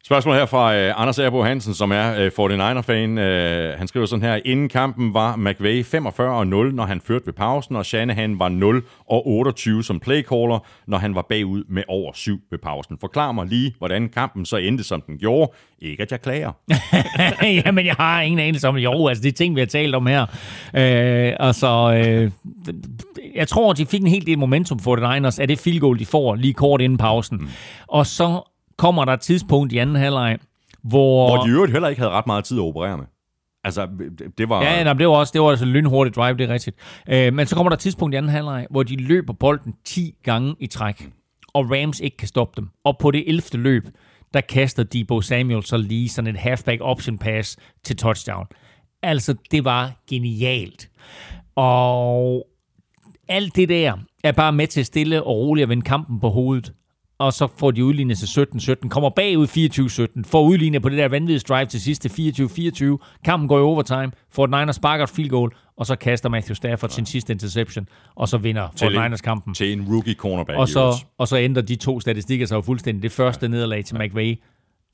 [0.05, 3.11] Spørgsmål her fra uh, Anders Erbo Hansen, som er uh, 49er-fan.
[3.19, 7.27] Uh, han skriver sådan her, inden kampen var McVay 45 og 0, når han førte
[7.27, 11.83] ved pausen, og Shanahan var 0 og 28 som playcaller, når han var bagud med
[11.89, 12.99] over 7 ved pausen.
[13.01, 15.53] Forklar mig lige, hvordan kampen så endte, som den gjorde.
[15.79, 16.53] Ikke, at jeg klager.
[17.67, 20.23] Jamen, jeg har ingen anelse om, jo, altså det ting, vi har talt om her.
[20.23, 22.53] Uh, altså, uh,
[23.35, 25.99] jeg tror, de fik en helt del momentum for det Niners af det field goal,
[25.99, 27.37] de får lige kort inden pausen.
[27.37, 27.49] Mm.
[27.89, 28.52] Og så
[28.83, 30.39] kommer der et tidspunkt i anden halvleg,
[30.83, 31.29] hvor...
[31.29, 33.07] Hvor de i øvrigt heller ikke havde ret meget tid at operere med.
[33.65, 33.89] Altså,
[34.39, 34.63] det var...
[34.63, 36.77] Ja, nej, det var også det var altså lynhurtigt drive, det er rigtigt.
[37.09, 40.15] Øh, men så kommer der et tidspunkt i anden halvleg, hvor de løber bolden 10
[40.23, 41.11] gange i træk,
[41.55, 42.69] og Rams ikke kan stoppe dem.
[42.85, 43.43] Og på det 11.
[43.55, 43.89] løb,
[44.35, 48.47] der kaster Debo Samuel så lige sådan en halfback option pass til touchdown.
[49.03, 50.91] Altså, det var genialt.
[51.57, 52.47] Og
[53.29, 56.73] alt det der er bare med til stille og roligt at vende kampen på hovedet
[57.23, 58.41] og så får de udlignet til
[58.83, 59.47] 17-17, kommer bagud
[60.19, 64.13] 24-17, får udlignet på det der vanvittige drive til sidste 24-24, kampen går i overtime,
[64.31, 66.95] får Niners sparker et field goal, og så kaster Matthew Stafford ja.
[66.95, 69.55] sin sidste interception, og så vinder Fort Niners kampen.
[69.55, 70.59] Til en rookie cornerback.
[70.59, 73.03] Og så, og så ændrer de to statistikker sig jo fuldstændig.
[73.03, 73.51] Det første ja.
[73.51, 74.07] nederlag til ja.
[74.07, 74.37] McVay,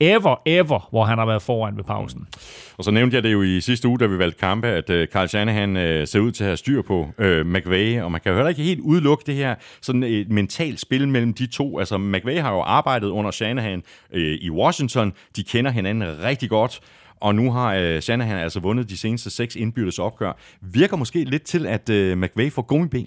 [0.00, 2.28] ever, ever, hvor han har været foran ved pausen.
[2.76, 5.04] Og så nævnte jeg det jo i sidste uge, da vi valgte kampe, at uh,
[5.12, 8.30] Carl Shanahan uh, ser ud til at have styr på uh, McVay, og man kan
[8.30, 11.78] jo heller ikke helt udelukke det her sådan et mentalt spil mellem de to.
[11.78, 13.82] Altså McVay har jo arbejdet under Shanahan
[14.14, 16.80] uh, i Washington, de kender hinanden rigtig godt,
[17.20, 20.32] og nu har uh, Shanahan altså vundet de seneste seks indbyrdes opgør.
[20.60, 23.06] Virker måske lidt til, at uh, McVay får gummiben.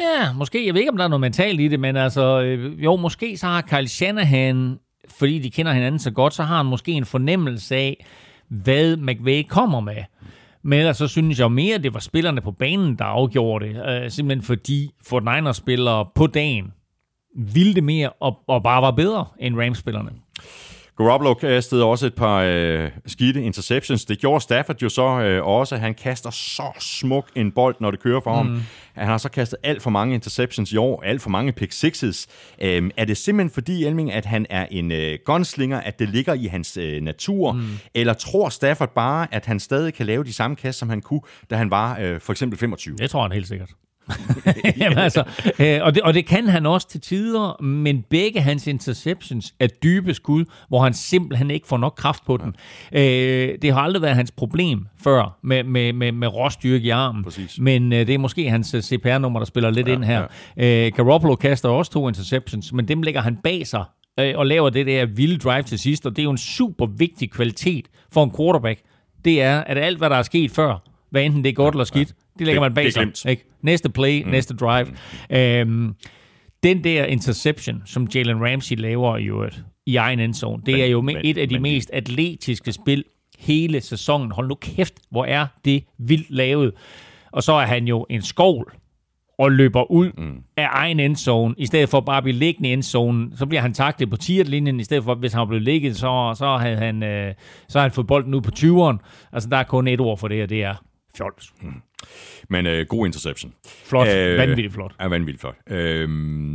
[0.00, 0.66] Ja, måske.
[0.66, 3.36] Jeg ved ikke, om der er noget mentalt i det, men altså, øh, jo, måske
[3.36, 4.78] så har Kyle Shanahan
[5.18, 8.06] fordi de kender hinanden så godt, så har han måske en fornemmelse af,
[8.48, 10.04] hvad McVay kommer med.
[10.62, 14.02] Men ellers så synes jeg mere, at det var spillerne på banen, der afgjorde det.
[14.02, 16.72] Øh, simpelthen fordi Fort Niners spillere på dagen
[17.38, 20.10] ville det mere og, og bare var bedre end Rams-spillerne.
[20.96, 24.04] Garoppolo kastede også et par øh, skidte interceptions.
[24.04, 25.76] Det gjorde Stafford jo så øh, også.
[25.76, 28.48] Han kaster så smuk en bold, når det kører for mm.
[28.48, 28.62] ham.
[28.94, 32.26] Han har så kastet alt for mange interceptions i år, alt for mange pick sixes.
[32.62, 36.34] Øhm, er det simpelthen fordi, Elming, at han er en øh, gunslinger, at det ligger
[36.34, 37.52] i hans øh, natur?
[37.52, 37.62] Mm.
[37.94, 41.20] Eller tror Stafford bare, at han stadig kan lave de samme kast, som han kunne,
[41.50, 42.96] da han var øh, for eksempel 25?
[42.96, 43.70] Det tror han helt sikkert.
[44.80, 45.24] Jamen altså,
[45.58, 49.66] øh, og, det, og det kan han også til tider, men begge hans interceptions er
[49.66, 52.56] dybe skud, hvor han simpelthen ikke får nok kraft på den.
[52.92, 53.48] Ja.
[53.48, 57.24] Øh, det har aldrig været hans problem før med, med, med, med råstyrke i armen,
[57.24, 57.58] Præcis.
[57.58, 60.26] men øh, det er måske hans øh, CPR-nummer, der spiller lidt ja, ind her.
[60.56, 60.86] Ja.
[60.86, 63.84] Øh, Garoppolo kaster også to interceptions, men dem lægger han bag sig
[64.20, 66.86] øh, og laver det der vilde drive til sidst, og det er jo en super
[66.86, 68.80] vigtig kvalitet for en quarterback.
[69.24, 71.76] Det er, at alt, hvad der er sket før, hvad enten det er godt ja,
[71.76, 72.25] eller skidt, ja.
[72.38, 73.30] Det lægger man bag sig.
[73.30, 73.44] Ikke?
[73.62, 74.30] Næste play, mm.
[74.30, 74.86] næste drive.
[75.30, 75.36] Mm.
[75.36, 75.94] Øhm,
[76.62, 80.86] den der interception, som Jalen Ramsey laver i øvrigt, i egen endzone, det men, er
[80.86, 83.04] jo men, et af de men, mest atletiske spil
[83.38, 84.30] hele sæsonen.
[84.30, 86.72] Hold nu kæft, hvor er det vildt lavet.
[87.32, 88.72] Og så er han jo en skovl
[89.38, 90.42] og løber ud mm.
[90.56, 93.36] af egen endzone, i stedet for bare at blive liggende i endzonen.
[93.36, 96.34] Så bliver han taklet på tierlinjen, i stedet for, hvis han var blevet ligget, så,
[96.38, 97.34] så havde han, øh,
[97.68, 99.28] så havde han fået bolden ud på 20'eren.
[99.32, 100.74] Altså, der er kun et ord for det, og det er
[101.16, 101.52] fjols.
[101.62, 101.82] Mm.
[102.48, 103.52] Men øh, god interception.
[103.84, 104.08] Flot.
[104.08, 104.94] Øh, vanvittigt flot.
[105.00, 105.56] Ja, vanvittigt flot.
[105.70, 106.08] Øh,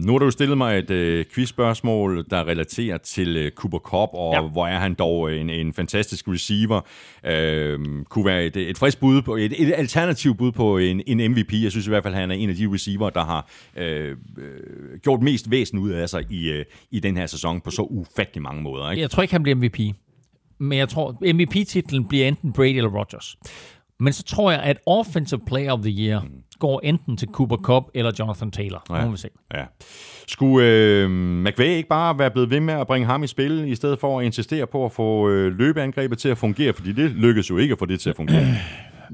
[0.06, 4.34] nu har du stillet mig et øh, quizspørgsmål, der relaterer til øh, Cooper Cup, og
[4.34, 4.42] ja.
[4.42, 6.82] hvor er han dog en, en fantastisk receiver.
[7.26, 7.80] Øh,
[8.10, 11.54] kunne være et, et frisk bud på, et, et alternativ bud på en, en MVP.
[11.54, 15.00] Jeg synes i hvert fald, han er en af de receiver, der har øh, øh,
[15.04, 18.42] gjort mest væsen ud af sig i, øh, i den her sæson på så ufattelig
[18.42, 18.92] mange måder.
[18.92, 19.02] Ikke?
[19.02, 19.80] Jeg tror ikke, han bliver MVP.
[20.58, 23.38] Men jeg tror, MVP-titlen bliver enten Brady eller Rodgers.
[24.02, 26.30] Men så tror jeg, at Offensive Player of the Year mm.
[26.60, 28.84] går enten til Cooper Cup eller Jonathan Taylor.
[28.90, 29.06] Ja.
[29.06, 29.30] må vi se.
[29.54, 29.64] Ja.
[30.28, 31.10] Skulle øh,
[31.44, 34.20] McVay ikke bare være blevet ved med at bringe ham i spil, i stedet for
[34.20, 36.74] at insistere på at få øh, løbeangrebet til at fungere?
[36.74, 38.46] Fordi det lykkedes jo ikke at få det til at fungere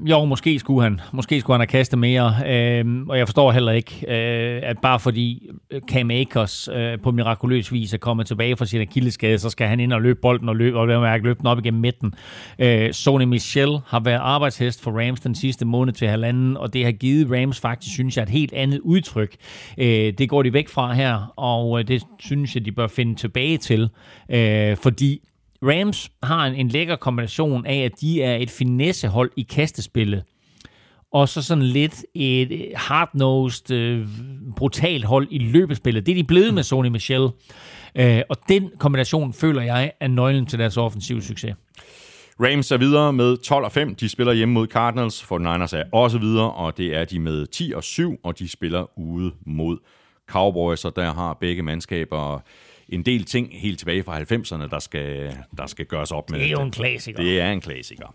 [0.06, 1.00] jo, måske skulle han.
[1.12, 2.34] Måske skulle han have kastet mere.
[2.46, 7.10] Øh, og jeg forstår heller ikke, øh, at bare fordi øh, Cam Akers øh, på
[7.10, 10.48] mirakuløs vis er kommet tilbage fra sin akilleskade, så skal han ind og løbe bolden
[10.48, 12.14] og løbe, og mærke løbe den op igennem midten.
[12.58, 16.84] Øh, Sony Michel har været arbejdshest for Rams den sidste måned til halvanden, og det
[16.84, 19.36] har givet Rams faktisk, synes jeg, et helt andet udtryk.
[19.78, 23.14] Øh, det går de væk fra her, og øh, det synes jeg, de bør finde
[23.14, 23.88] tilbage til,
[24.30, 25.20] øh, fordi
[25.62, 30.24] Rams har en, en lækker kombination af, at de er et finessehold i kastespillet,
[31.12, 34.06] og så sådan lidt et øh, hard-nosed, øh,
[34.56, 36.06] brutalt hold i løbespillet.
[36.06, 37.28] Det er de blevet med Sony Michel.
[37.94, 41.54] Øh, og den kombination føler jeg er nøglen til deres offensive succes.
[42.40, 43.94] Rams er videre med 12 og 5.
[43.94, 45.22] De spiller hjemme mod Cardinals.
[45.22, 48.48] For Niners er også videre, og det er de med 10 og 7, og de
[48.48, 49.78] spiller ude mod
[50.28, 52.42] Cowboys, og der har begge mandskaber
[52.88, 56.38] en del ting helt tilbage fra 90'erne, der skal, der skal gøres op med.
[56.38, 57.22] Det er jo en klassiker.
[57.22, 58.14] Det er en klassiker.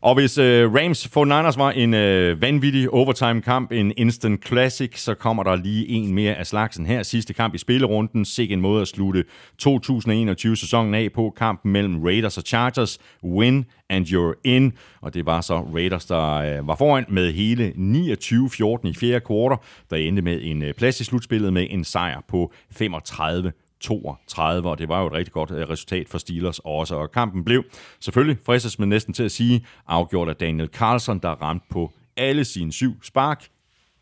[0.00, 5.14] Og hvis uh, Rams for Niners var en uh, vanvittig overtime-kamp, en instant classic, så
[5.14, 7.02] kommer der lige en mere af slagsen her.
[7.02, 8.24] Sidste kamp i spillerunden.
[8.24, 9.24] Sikke en måde at slutte
[9.62, 11.34] 2021-sæsonen af på.
[11.36, 12.98] Kampen mellem Raiders og Chargers.
[13.24, 14.72] Win and you're in.
[15.00, 19.58] Og det var så Raiders, der uh, var foran med hele 29-14 i fjerde kvartal,
[19.90, 23.52] der endte med en uh, plads i slutspillet med en sejr på 35
[23.84, 26.94] 32, og det var jo et rigtig godt øh, resultat for Steelers også.
[26.94, 27.64] Og kampen blev
[28.00, 32.44] selvfølgelig, fristes man næsten til at sige, afgjort af Daniel Carlson, der ramte på alle
[32.44, 33.44] sine syv spark.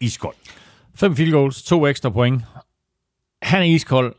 [0.00, 0.34] Iskold.
[0.94, 2.42] Fem field goals, to ekstra point.
[3.42, 4.14] Han er iskold,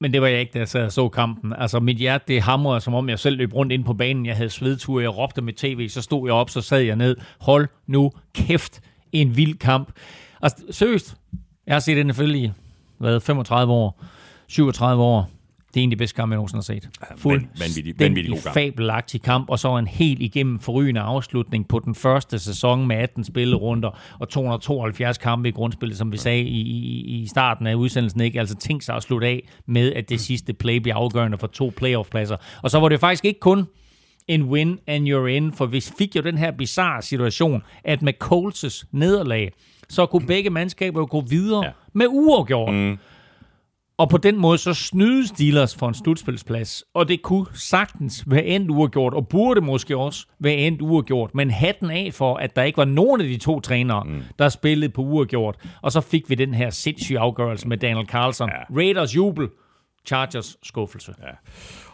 [0.00, 1.52] men det var jeg ikke, da jeg sad og så kampen.
[1.58, 4.26] Altså, mit hjerte, det hamrede, som om jeg selv løb rundt ind på banen.
[4.26, 7.16] Jeg havde svedtur, jeg råbte med tv, så stod jeg op, så sad jeg ned.
[7.40, 8.80] Hold nu kæft,
[9.12, 9.92] en vild kamp.
[10.42, 11.16] Altså, seriøst,
[11.66, 12.50] jeg har set NFL i
[12.98, 14.04] hvad, 35 år.
[14.52, 15.30] 37 år.
[15.74, 17.18] Det er en af de bedste kampe, jeg nogensinde har set.
[17.20, 17.44] Fuld
[17.98, 18.54] vanvittig, god kamp.
[18.54, 23.24] fabelagtig kamp, og så en helt igennem forrygende afslutning på den første sæson med 18
[23.24, 28.20] spillerunder og 272 kampe i grundspillet, som vi sagde i, i, i starten af udsendelsen.
[28.20, 28.40] Ikke?
[28.40, 31.72] Altså tænk sig at slutte af med, at det sidste play bliver afgørende for to
[31.76, 32.36] playoff-pladser.
[32.62, 33.66] Og så var det faktisk ikke kun
[34.28, 38.12] en win and you're in, for vi fik jo den her bizarre situation, at med
[38.24, 39.52] Coles' nederlag,
[39.88, 41.70] så kunne begge mandskaber gå videre ja.
[41.92, 42.74] med uafgjort.
[42.74, 42.98] Mm.
[43.98, 46.84] Og på den måde så snydes Steelers for en slutspilsplads.
[46.94, 51.34] Og det kunne sagtens være endt uafgjort, og burde måske også være endt uafgjort.
[51.34, 54.22] Men hatten af for, at der ikke var nogen af de to trænere, mm.
[54.38, 55.56] der spillede på uafgjort.
[55.82, 58.48] Og så fik vi den her sindssyge afgørelse med Daniel Carlson.
[58.48, 58.76] Ja.
[58.76, 59.48] Raiders jubel,
[60.06, 61.14] Chargers skuffelse.
[61.22, 61.32] Ja.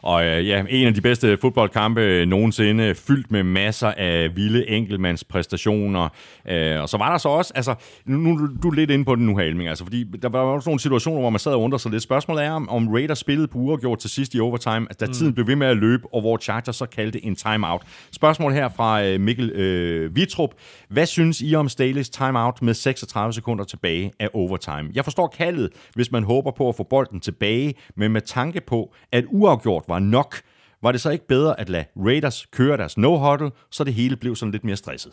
[0.02, 6.08] Og øh, ja, en af de bedste fodboldkampe nogensinde, fyldt med masser af vilde enkeltmandspræstationer.
[6.48, 7.74] Øh, og så var der så også, altså,
[8.06, 10.38] nu, nu du er lidt inde på den nu her, Elming, altså, fordi der var
[10.38, 12.02] også nogle situationer, hvor man sad og undrede sig lidt.
[12.02, 15.12] Spørgsmålet er, om, om Raiders spillede på uafgjort til sidst i overtime, altså, da mm.
[15.12, 17.82] tiden blev ved med at løbe, og hvor Chargers så kaldte en timeout.
[18.12, 20.50] Spørgsmål her fra øh, Mikkel øh, Vitrup.
[20.88, 24.90] Hvad synes I om Staley's timeout med 36 sekunder tilbage af overtime?
[24.94, 28.94] Jeg forstår kaldet, hvis man håber på at få bolden tilbage, men med tanke på,
[29.12, 30.36] at uafgjort var nok,
[30.82, 34.36] var det så ikke bedre at lade Raiders køre deres no-huddle, så det hele blev
[34.36, 35.12] sådan lidt mere stresset?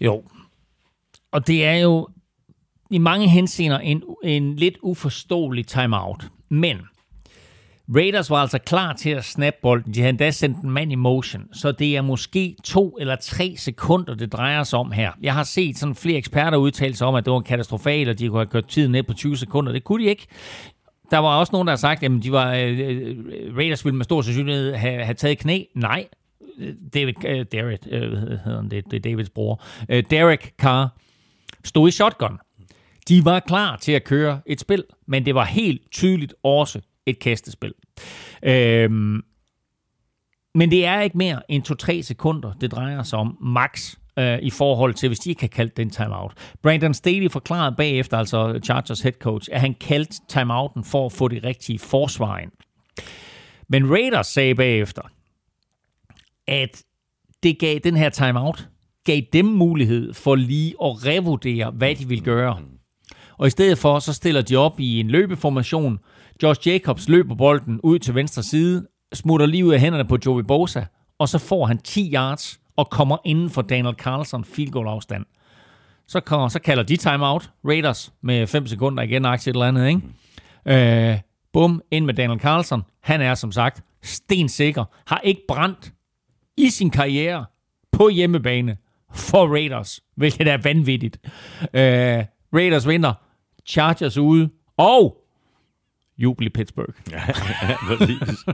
[0.00, 0.22] Jo,
[1.32, 2.08] og det er jo
[2.90, 6.28] i mange henseender en, en lidt uforståelig timeout.
[6.48, 6.78] Men
[7.96, 9.94] Raiders var altså klar til at snappe bolden.
[9.94, 13.54] De havde endda sendt en mand i motion, så det er måske to eller tre
[13.56, 15.12] sekunder, det drejer sig om her.
[15.22, 18.28] Jeg har set sådan flere eksperter udtale sig om, at det var katastrofalt, og de
[18.28, 19.72] kunne have kørt tiden ned på 20 sekunder.
[19.72, 20.26] Det kunne de ikke
[21.12, 24.22] der var også nogen, der har sagt, at de var, uh, Raiders ville med stor
[24.22, 25.64] sandsynlighed have, have taget knæ.
[25.74, 26.08] Nej,
[26.94, 29.62] David, uh, Derek, uh, hedder han, det, det er Davids bror.
[29.92, 30.88] Uh, Derek Carr
[31.64, 32.38] stod i shotgun.
[33.08, 37.18] De var klar til at køre et spil, men det var helt tydeligt også et
[37.18, 37.74] kastespil.
[38.42, 39.22] Øhm,
[40.54, 44.50] men det er ikke mere end 2-3 sekunder, det drejer sig om max øh, i
[44.50, 46.32] forhold til, hvis de ikke har kaldt den timeout.
[46.62, 51.28] Brandon Staley forklarede bagefter, altså Chargers head coach, at han kaldte timeouten for at få
[51.28, 52.50] det rigtige forsvar ind.
[53.68, 55.02] Men Raiders sagde bagefter,
[56.46, 56.82] at
[57.42, 58.68] det gav den her timeout,
[59.04, 62.58] gav dem mulighed for lige at revurdere, hvad de ville gøre.
[63.38, 65.98] Og i stedet for, så stiller de op i en løbeformation.
[66.42, 70.42] Josh Jacobs løber bolden ud til venstre side, smutter lige ud af hænderne på Joey
[70.42, 70.84] Bosa,
[71.18, 75.24] og så får han 10 yards og kommer inden for Daniel Carlson field goal afstand.
[76.06, 79.88] Så, kommer, så kalder de timeout, Raiders, med 5 sekunder igen, aktie et eller andet,
[79.88, 81.12] ikke?
[81.12, 81.18] Øh,
[81.52, 82.82] bum, ind med Daniel Carlson.
[83.00, 85.92] Han er som sagt stensikker, har ikke brændt
[86.56, 87.44] i sin karriere
[87.92, 88.76] på hjemmebane
[89.14, 91.18] for Raiders, hvilket er vanvittigt.
[91.62, 93.12] Øh, Raiders vinder,
[93.66, 95.16] Chargers ude, og
[96.18, 96.94] jubel i Pittsburgh.
[97.10, 97.22] ja,
[97.86, 98.44] præcis.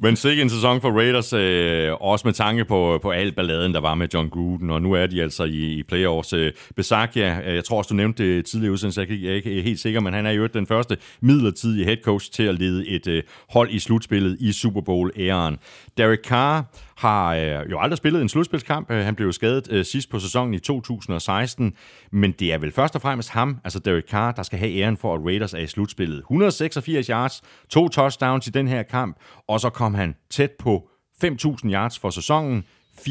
[0.00, 3.80] Men sikke en sæson for Raiders, øh, også med tanke på, på al balladen, der
[3.80, 6.32] var med John Gruden, og nu er de altså i, i playoffs.
[6.32, 9.62] Øh, Besakja, øh, jeg tror også, du nævnte det tidligere udsendelse, jeg, jeg er ikke
[9.62, 13.06] helt sikker, men han er jo den første midlertidige head coach til at lede et
[13.06, 15.58] øh, hold i slutspillet i Super Bowl-æren.
[15.98, 16.64] Derek Carr
[17.02, 18.90] har øh, jo aldrig spillet en slutspilskamp.
[18.90, 21.74] Øh, han blev jo skadet øh, sidst på sæsonen i 2016,
[22.12, 24.96] men det er vel først og fremmest ham, altså Derek Carr, der skal have æren
[24.96, 26.18] for, at Raiders er i slutspillet.
[26.18, 29.16] 186 yards, to touchdowns i den her kamp,
[29.48, 30.88] og så kom han tæt på
[31.24, 32.64] 5.000 yards for sæsonen,
[32.98, 33.04] 4.804.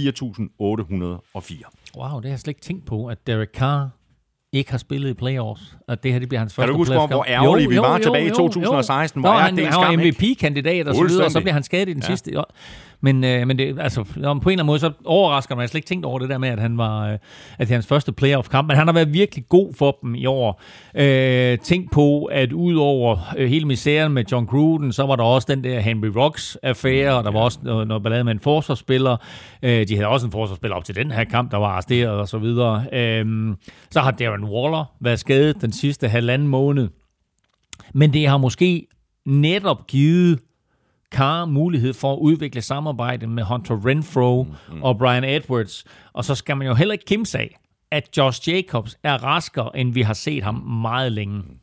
[1.97, 3.89] Wow, det har jeg slet ikke tænkt på, at Derek Carr
[4.51, 6.93] ikke har spillet i playoffs, og det her det bliver hans første Kan du huske,
[6.93, 9.19] hvor ærgerlige vi var jo, tilbage jo, i 2016?
[9.19, 9.22] Jo.
[9.22, 11.93] Hvor Nå, han, han var MVP-kandidat og så videre, og så bliver han skadet i
[11.93, 12.07] den ja.
[12.07, 12.31] sidste.
[13.01, 15.61] Men, øh, men det, altså, på en eller anden måde, så overrasker mig.
[15.61, 17.19] Jeg slet ikke tænkt over det der med, at han var øh, at
[17.59, 18.67] det er hans første playoff-kamp.
[18.67, 20.61] Men han har været virkelig god for dem i år.
[20.95, 25.47] Øh, tænk på, at udover øh, hele misæren med John Gruden, så var der også
[25.49, 29.17] den der Henry Rocks-affære, og der var også noget, noget ballade med en forsvarsspiller.
[29.63, 32.27] Øh, de havde også en forsvarsspiller op til den her kamp, der var arresteret og
[32.27, 32.85] så videre.
[32.93, 33.55] Øh,
[33.91, 36.87] så har Darren Waller været skadet den sidste halvanden måned.
[37.93, 38.87] Men det har måske
[39.25, 40.39] netop givet
[41.11, 44.83] Carr mulighed for at udvikle samarbejde med Hunter Renfro mm, mm.
[44.83, 45.85] og Brian Edwards.
[46.13, 47.59] Og så skal man jo heller ikke kimse af,
[47.91, 51.38] at Josh Jacobs er raskere, end vi har set ham meget længe.
[51.38, 51.57] Mm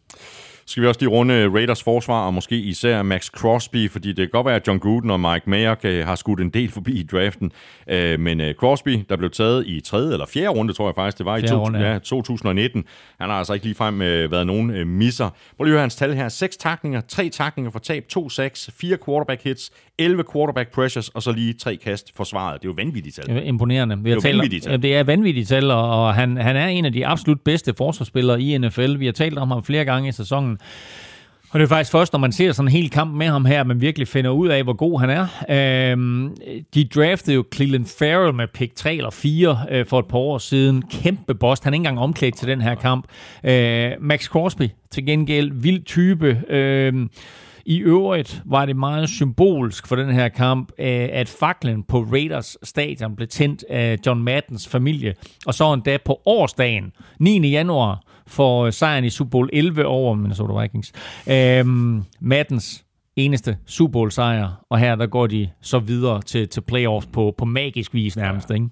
[0.68, 4.28] skal vi også lige runde Raiders forsvar, og måske især Max Crosby, fordi det kan
[4.28, 7.52] godt være, at John Gruden og Mike Mayock har skudt en del forbi i draften.
[7.88, 11.18] Øh, men øh, Crosby, der blev taget i tredje eller fjerde runde, tror jeg faktisk,
[11.18, 11.92] det var i to, runde, ja.
[11.92, 12.84] Ja, 2019.
[13.20, 15.30] Han har altså ikke ligefrem øh, været nogen misser.
[15.56, 16.28] Prøv lige at høre hans tal her.
[16.28, 21.22] Seks takninger, tre takninger for tab, to sacks, fire quarterback hits, 11 quarterback pressures, og
[21.22, 22.62] så lige tre kast forsvaret.
[22.62, 23.26] Det er jo vanvittigt tal.
[23.26, 23.98] Det er imponerende.
[23.98, 24.82] Vi det, er talt, vanvittigt tal.
[24.82, 28.58] det er vanvittigt tal, og han, han er en af de absolut bedste forsvarsspillere i
[28.58, 28.98] NFL.
[28.98, 30.57] Vi har talt om ham flere gange i sæsonen.
[31.50, 33.64] Og det er faktisk først, når man ser sådan en hel kamp med ham her,
[33.64, 35.26] man virkelig finder ud af, hvor god han er.
[35.92, 36.36] Øhm,
[36.74, 40.38] de draftede jo Cleveland Farrell med pick 3 eller 4 øh, for et par år
[40.38, 40.82] siden.
[40.82, 41.62] Kæmpe boss.
[41.64, 43.04] Han er ikke engang omklædt til den her kamp.
[43.44, 46.42] Øh, Max Crosby til gengæld, vild type.
[46.48, 47.08] Øh,
[47.64, 52.56] i øvrigt var det meget symbolsk for den her kamp, øh, at faklen på Raiders
[52.62, 55.14] stadion blev tændt af John Maddens familie,
[55.46, 57.48] og så endda på årsdagen, 9.
[57.48, 60.92] januar, for sejren i Super Bowl 11 over Minnesota Vikings.
[61.30, 62.84] Øhm, Maddens
[63.16, 67.34] eneste Super Bowl sejr, og her der går de så videre til, til playoffs på,
[67.38, 68.50] på magisk vis nærmest.
[68.50, 68.54] Ja.
[68.54, 68.68] Ikke?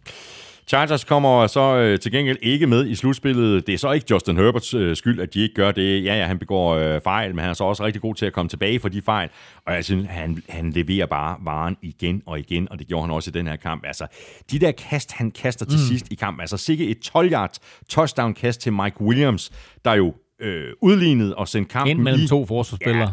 [0.68, 3.66] Chargers kommer så øh, til gengæld ikke med i slutspillet.
[3.66, 6.04] Det er så ikke Justin Herberts øh, skyld, at de ikke gør det.
[6.04, 8.32] Ja, ja, han begår øh, fejl, men han er så også rigtig god til at
[8.32, 9.28] komme tilbage fra de fejl.
[9.66, 13.10] Og jeg synes, han, han leverer bare varen igen og igen, og det gjorde han
[13.10, 13.84] også i den her kamp.
[13.86, 14.06] Altså,
[14.50, 15.84] de der kast, han kaster til mm.
[15.84, 19.52] sidst i kampen, altså sikke et 12-yard touchdown-kast til Mike Williams,
[19.84, 23.12] der jo øh, udlignede og sendte kampen Ind mellem i, to forsvarsspillere.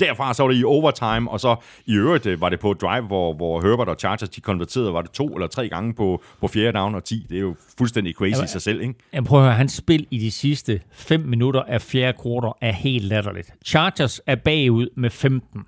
[0.00, 1.56] Derfra så var det i overtime, og så
[1.86, 5.02] i øvrigt øh, var det på drive, hvor, hvor Herbert og Chargers de konverterede, var
[5.02, 7.26] det to eller tre gange på, på fjerde down og 10.
[7.28, 8.94] Det er jo fuldstændig crazy i sig selv, ikke?
[9.12, 12.72] Jeg prøver at høre, hans spil i de sidste 5 minutter af fjerde kvartal er
[12.72, 13.52] helt latterligt.
[13.64, 15.64] Chargers er bagud med 15.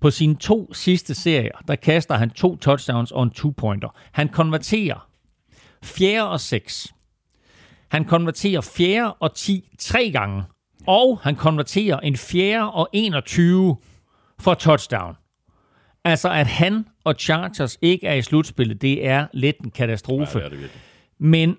[0.00, 3.88] På sine to sidste serier, der kaster han to touchdowns og en two-pointer.
[4.12, 5.08] Han konverterer
[5.82, 6.94] fjerde og 6.
[7.88, 10.42] Han konverterer fjerde og 10 tre gange
[10.86, 13.76] og han konverterer en fjerde og 21
[14.38, 15.16] for touchdown.
[16.04, 20.38] Altså, at han og Chargers ikke er i slutspillet, det er lidt en katastrofe.
[20.38, 20.80] Ja, det er det virkelig.
[21.18, 21.56] Men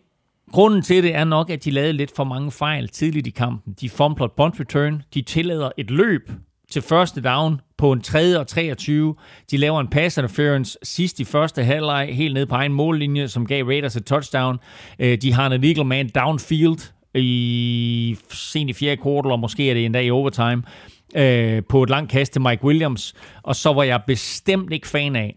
[0.51, 3.73] Grunden til det er nok, at de lavede lidt for mange fejl tidligt i kampen.
[3.81, 6.31] De fumbler punt return, de tillader et løb
[6.71, 8.39] til første down på en 3.
[8.39, 9.15] og 23.
[9.51, 13.47] De laver en pass interference sidst i første halvleg, helt ned på egen mållinje, som
[13.47, 14.59] gav Raiders et touchdown.
[14.99, 19.73] Øh, de har en illegal man downfield i sent i fjerde kvartal, og måske er
[19.73, 20.63] det endda i overtime,
[21.15, 23.13] øh, på et langt kast til Mike Williams.
[23.43, 25.35] Og så var jeg bestemt ikke fan af,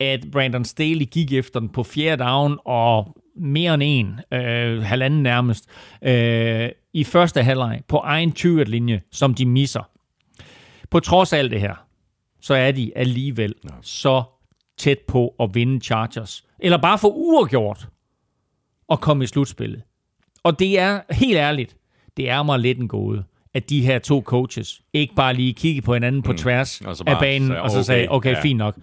[0.00, 5.22] at Brandon Staley gik efter den på fjerde down, og mere end en, øh, halvanden
[5.22, 5.64] nærmest,
[6.02, 9.90] øh, i første halvleg på egen 20 linje som de misser.
[10.90, 11.74] På trods af alt det her,
[12.40, 13.74] så er de alligevel ja.
[13.82, 14.22] så
[14.78, 16.44] tæt på at vinde Chargers.
[16.58, 17.88] Eller bare få uafgjort
[18.88, 19.82] og komme i slutspillet.
[20.46, 21.76] Og det er, helt ærligt,
[22.16, 23.24] det er mig lidt en gåde,
[23.54, 26.38] at de her to coaches ikke bare lige kigge på hinanden på mm.
[26.38, 26.88] tværs mm.
[27.06, 28.42] af banen, sagde, og så okay, sagde, okay, ja.
[28.42, 28.76] fint nok.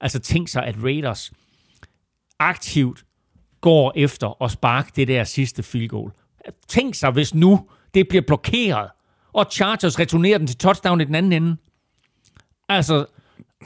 [0.00, 1.32] Altså tænk sig, at Raiders
[2.38, 3.04] aktivt
[3.60, 6.10] går efter at sparke det der sidste field goal.
[6.68, 8.90] Tænk sig, hvis nu det bliver blokeret,
[9.32, 11.56] og Chargers returnerer den til touchdown i den anden ende.
[12.68, 13.06] Altså,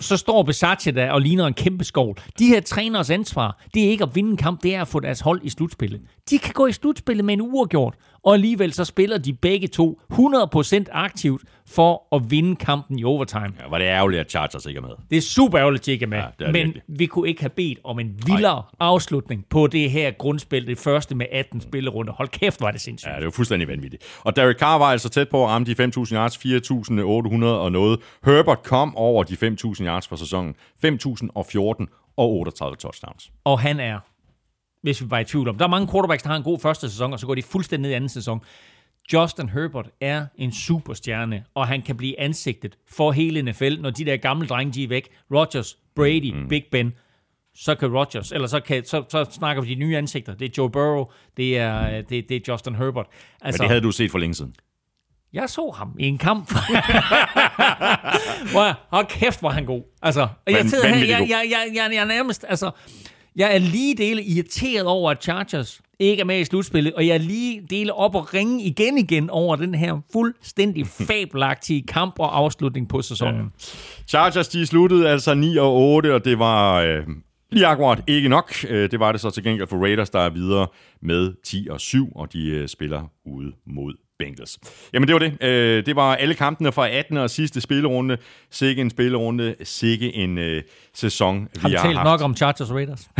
[0.00, 2.16] så står Besatje der og ligner en kæmpe skov.
[2.38, 5.00] De her træners ansvar, det er ikke at vinde en kamp, det er at få
[5.00, 6.00] deres hold i slutspillet.
[6.30, 7.94] De kan gå i slutspillet med en uafgjort,
[8.24, 13.52] og alligevel så spiller de begge to 100% aktivt for at vinde kampen i overtime.
[13.60, 14.90] Ja, var det ærgerligt, at Chargers ikke er med.
[15.10, 16.18] Det er super ærgerligt, at de ikke er med.
[16.18, 16.82] Ja, er men virkelig.
[16.88, 18.62] vi kunne ikke have bedt om en vildere Ej.
[18.80, 22.12] afslutning på det her grundspil, det første med 18 spillerunder.
[22.12, 23.10] Hold kæft, var det sindssygt.
[23.12, 24.02] Ja, det var fuldstændig vanvittigt.
[24.24, 28.00] Og Derek Carr var altså tæt på at ramme de 5.000 yards, 4.800 og noget.
[28.24, 30.54] Herbert kom over de 5.000 yards for sæsonen.
[30.84, 33.30] 5.014 og 38 touchdowns.
[33.44, 33.98] Og han er
[34.82, 35.58] hvis vi var i tvivl om.
[35.58, 37.82] Der er mange quarterbacks, der har en god første sæson, og så går de fuldstændig
[37.82, 38.40] ned i anden sæson.
[39.12, 44.04] Justin Herbert er en superstjerne, og han kan blive ansigtet for hele NFL, når de
[44.04, 45.08] der gamle drenge, de er væk.
[45.34, 46.48] Rodgers, Brady, mm.
[46.48, 46.92] Big Ben,
[47.54, 50.34] så kan Rodgers, eller så, kan, så, så snakker vi de nye ansigter.
[50.34, 51.04] Det er Joe Burrow,
[51.36, 53.06] det er, det, det er Justin Herbert.
[53.42, 54.54] Altså, Men det havde du set for længe siden.
[55.32, 56.50] Jeg så ham i en kamp.
[58.52, 59.82] hvor, hold kæft, hvor han god.
[60.02, 62.70] Altså, men, jeg, sidder her, jeg, jeg, jeg, jeg, jeg, jeg nærmest, altså,
[63.36, 67.14] jeg er lige dele irriteret over, at Chargers ikke er med i slutspillet, og jeg
[67.14, 72.38] er lige dele op og ringe igen igen over den her fuldstændig fabelagtige kamp og
[72.38, 73.40] afslutning på sæsonen.
[73.40, 73.46] Ja.
[74.08, 77.06] Chargers, de sluttede altså 9 og 8, og det var øh,
[77.50, 78.54] lige akkurat ikke nok.
[78.68, 80.66] Øh, det var det så til gengæld for Raiders, der er videre
[81.02, 83.94] med 10 og 7, og de øh, spiller ude mod
[84.24, 84.58] Bengals.
[84.92, 85.42] Jamen det var det.
[85.42, 87.16] Øh, det var alle kampene fra 18.
[87.16, 88.16] og sidste spillerunde.
[88.50, 90.62] Sikke en spillerunde, sikke en øh,
[90.94, 92.04] sæson, vi har, har talt haft.
[92.04, 93.08] nok om Chargers Raiders?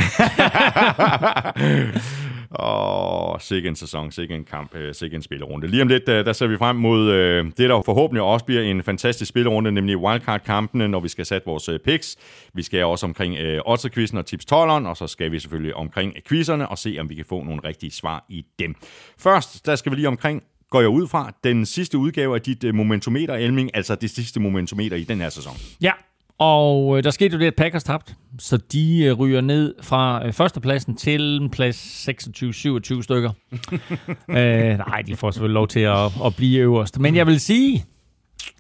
[2.59, 5.67] Åh, sikke en sæson, sikke en kamp, øh, sikke en spillerunde.
[5.67, 8.63] Lige om lidt, øh, der ser vi frem mod øh, det, der forhåbentlig også bliver
[8.63, 12.17] en fantastisk spillerunde, nemlig wildcard-kampene, når vi skal sætte vores øh, picks.
[12.55, 16.15] Vi skal også omkring øh, odds og tips 12'eren, og så skal vi selvfølgelig omkring
[16.29, 18.75] quizzerne og se, om vi kan få nogle rigtige svar i dem.
[19.19, 20.43] Først, der skal vi lige omkring
[20.73, 24.41] går jeg ud fra, den sidste udgave af dit uh, momentometer, Elming, altså det sidste
[24.41, 25.57] momentometer i den her sæson.
[25.81, 25.93] Ja,
[26.39, 30.27] og øh, der skete jo det, at Packers tabte, så de øh, ryger ned fra
[30.27, 33.31] øh, førstepladsen til plads 26-27 stykker.
[34.39, 36.99] øh, nej, de får selvfølgelig lov til at, at blive øverst.
[36.99, 37.85] Men jeg vil sige,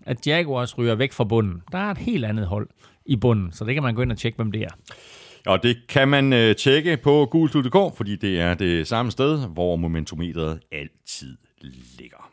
[0.06, 1.62] at Jaguars ryger væk fra bunden.
[1.72, 2.68] Der er et helt andet hold
[3.06, 4.70] i bunden, så det kan man gå ind og tjekke, hvem det er.
[5.46, 9.76] Og det kan man øh, tjekke på gultud.dk, fordi det er det samme sted, hvor
[9.76, 12.28] momentometeret altid ligger.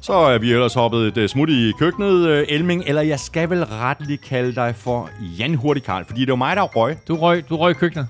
[0.00, 3.64] Så er vi ellers hoppet et smut i køkkenet, øh, Elming, eller jeg skal vel
[3.64, 6.96] retteligt kalde dig for Jan Hurtigkarl, fordi det var mig, der røg.
[7.08, 8.08] Du røg, du røg i køkkenet.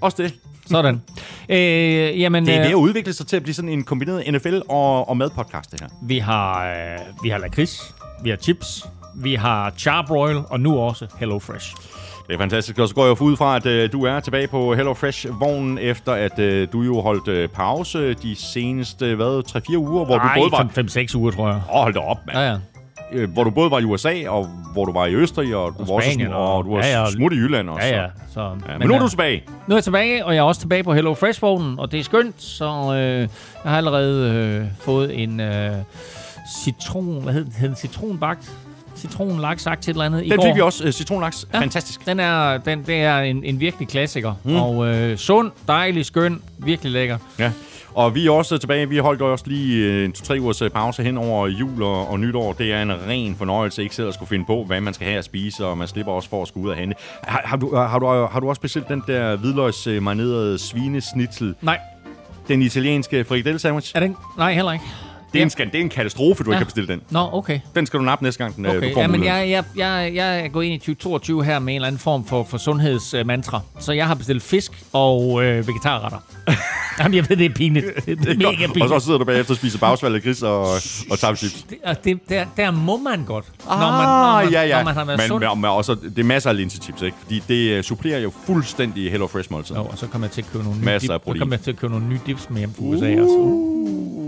[0.00, 0.34] Også det.
[0.66, 1.02] Sådan.
[1.50, 4.22] Øh, jamen, det er ved at øh, udvikle sig til at blive sådan en kombineret
[4.22, 5.88] NFL- og, og madpodcast, det her.
[6.02, 8.86] Vi har, øh, vi har lakrids, vi har chips,
[9.16, 11.74] vi har charbroil, og nu også Hello Fresh.
[12.28, 14.74] Det er fantastisk, og så går jeg ud fra, at øh, du er tilbage på
[14.74, 19.42] HelloFresh-vognen, efter at øh, du jo holdt øh, pause de seneste, hvad,
[19.72, 20.04] 3-4 uger?
[20.04, 21.04] Hvor Nej, du både var...
[21.06, 21.56] 5-6 uger, tror jeg.
[21.56, 22.38] Åh, hold da op, mand.
[22.38, 22.56] Ja, ja.
[23.12, 25.82] Øh, hvor du både var i USA, og hvor du var i Østrig, og du
[25.82, 27.10] og var Spanien, også og, og du var ja, ja.
[27.10, 27.86] smut i Jylland også.
[27.86, 28.06] Ja, ja.
[28.34, 29.42] Så, ja men, men nu er du tilbage.
[29.66, 32.04] Nu er jeg tilbage, og jeg er også tilbage på Hello Fresh-vognen, og det er
[32.04, 33.28] skønt, så øh, jeg
[33.64, 35.72] har allerede øh, fået en øh,
[36.64, 38.52] citron, hvad hedder den, citronbagt
[38.98, 40.44] citronlaks sagt til et eller andet i Den går.
[40.44, 41.46] fik vi også, uh, citronlaks.
[41.54, 42.06] Ja, Fantastisk.
[42.06, 44.34] Den er, den, det er en, en virkelig klassiker.
[44.44, 44.56] Mm.
[44.56, 47.18] Og øh, sund, dejlig, skøn, virkelig lækker.
[47.38, 47.52] Ja.
[47.94, 48.88] Og vi er også tilbage.
[48.88, 52.20] Vi holdt også lige øh, en to-tre ugers øh, pause hen over jul og, og
[52.20, 52.52] nytår.
[52.52, 55.18] Det er en ren fornøjelse ikke selv at skulle finde på, hvad man skal have
[55.18, 56.96] at spise, og man slipper også for at skulle ud og hente.
[57.22, 61.54] Har, har, du, har, du, har du også specielt den der hvidløgsmarinerede svinesnitzel?
[61.62, 61.78] Nej.
[62.48, 63.92] Den italienske frikadelle sandwich?
[63.94, 64.16] Er den?
[64.38, 64.84] Nej, heller ikke.
[65.32, 66.56] Det er, en, det er en katastrofe, du ja.
[66.56, 67.00] Ikke kan bestille den.
[67.10, 67.60] Nå, okay.
[67.74, 68.74] Den skal du nappe næste gang, den, okay.
[68.74, 71.58] du Okay, får ja, men jeg, jeg, jeg, jeg er gået ind i 2022 her
[71.58, 73.60] med en eller anden form for, for sundhedsmantra.
[73.78, 76.18] Så jeg har bestilt fisk og øh, vegetarretter.
[76.98, 77.86] Jamen, jeg ved, det er pinligt.
[78.06, 78.92] Det er, Det er mega pinligt.
[78.92, 80.62] Og så sidder du bagefter og spiser bagsvalget gris og,
[81.10, 81.66] og tapchips.
[81.70, 84.76] Det, det, der, der må man godt, Ah, når, man, når, man, ja, ja.
[84.76, 85.44] når man har været men, sund.
[85.44, 87.16] men, men også, det er masser af linsechips, ikke?
[87.22, 89.76] Fordi det uh, supplerer jo fuldstændig Hello Fresh måltid.
[89.76, 91.38] Jo, og så kommer jeg til at købe nogle nye Masser dip, af så protein.
[91.40, 93.14] kommer jeg til at købe nogle nye dips med hjem fra USA.
[93.20, 94.27] Uh.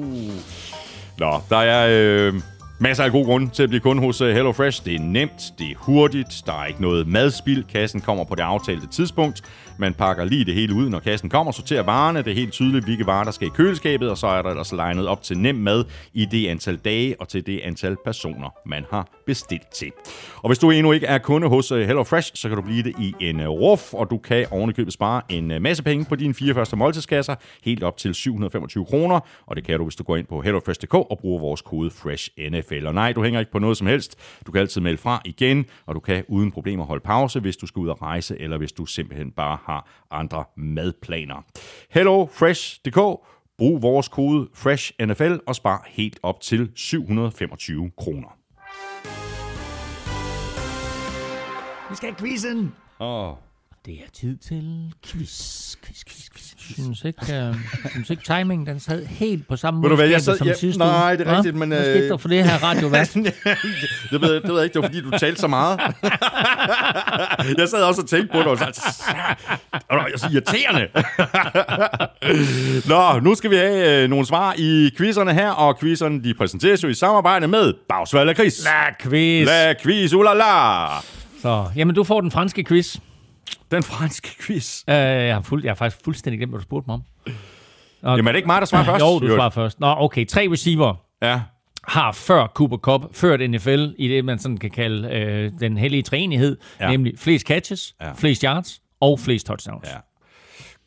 [1.20, 2.34] Nå, der er øh,
[2.78, 4.36] masser af gode grunde til at blive kunde hos øh, HelloFresh.
[4.36, 4.84] Hello Fresh.
[4.84, 7.64] Det er nemt, det er hurtigt, der er ikke noget madspild.
[7.64, 9.42] Kassen kommer på det aftalte tidspunkt.
[9.80, 12.18] Man pakker lige det hele ud, når kassen kommer, sorterer varerne.
[12.22, 14.72] Det er helt tydeligt, hvilke varer, der skal i køleskabet, og så er der ellers
[14.72, 15.84] legnet op til nem mad
[16.14, 19.92] i det antal dage og til det antal personer, man har bestilt til.
[20.36, 22.62] Og hvis du endnu ikke er kunde hos øh, HelloFresh, Hello Fresh, så kan du
[22.62, 26.04] blive det i en øh, ruf, og du kan ovenikøbet spare en øh, masse penge
[26.04, 27.34] på dine fire første måltidskasser,
[27.64, 30.94] helt op til 725 kroner, og det kan du, hvis du går ind på hellofresh.dk
[30.94, 32.86] og bruger vores kode FRESHNFL.
[32.86, 34.16] Og nej, du hænger ikke på noget som helst.
[34.46, 37.66] Du kan altid melde fra igen, og du kan uden problemer holde pause, hvis du
[37.66, 39.69] skal ud og rejse, eller hvis du simpelthen bare har
[40.10, 41.44] andre madplaner.
[41.90, 42.98] HelloFresh.dk
[43.58, 48.28] Brug vores kode FRESHNFL og spar helt op til 725 kroner.
[51.90, 52.74] Vi skal have quizzen!
[53.00, 53.34] Åh,
[53.86, 56.74] Det er tid til quiz, quiz, quiz, quiz.
[56.74, 57.54] Synes ikke, øh,
[57.90, 61.16] synes ikke timingen, den sad helt på samme måde jeg sad- som ja, sidste nej,
[61.16, 63.14] det er rigtigt, men, Hvad øh, skete der for det her radiovært?
[63.14, 63.24] det,
[64.22, 65.80] ved, jeg- det ved jeg ikke, det var fordi, du talte så meget.
[67.58, 68.64] jeg sad også og tænkte på det, og så,
[69.72, 70.88] det var så irriterende.
[72.92, 76.82] Nå, nu skal vi have øh, nogle svar i quizzerne her, og quizzerne de præsenteres
[76.82, 78.64] jo i samarbejde med Bagsvald og Chris.
[78.64, 79.46] La quiz.
[79.46, 80.86] La quiz, ulala.
[81.42, 82.96] Så, jamen, du får den franske quiz.
[83.70, 84.82] Den franske quiz.
[84.88, 87.02] Uh, jeg, har fuld, jeg har faktisk fuldstændig glemt, hvad du spurgte mig om.
[88.02, 89.00] Nå, Jamen er det ikke mig, der svarer først?
[89.04, 89.80] Jo, du svarer først.
[89.80, 90.26] Nå, okay.
[90.26, 91.40] Tre receiver Ja.
[91.88, 96.02] har før Cooper Cup ført NFL i det, man sådan kan kalde øh, den hellige
[96.02, 96.90] træenighed, Ja.
[96.90, 98.12] nemlig flest catches, ja.
[98.12, 99.88] flest yards og flest touchdowns.
[99.88, 99.96] Ja.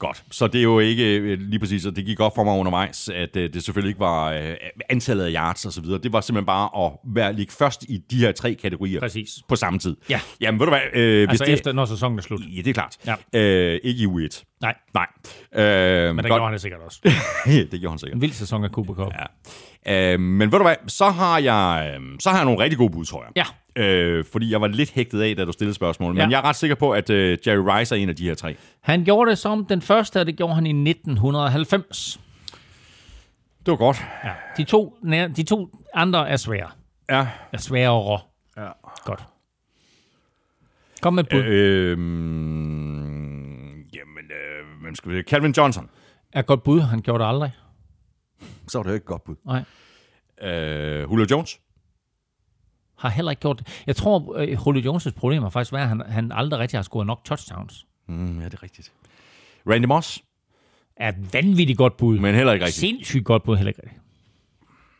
[0.03, 0.23] Godt.
[0.31, 3.09] Så det er jo ikke øh, lige præcis, og det gik op for mig undervejs,
[3.09, 4.53] at øh, det selvfølgelig ikke var øh,
[4.89, 5.99] antallet af yards og så videre.
[6.03, 9.29] Det var simpelthen bare at være ligge først i de her tre kategorier Præcis.
[9.49, 9.97] på samme tid.
[10.09, 10.19] Ja.
[10.41, 10.81] Jamen, ved du hvad?
[10.93, 12.39] Øh, Altså det, efter, når sæsonen er slut.
[12.55, 12.97] Ja, det er klart.
[13.33, 13.39] Ja.
[13.39, 14.43] Øh, ikke i U1.
[14.61, 15.07] Nej, Nej.
[15.55, 16.39] Øh, men det godt.
[16.39, 16.99] gjorde han det sikkert også.
[17.71, 18.15] det gjorde han sikkert.
[18.15, 19.13] En vild sæson af Cooper Cup.
[19.85, 20.13] Ja.
[20.13, 20.75] Øh, men ved du hvad?
[20.87, 23.31] Så har jeg, så har jeg nogle rigtig gode bud, tror jeg.
[23.35, 23.43] Ja.
[23.75, 26.13] Øh, fordi jeg var lidt hægtet af, da du stillede spørgsmål.
[26.13, 26.27] Men Ja.
[26.29, 28.55] jeg er ret sikker på, at øh, Jerry Rice er en af de her tre.
[28.81, 32.19] Han gjorde det som den første, og det gjorde han i 1990.
[33.65, 33.97] Det var godt.
[34.23, 34.31] Ja.
[34.57, 34.97] De, to,
[35.37, 36.69] de to andre er svære.
[37.09, 37.27] Ja.
[37.51, 38.19] Er sværere.
[38.57, 38.69] Ja.
[39.05, 39.23] Godt.
[41.01, 41.39] Kom med et bud.
[41.39, 41.91] Øh.
[41.91, 41.97] Øh,
[43.95, 45.89] jamen, øh, hvem skal vi Calvin Johnson.
[46.33, 46.79] Er godt bud.
[46.81, 47.51] Han gjorde det aldrig.
[48.67, 49.35] Så var det jo ikke godt bud.
[49.45, 49.63] Nej.
[50.51, 51.59] Øh, Julio Jones.
[53.03, 53.83] Har heller ikke gjort det.
[53.87, 56.83] Jeg tror, øh, Julio Jones' problem har faktisk været, at han, han aldrig rigtig har
[56.83, 57.85] scoret nok touchdowns.
[58.07, 58.91] Mm, ja, det er rigtigt.
[59.69, 60.23] Randy Moss.
[60.97, 62.19] Er vanvittigt godt bud.
[62.19, 62.79] Men heller ikke rigtigt.
[62.79, 64.01] Sindssygt godt bud, heller ikke rigtigt.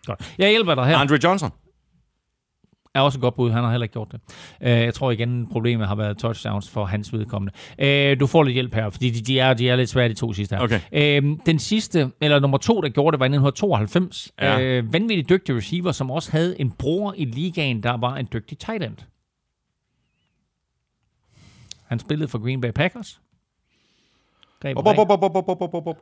[0.06, 0.34] Godt.
[0.38, 0.98] Jeg hjælper dig her.
[0.98, 1.52] Andre Johnson.
[2.96, 3.52] Er også et godt bud.
[3.52, 4.20] Han har heller ikke gjort det.
[4.62, 7.54] Uh, jeg tror igen, problemet har været touchdowns for hans vedkommende.
[8.14, 10.14] Uh, du får lidt hjælp her, fordi de, de, er, de er lidt svære, de
[10.14, 10.64] to sidste her.
[10.64, 11.22] Okay.
[11.24, 14.32] Uh, den sidste, eller nummer to, der gjorde det, var i 1992.
[14.42, 14.80] Ja.
[14.80, 18.58] Uh, vanvittigt dygtig receiver, som også havde en bror i ligaen, der var en dygtig
[18.58, 18.98] tight end.
[21.88, 23.22] Han spillede for Green Bay Packers.
[24.62, 25.98] Greb Op, op, op, op, op, op, op, op, op.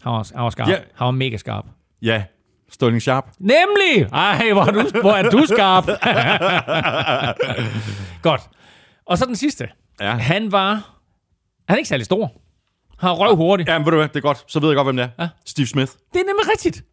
[0.00, 0.68] Han var, han var skarp.
[0.68, 0.76] Ja.
[0.94, 1.66] Han var mega skarp.
[2.02, 2.24] Ja,
[2.70, 3.24] Sterling Sharp.
[3.38, 4.08] Nemlig!
[4.12, 5.84] Ej, hvor er du, hvor er du skarp.
[8.22, 8.40] Godt.
[9.06, 9.68] Og så den sidste.
[10.00, 10.10] Ja.
[10.10, 10.70] Han var...
[11.68, 12.32] Han er ikke særlig stor.
[12.98, 13.68] Han røv hurtigt.
[13.68, 14.44] Ja, men ved du hvad, det er godt.
[14.52, 15.08] Så ved jeg godt, hvem det er.
[15.22, 15.28] Ja.
[15.46, 15.92] Steve Smith.
[16.12, 16.84] Det er nemlig rigtigt.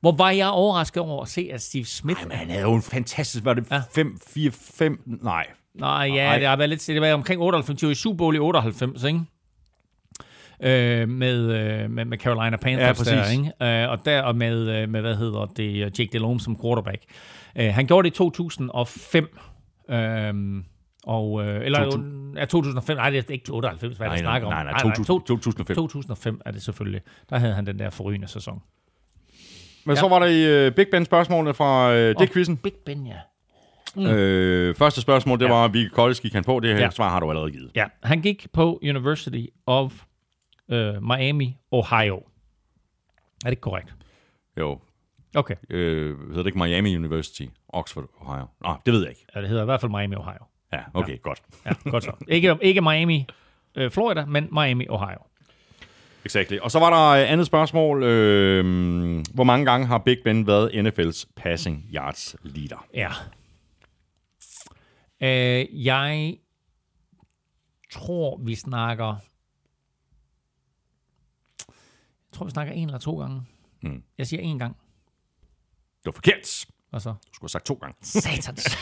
[0.00, 2.20] Hvor var jeg overrasket over at se, at Steve Smith...
[2.28, 3.44] Men han havde jo en fantastisk...
[3.44, 3.82] Var det Ja.
[3.94, 5.00] 5, 4, 5...
[5.06, 5.46] Nej.
[5.74, 6.38] Nej, ja, Nej.
[6.38, 6.86] det har været lidt...
[6.86, 7.80] Det var omkring 98.
[7.80, 9.20] Det var i Super Bowl i 98, ikke?
[10.60, 13.12] Øh, med, øh, med, med Carolina Panthers præcis.
[13.12, 13.82] der, ikke?
[13.84, 17.02] Øh, og der og med, øh, med, hvad hedder det, Jake Delhomme som quarterback.
[17.58, 19.38] Øh, han gjorde det i 2005.
[19.90, 20.64] Øhm,
[21.06, 24.30] og, øh, eller, To- ja, 2005, nej, det er ikke 98, hvad Nej, der nej,
[24.30, 24.52] snakker om.
[24.52, 25.76] nej, nej, 2000, 2005.
[25.76, 27.00] 2005 er det selvfølgelig.
[27.30, 28.62] Der havde han den der forrygende sæson.
[29.84, 32.56] Men så var der i uh, Big Ben spørgsmålene fra uh, det quizzen.
[32.56, 33.14] Big Ben, ja.
[33.96, 34.06] Mm.
[34.06, 35.50] Øh, første spørgsmål, det Ja.
[35.52, 36.60] var, hvilket college gik han på?
[36.60, 36.90] Det her Ja.
[36.90, 37.70] svar har du allerede givet.
[37.74, 39.92] Ja, han gik på University of
[40.68, 42.22] øh, Miami, Ohio.
[43.44, 43.94] Er det korrekt?
[44.58, 44.80] Jo.
[45.34, 47.46] Okay, Øh, hedder det ikke Miami University?
[47.68, 48.46] Oxford, Ohio?
[48.60, 49.26] Nå, det ved jeg ikke.
[49.34, 50.44] ja, det hedder i hvert fald Miami, Ohio.
[50.72, 51.16] Ja, okay, ja.
[51.16, 51.42] godt.
[51.66, 52.12] Ja, godt så.
[52.28, 53.26] Ikke, ikke Miami,
[53.74, 55.18] øh, Florida, men Miami, Ohio.
[56.24, 56.58] Exactly.
[56.58, 58.02] Og så var der et andet spørgsmål.
[58.02, 58.64] Øh,
[59.34, 62.86] hvor mange gange har Big Ben været NFL's passing yards leader?
[62.94, 63.10] Ja.
[65.22, 66.36] Øh, jeg
[67.92, 69.16] tror, vi snakker...
[72.25, 73.42] Jeg tror, vi snakker en eller to gange.
[73.82, 74.02] Mm.
[74.18, 74.76] Jeg siger en gang.
[75.98, 76.66] Det var forkert.
[76.92, 77.10] Og så?
[77.10, 77.96] Du skulle have sagt to gange.
[78.02, 78.78] Satans.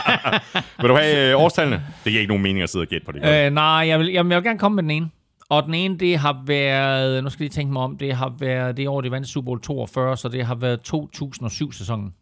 [0.80, 1.84] Vil du have øh, årstallene?
[2.04, 3.46] Det giver ikke nogen mening at sidde og gætte på det.
[3.46, 5.10] Øh, nej, jeg vil, jeg, jeg vil gerne komme med den ene.
[5.48, 8.34] Og den ene, det har været, nu skal jeg lige tænke mig om, det har
[8.38, 12.14] været det år, de vandt Super Bowl 42, så det har været 2007-sæsonen.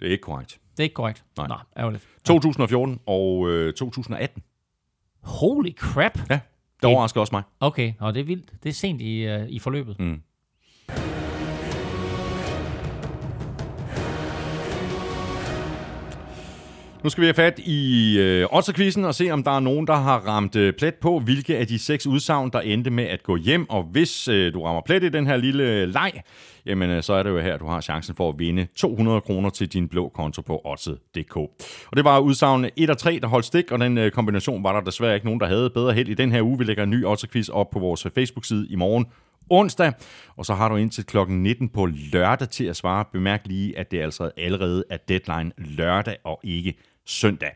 [0.00, 0.58] det er ikke korrekt.
[0.76, 1.24] Det er ikke korrekt.
[1.36, 1.46] Nej.
[1.48, 2.08] Nå, ærgerligt.
[2.24, 4.42] 2014 og øh, 2018.
[5.22, 6.18] Holy crap.
[6.30, 6.40] Ja,
[6.88, 7.42] det overrasker også mig.
[7.60, 8.52] Okay, og det er vildt.
[8.62, 10.00] Det er sent i, uh, i forløbet.
[10.00, 10.20] Mm.
[17.04, 19.94] Nu skal vi have fat i øh, Otterquizzen og se, om der er nogen, der
[19.94, 23.36] har ramt øh, plet på, hvilke af de seks udsagn, der endte med at gå
[23.36, 23.70] hjem.
[23.70, 26.12] Og hvis øh, du rammer plet i den her lille øh, leg,
[26.66, 29.50] jamen øh, så er det jo her, du har chancen for at vinde 200 kroner
[29.50, 31.36] til din blå konto på Otted.dk.
[31.36, 34.72] Og det var udsagnene 1 og 3, der holdt stik, og den øh, kombination var
[34.72, 36.58] der desværre ikke nogen, der havde bedre held i den her uge.
[36.58, 39.06] Vi lægger en ny Otterquiz op på vores øh, Facebook-side i morgen
[39.50, 39.92] onsdag,
[40.36, 43.04] og så har du indtil klokken 19 på lørdag til at svare.
[43.12, 46.74] Bemærk lige, at det altså allerede er deadline lørdag og ikke
[47.06, 47.50] søndag.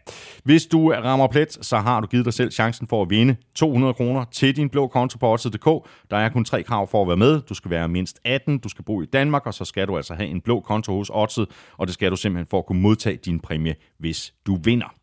[0.44, 3.94] Hvis du rammer plet, så har du givet dig selv chancen for at vinde 200
[3.94, 5.88] kroner til din blå konto på Odds.dk.
[6.10, 7.40] Der er kun tre krav for at være med.
[7.40, 10.14] Du skal være mindst 18, du skal bo i Danmark, og så skal du altså
[10.14, 11.38] have en blå konto hos Odds,
[11.76, 14.94] og det skal du simpelthen for at kunne modtage din præmie, hvis du vinder.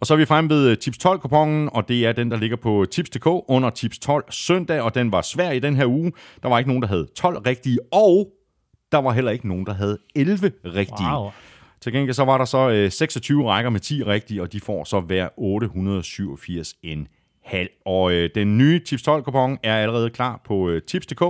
[0.00, 2.56] Og så er vi fremme ved øh, Tips 12-kupongen, og det er den, der ligger
[2.56, 6.12] på Tips.dk under Tips 12 søndag, og den var svær i den her uge.
[6.42, 8.28] Der var ikke nogen, der havde 12 rigtige, og
[8.92, 11.12] der var heller ikke nogen, der havde 11 rigtige.
[11.12, 11.30] Wow.
[11.84, 14.84] Til gengæld så var der så øh, 26 rækker med 10 rigtige, og de får
[14.84, 17.08] så hver 887 en
[17.44, 17.68] halv.
[17.84, 21.22] Og øh, den nye Tips 12-kupon er allerede klar på øh, Tips.dk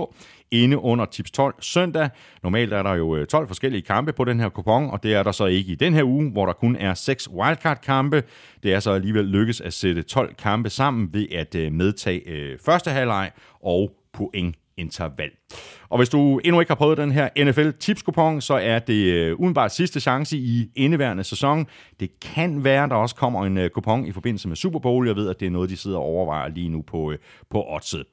[0.51, 2.09] inde under Tips 12 søndag.
[2.43, 5.23] Normalt er der jo øh, 12 forskellige kampe på den her kupon, og det er
[5.23, 8.23] der så ikke i den her uge, hvor der kun er 6 wildcard-kampe.
[8.63, 12.59] Det er så alligevel lykkes at sætte 12 kampe sammen ved at øh, medtage øh,
[12.65, 13.31] første halvleg
[13.63, 15.29] og point interval.
[15.89, 19.35] Og hvis du endnu ikke har prøvet den her NFL tipskupon, så er det øh,
[19.39, 21.67] udenbart sidste chance i indeværende sæson.
[21.99, 25.07] Det kan være, der også kommer en øh, kupon i forbindelse med Super Bowl.
[25.07, 27.17] Jeg ved, at det er noget, de sidder og overvejer lige nu på, øh,
[27.49, 28.05] på oddset.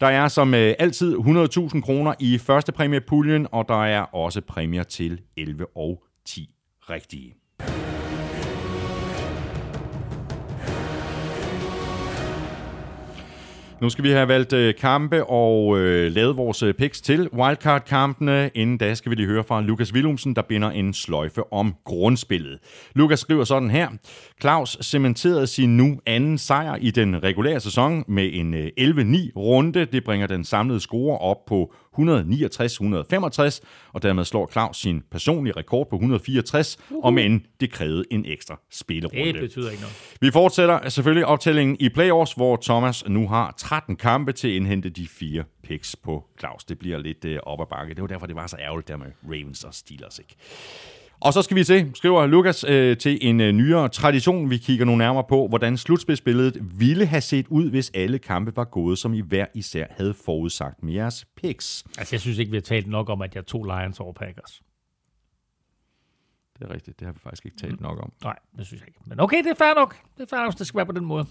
[0.00, 5.20] Der er som altid 100.000 kroner i første præmiepuljen, og der er også præmier til
[5.36, 6.50] 11 og 10
[6.90, 7.47] rigtige.
[13.80, 18.50] Nu skal vi have valgt øh, kampe og øh, lavet vores øh, picks til wildcard-kampene.
[18.54, 22.58] Inden da skal vi lige høre fra Lukas Willumsen, der binder en sløjfe om grundspillet.
[22.94, 23.88] Lukas skriver sådan her.
[24.40, 29.84] Claus cementerede sin nu anden sejr i den regulære sæson med en øh, 11-9 runde.
[29.84, 33.60] Det bringer den samlede score op på 169-165,
[33.92, 36.94] og dermed slår Claus sin personlige rekord på 164, uh-huh.
[37.02, 39.32] om end det krævede en ekstra spillerunde.
[39.32, 40.16] Det betyder ikke noget.
[40.20, 44.88] Vi fortsætter selvfølgelig optællingen i playoffs, hvor Thomas nu har 13 kampe til at indhente
[44.88, 46.64] de fire picks på Claus.
[46.64, 47.94] Det bliver lidt øh, op ad bakke.
[47.94, 50.18] Det var derfor, det var så ærgerligt der med Ravens og Steelers.
[50.18, 50.36] Ikke?
[51.20, 54.50] Og så skal vi se, skriver Lukas, øh, til en øh, nyere tradition.
[54.50, 58.64] Vi kigger nu nærmere på, hvordan slutspidsbilledet ville have set ud, hvis alle kampe var
[58.64, 61.84] gået, som I hver især havde forudsagt med jeres picks.
[61.98, 64.62] Altså, jeg synes ikke, vi har talt nok om, at jeg tog Lions over Packers.
[66.58, 68.12] Det er rigtigt, det har vi faktisk ikke talt nok om.
[68.24, 69.00] Nej, det synes jeg ikke.
[69.06, 69.96] Men okay, det er fair nok.
[70.16, 71.26] Det er fair nok, det skal være på den måde.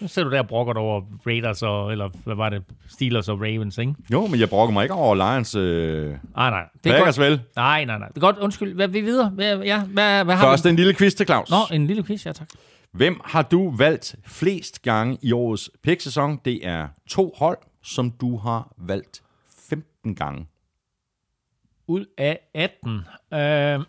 [0.00, 3.40] Nu ser du der og brokker over Raiders og, eller hvad var det, Steelers og
[3.40, 3.94] Ravens, ikke?
[4.12, 6.64] Jo, men jeg brokker mig ikke over Lions øh, Nej, nej.
[6.84, 7.30] Det er Packers godt.
[7.30, 7.40] vel.
[7.56, 8.08] Nej, nej, nej.
[8.08, 8.38] Det er godt.
[8.38, 8.74] Undskyld.
[8.74, 9.30] Hvad vi videre?
[9.30, 10.70] Hvad, ja, hvad, hvad har Først vi?
[10.70, 11.50] en lille quiz til Claus.
[11.50, 12.48] Nå, en lille quiz, ja tak.
[12.92, 16.40] Hvem har du valgt flest gange i årets pick-sæson?
[16.44, 19.22] Det er to hold, som du har valgt
[19.68, 20.46] 15 gange.
[21.92, 22.90] Ud af 18.
[23.32, 23.80] Øh,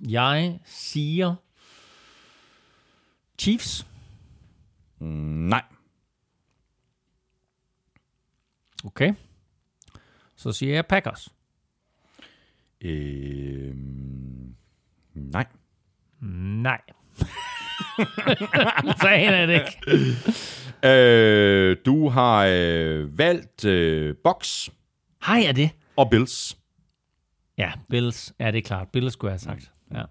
[0.18, 1.34] jeg siger
[3.38, 3.86] Chiefs.
[4.98, 5.06] Mm,
[5.48, 5.62] nej.
[8.84, 9.14] Okay.
[10.36, 11.28] Så siger jeg Packers.
[12.80, 13.74] Øh,
[15.14, 15.46] nej.
[16.20, 16.80] Nej.
[19.00, 19.80] Så jeg det ikke.
[20.84, 24.68] Øh, du har øh, valgt øh, Box
[25.26, 25.70] Hej, er det?
[25.96, 26.56] og Bills.
[27.58, 28.32] Ja, Bills.
[28.40, 28.88] Ja, det er klart.
[28.92, 29.70] Bills skulle jeg have sagt.
[29.94, 30.02] Ja.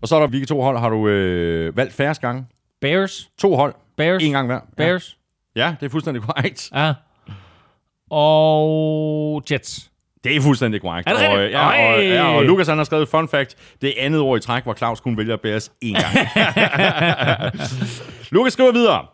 [0.00, 2.46] Og så er der, hvilke to hold har du øh, valgt færrest gange?
[2.80, 3.30] Bears.
[3.38, 3.74] To hold.
[3.96, 4.22] Bears.
[4.22, 4.60] En gang hver.
[4.76, 5.18] Bears.
[5.56, 6.70] Ja, ja det er fuldstændig korrekt.
[6.74, 6.94] Ja.
[8.10, 9.90] Og Jets.
[10.24, 11.08] Det er fuldstændig korrekt.
[11.08, 13.56] Er det og, ja, og, ja, og Lukas han har skrevet fun fact.
[13.80, 16.28] Det er andet år i træk, hvor Claus kun vælger Bears én gang.
[18.34, 19.06] Lukas skriver videre.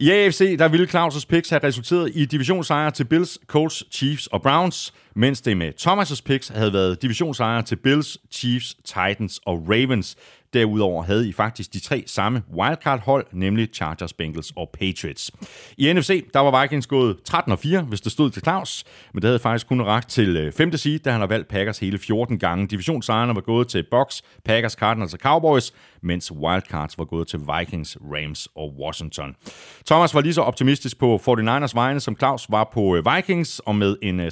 [0.00, 4.42] I AFC, der ville Claus' picks have resulteret i divisionssejre til Bills, Colts, Chiefs og
[4.42, 10.16] Browns, mens det med Thomas' picks havde været divisionssejre til Bills, Chiefs, Titans og Ravens.
[10.52, 15.30] Derudover havde I faktisk de tre samme wildcard-hold, nemlig Chargers, Bengals og Patriots.
[15.78, 18.84] I NFC, der var Vikings gået 13 og 4, hvis det stod til Claus,
[19.14, 20.76] men det havde faktisk kun ragt til øh, 5.
[20.76, 22.66] Seed, da han har valgt Packers hele 14 gange.
[22.66, 25.72] Divisionssejrene var gået til Bucks, Packers, Cardinals og Cowboys,
[26.02, 29.36] mens wildcards var gået til Vikings, Rams og Washington.
[29.86, 33.74] Thomas var lige så optimistisk på 49ers vegne, som Claus var på øh, Vikings, og
[33.74, 34.30] med en øh, 13-4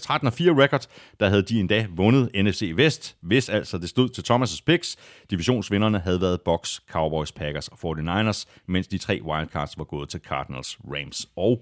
[0.63, 0.87] record,
[1.21, 4.97] der havde de endda vundet NFC Vest, hvis altså det stod til Thomas' picks.
[5.31, 10.21] Divisionsvinderne havde været Bucks, Cowboys, Packers og 49ers, mens de tre wildcards var gået til
[10.21, 11.61] Cardinals, Rams og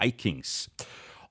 [0.00, 0.68] Vikings.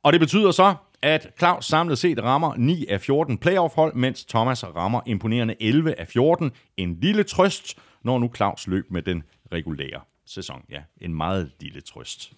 [0.04, 4.64] Og det betyder så, at Claus samlet set rammer 9 af 14 playoff-hold, mens Thomas
[4.64, 6.52] rammer imponerende 11 af 14.
[6.78, 10.62] En lille trøst, når nu Claus løb med den regulære sæson.
[10.70, 12.34] Ja, en meget lille trøst.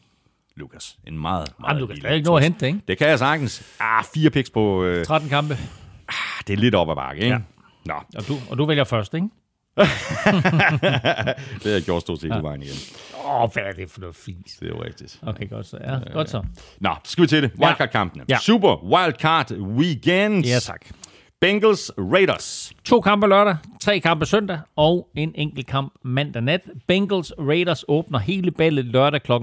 [0.55, 0.97] Lukas.
[1.07, 2.79] En meget, meget Jamen, kan stadig ikke nå at hente det, ikke?
[2.87, 3.75] Det kan jeg sagtens.
[3.79, 4.83] Ah, fire picks på...
[4.83, 5.53] Øh, 13 kampe.
[6.07, 7.33] Ah, det er lidt op ad bakke, ikke?
[7.33, 7.41] Ja.
[7.85, 7.93] Nå.
[8.15, 9.27] Og du, og du vælger først, ikke?
[11.61, 12.39] det har jeg gjort stort set ja.
[12.39, 12.75] vejen igen.
[13.25, 14.57] Åh, oh, hvad er det for noget fis?
[14.59, 15.19] Det er jo rigtigt.
[15.21, 15.77] Okay, godt så.
[15.81, 16.43] Ja, godt så.
[16.79, 17.51] Nå, så skal vi til det.
[17.59, 18.23] Wildcard-kampene.
[18.29, 18.37] Ja.
[18.37, 20.45] Super Wildcard Weekend.
[20.45, 20.85] Ja, tak.
[21.41, 22.73] Bengals Raiders.
[22.85, 26.61] To kampe lørdag, tre kampe søndag og en enkelt kamp mandag nat.
[26.87, 29.31] Bengals Raiders åbner hele ballet lørdag kl.
[29.31, 29.37] 22.30.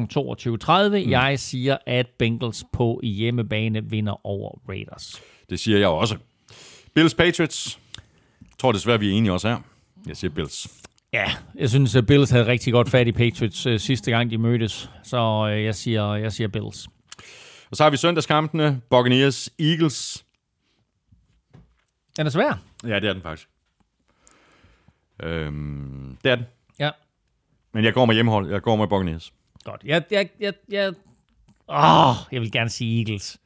[0.88, 1.10] Mm.
[1.10, 5.22] Jeg siger, at Bengals på hjemmebane vinder over Raiders.
[5.50, 6.16] Det siger jeg også.
[6.94, 7.78] Bills Patriots.
[8.40, 9.59] Jeg tror desværre, vi er enige også her.
[10.07, 10.69] Jeg siger Bills.
[11.12, 14.39] Ja, jeg synes, at Bills havde rigtig godt fat i Patriots uh, sidste gang, de
[14.39, 14.91] mødtes.
[15.03, 16.89] Så uh, jeg, siger, jeg siger Bills.
[17.70, 18.81] Og så har vi søndagskampene.
[18.91, 20.24] Buccaneers, Eagles.
[22.16, 22.62] Den er svær.
[22.85, 23.49] Ja, det er den faktisk.
[25.23, 26.45] Øhm, det er den.
[26.79, 26.91] Ja.
[27.73, 28.51] Men jeg går med hjemmehold.
[28.51, 29.33] Jeg går med Buccaneers.
[29.65, 29.81] Godt.
[29.85, 30.93] Jeg, jeg, jeg, jeg,
[31.69, 33.39] åh, jeg vil gerne sige Eagles.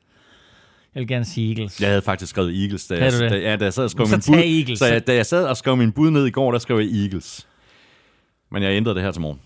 [0.97, 1.81] Jeg vil gerne sige Eagles.
[1.81, 4.21] Jeg havde faktisk skrevet Eagles, da, jeg, da, ja, da jeg sad og skrev min
[4.27, 4.37] bud.
[4.37, 4.79] Eagles.
[4.79, 7.03] Så jeg, da jeg sad og skrev min bud ned i går, der skrev jeg
[7.03, 7.49] Eagles.
[8.51, 9.41] Men jeg ændrede det her til morgen.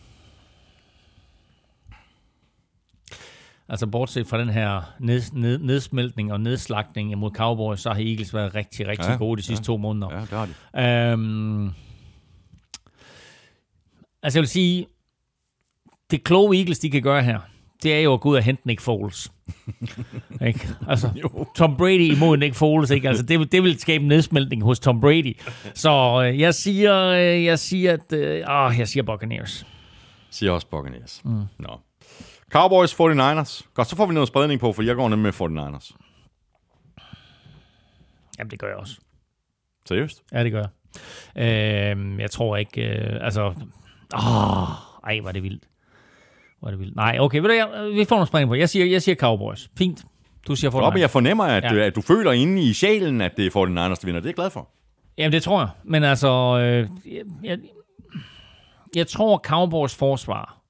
[3.68, 8.34] Altså bortset fra den her ned, ned, nedsmeltning og nedslagning mod Cowboys, så har Eagles
[8.34, 10.14] været rigtig, rigtig ja, gode de sidste ja, to måneder.
[10.14, 11.12] Ja, det har de.
[11.12, 11.70] Øhm,
[14.22, 14.86] altså jeg vil sige,
[16.10, 17.40] det kloge Eagles, de kan gøre her,
[17.82, 19.32] det er jo at gå ud og hente Nick Foles.
[20.46, 20.68] ikke?
[20.88, 23.08] Altså, Tom Brady imod Nick Foles, ikke?
[23.08, 25.36] Altså, det, det vil skabe en nedsmeltning hos Tom Brady.
[25.74, 29.62] Så øh, jeg siger, øh, jeg siger, at, øh, åh, jeg siger Buccaneers.
[29.62, 31.20] Jeg siger også Buccaneers.
[31.24, 31.42] Mm.
[31.58, 31.80] Nå.
[32.52, 33.62] Cowboys 49ers.
[33.74, 35.96] Godt, så får vi noget spredning på, for jeg går nemlig med 49ers.
[38.38, 38.96] Jamen, det gør jeg også.
[39.88, 40.22] Seriøst?
[40.32, 40.70] Ja, det gør jeg.
[41.36, 43.54] Øh, jeg tror ikke, øh, altså...
[44.14, 44.68] Åh,
[45.04, 45.64] ej, var det vildt.
[46.62, 46.96] Var det vildt.
[46.96, 48.54] Nej, okay, ved du, jeg, vi får nogle spring på.
[48.54, 49.70] Jeg siger, jeg siger Cowboys.
[49.78, 50.04] Fint.
[50.48, 50.98] Du siger 49ers.
[50.98, 51.68] jeg fornemmer, at, ja.
[51.68, 54.20] du, at du føler inde i sjælen, at det er 49ers, der vinder.
[54.20, 54.68] Det er jeg glad for.
[55.18, 55.68] Jamen, det tror jeg.
[55.84, 57.58] Men altså, øh, jeg, jeg,
[58.96, 60.60] jeg tror, Cowboys forsvar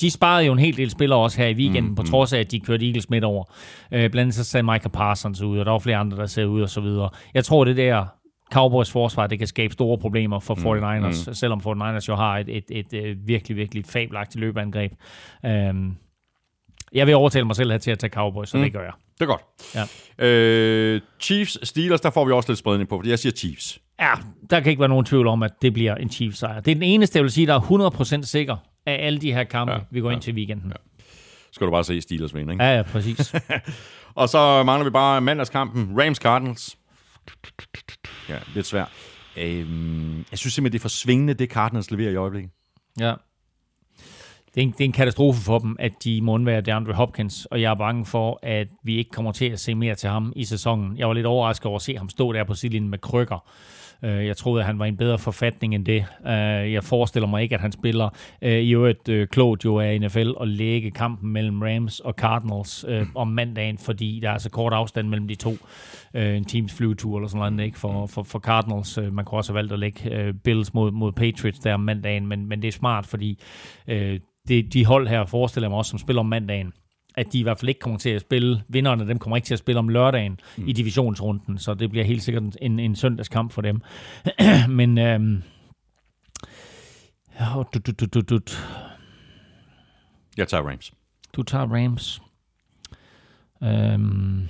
[0.00, 2.38] de sparede jo en hel del spillere også her i weekenden, mm, på trods af,
[2.38, 3.44] at de kørte Eagles midt over.
[3.92, 6.44] Øh, blandt andet så sagde Michael Parsons ud, og der var flere andre, der ser
[6.44, 7.10] ud og så videre.
[7.34, 8.06] Jeg tror, det der
[8.52, 11.34] Cowboys forsvar, det kan skabe store problemer for 49ers, mm, mm.
[11.34, 14.92] selvom 49ers jo har et, et, et, et virkelig, virkelig fabelagtigt løbeangreb.
[15.42, 15.96] Um,
[16.92, 18.62] jeg vil overtale mig selv her til at tage Cowboys, så mm.
[18.62, 18.92] det gør jeg.
[19.14, 19.42] Det er godt.
[20.18, 20.26] Ja.
[20.26, 23.80] Øh, Chiefs, Steelers, der får vi også lidt spredning på, fordi jeg siger Chiefs.
[24.00, 24.12] Ja,
[24.50, 26.60] der kan ikke være nogen tvivl om, at det bliver en Chiefs sejr.
[26.60, 28.56] Det er den eneste, jeg vil sige, der er 100% sikker
[28.86, 30.68] af alle de her kampe, ja, vi går ja, ind til weekenden.
[30.68, 31.02] Ja.
[31.52, 32.64] Skal du bare se Steelers vinde, ikke?
[32.64, 33.34] Ja, ja, præcis.
[34.14, 36.00] og så mangler vi bare mandagskampen.
[36.00, 36.78] Rams Cardinals.
[38.28, 38.88] Ja, lidt svært.
[39.36, 42.50] Øhm, jeg synes simpelthen, det er for svingende, det Cardinals leverer i øjeblikket.
[43.00, 43.14] Ja.
[44.54, 47.44] Det er, en, det er en katastrofe for dem, at de må undvære DeAndre Hopkins,
[47.44, 50.32] og jeg er bange for, at vi ikke kommer til at se mere til ham
[50.36, 50.96] i sæsonen.
[50.98, 53.48] Jeg var lidt overrasket over at se ham stå der på sidelinjen med krykker.
[54.04, 56.04] Øh, jeg troede, at han var i en bedre forfatning end det.
[56.26, 58.08] Øh, jeg forestiller mig ikke, at han spiller
[58.42, 62.86] øh, i øvrigt øh, klogt jo af NFL og lægge kampen mellem Rams og Cardinals
[63.14, 65.56] om mandagen, fordi der er så kort afstand mellem de to.
[66.14, 67.78] En teams flyvetur eller sådan noget, ikke?
[67.78, 68.98] For, for, for Cardinals.
[69.12, 72.46] Man kunne også have valgt at lægge Bills mod, mod Patriots der om mandagen, men,
[72.46, 73.42] men det er smart, fordi
[74.48, 76.72] det, de hold her forestiller mig også, som spiller om mandagen,
[77.18, 79.54] at de i hvert fald ikke kommer til at spille, vinderne dem kommer ikke til
[79.54, 80.68] at spille om lørdagen mm.
[80.68, 83.82] i divisionsrunden, så det bliver helt sikkert en, en søndagskamp for dem.
[84.68, 85.42] Men øhm,
[87.40, 88.40] ja, du, du, du, du, du.
[90.36, 90.92] Jeg tager Rams.
[91.32, 92.22] Du tager Rams.
[93.62, 94.48] Øhm,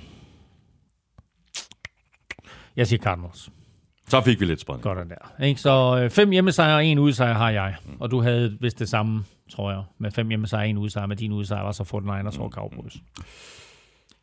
[2.75, 3.51] jeg siger Cardinals.
[4.09, 4.83] Så fik vi lidt spredning.
[4.83, 5.45] Godt der.
[5.45, 5.61] Ikke?
[5.61, 7.75] Så øh, fem hjemmesejre og en udsejr har jeg.
[7.85, 7.93] Mm.
[7.99, 11.05] Og du havde vist det samme, tror jeg, med fem hjemmesejre og en udsejr.
[11.05, 12.93] Med din udsejr var så 49ers over Cowboys.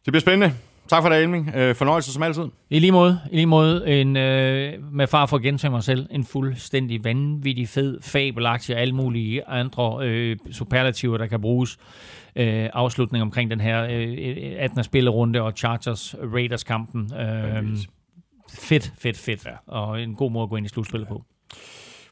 [0.04, 0.54] Det bliver spændende.
[0.88, 1.52] Tak for det, Elming.
[1.56, 2.44] Øh, fornøjelse som altid.
[2.70, 6.06] I lige måde, i lige måde en, øh, med far for at gentage mig selv,
[6.10, 11.78] en fuldstændig vanvittig fed, fabelagtig og alle mulige andre øh, superlativer, der kan bruges.
[12.36, 14.84] Øh, afslutning omkring den her øh, 18.
[14.84, 17.12] spillerunde og Chargers-Raiders-kampen.
[17.14, 17.76] Øh,
[18.50, 19.44] fedt, fedt, fedt.
[19.44, 19.56] Ja.
[19.66, 21.12] Og en god måde at gå ind i slutspillet ja.
[21.12, 21.24] på.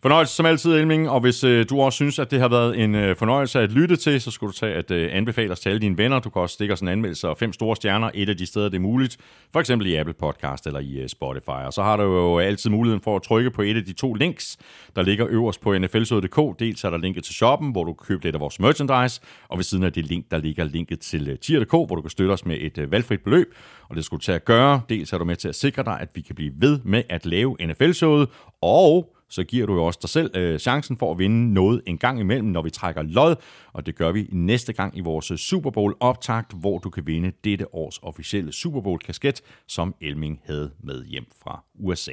[0.05, 2.95] Fornøjelse som altid, Elming, og hvis øh, du også synes, at det har været en
[2.95, 5.81] øh, fornøjelse at lytte til, så skulle du tage at øh, anbefale os til alle
[5.81, 6.19] dine venner.
[6.19, 8.69] Du kan også stikke os en anmeldelse og fem store stjerner et af de steder,
[8.69, 9.17] det er muligt.
[9.53, 11.49] For eksempel i Apple Podcast eller i øh, Spotify.
[11.49, 13.93] Og så har du jo øh, altid muligheden for at trykke på et af de
[13.93, 14.57] to links,
[14.97, 16.59] der ligger øverst på nflsøde.dk.
[16.59, 19.59] Dels er der linket til shoppen, hvor du kan købe lidt af vores merchandise, og
[19.59, 22.33] ved siden af det link, der ligger linket til øh, tier.dk, hvor du kan støtte
[22.33, 23.55] os med et øh, valgfrit beløb.
[23.89, 24.81] Og det skulle du tage at gøre.
[24.89, 27.27] Dels er du med til at sikre dig, at vi kan blive ved med at
[27.27, 28.29] lave NFL-showet,
[28.63, 31.99] og så giver du jo også dig selv øh, chancen for at vinde noget en
[31.99, 33.37] gang imellem, når vi trækker lod,
[33.73, 37.07] og det gør vi næste gang i vores øh, Super Bowl optakt, hvor du kan
[37.07, 42.13] vinde dette års officielle Super Bowl kasket, som Elming havde med hjem fra USA.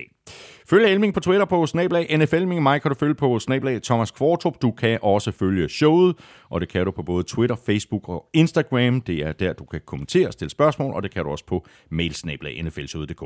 [0.69, 2.63] Følg Elming på Twitter på snablag NFLming.
[2.63, 4.61] Mig kan du følge på snablag Thomas Kvartrup.
[4.61, 6.15] Du kan også følge showet,
[6.49, 9.01] og det kan du på både Twitter, Facebook og Instagram.
[9.01, 11.65] Det er der, du kan kommentere og stille spørgsmål, og det kan du også på
[11.89, 13.23] mailsnablag nflshowet.dk.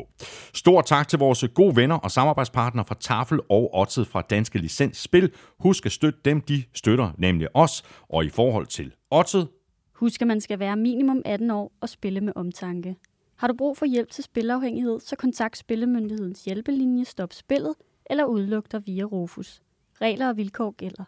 [0.54, 4.98] Stort tak til vores gode venner og samarbejdspartnere fra Tafel og Otset fra Danske Licens
[4.98, 5.32] Spil.
[5.60, 7.84] Husk at støtte dem, de støtter nemlig os.
[8.10, 9.48] Og i forhold til Otset,
[9.96, 12.96] Husk, at man skal være minimum 18 år og spille med omtanke.
[13.38, 17.74] Har du brug for hjælp til spilafhængighed, så kontakt Spillemyndighedens hjælpelinje Stop Spillet
[18.10, 19.62] eller udluk dig via Rufus.
[20.02, 21.04] Regler og vilkår gælder.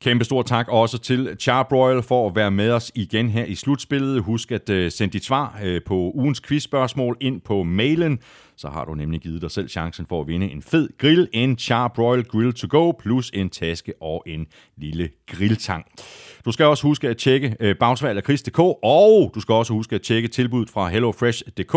[0.00, 4.22] Kæmpe stor tak også til Charbroil for at være med os igen her i slutspillet.
[4.22, 8.18] Husk at øh, sende dit svar øh, på ugens quizspørgsmål ind på mailen
[8.60, 11.58] så har du nemlig givet dig selv chancen for at vinde en fed grill, en
[11.58, 14.46] Charbroil Grill to go, plus en taske og en
[14.76, 15.84] lille grilltang.
[16.44, 20.02] Du skal også huske at tjekke øh, bagsvalg Chris.dk, og du skal også huske at
[20.02, 21.72] tjekke tilbuddet fra HelloFresh.dk.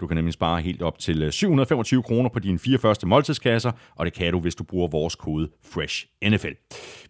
[0.00, 3.72] Du kan nemlig spare helt op til øh, 725 kroner på dine fire første måltidskasser,
[3.96, 6.54] og det kan du, hvis du bruger vores kode FRESHNFL.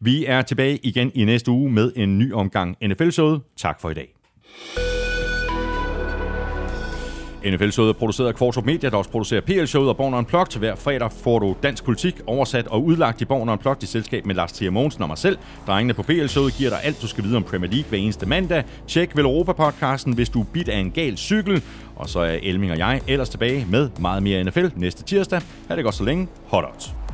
[0.00, 3.40] Vi er tilbage igen i næste uge med en ny omgang NFL-showet.
[3.56, 4.14] Tak for i dag.
[7.44, 10.58] NFL-showet er produceret af Kvartrup Media, der også producerer PL-showet og Born Unplugged.
[10.58, 14.34] Hver fredag får du dansk politik oversat og udlagt i Born Unplugged i selskab med
[14.34, 15.38] Lars Thier Mogensen og mig selv.
[15.66, 18.64] Drengene på PL-showet giver dig alt, du skal vide om Premier League hver eneste mandag.
[18.86, 21.62] Tjek Vel Europa-podcasten, hvis du er bit af en gal cykel.
[21.96, 25.40] Og så er Elming og jeg ellers tilbage med meget mere NFL næste tirsdag.
[25.68, 26.28] Ha' det godt så længe.
[26.46, 27.07] Hot out.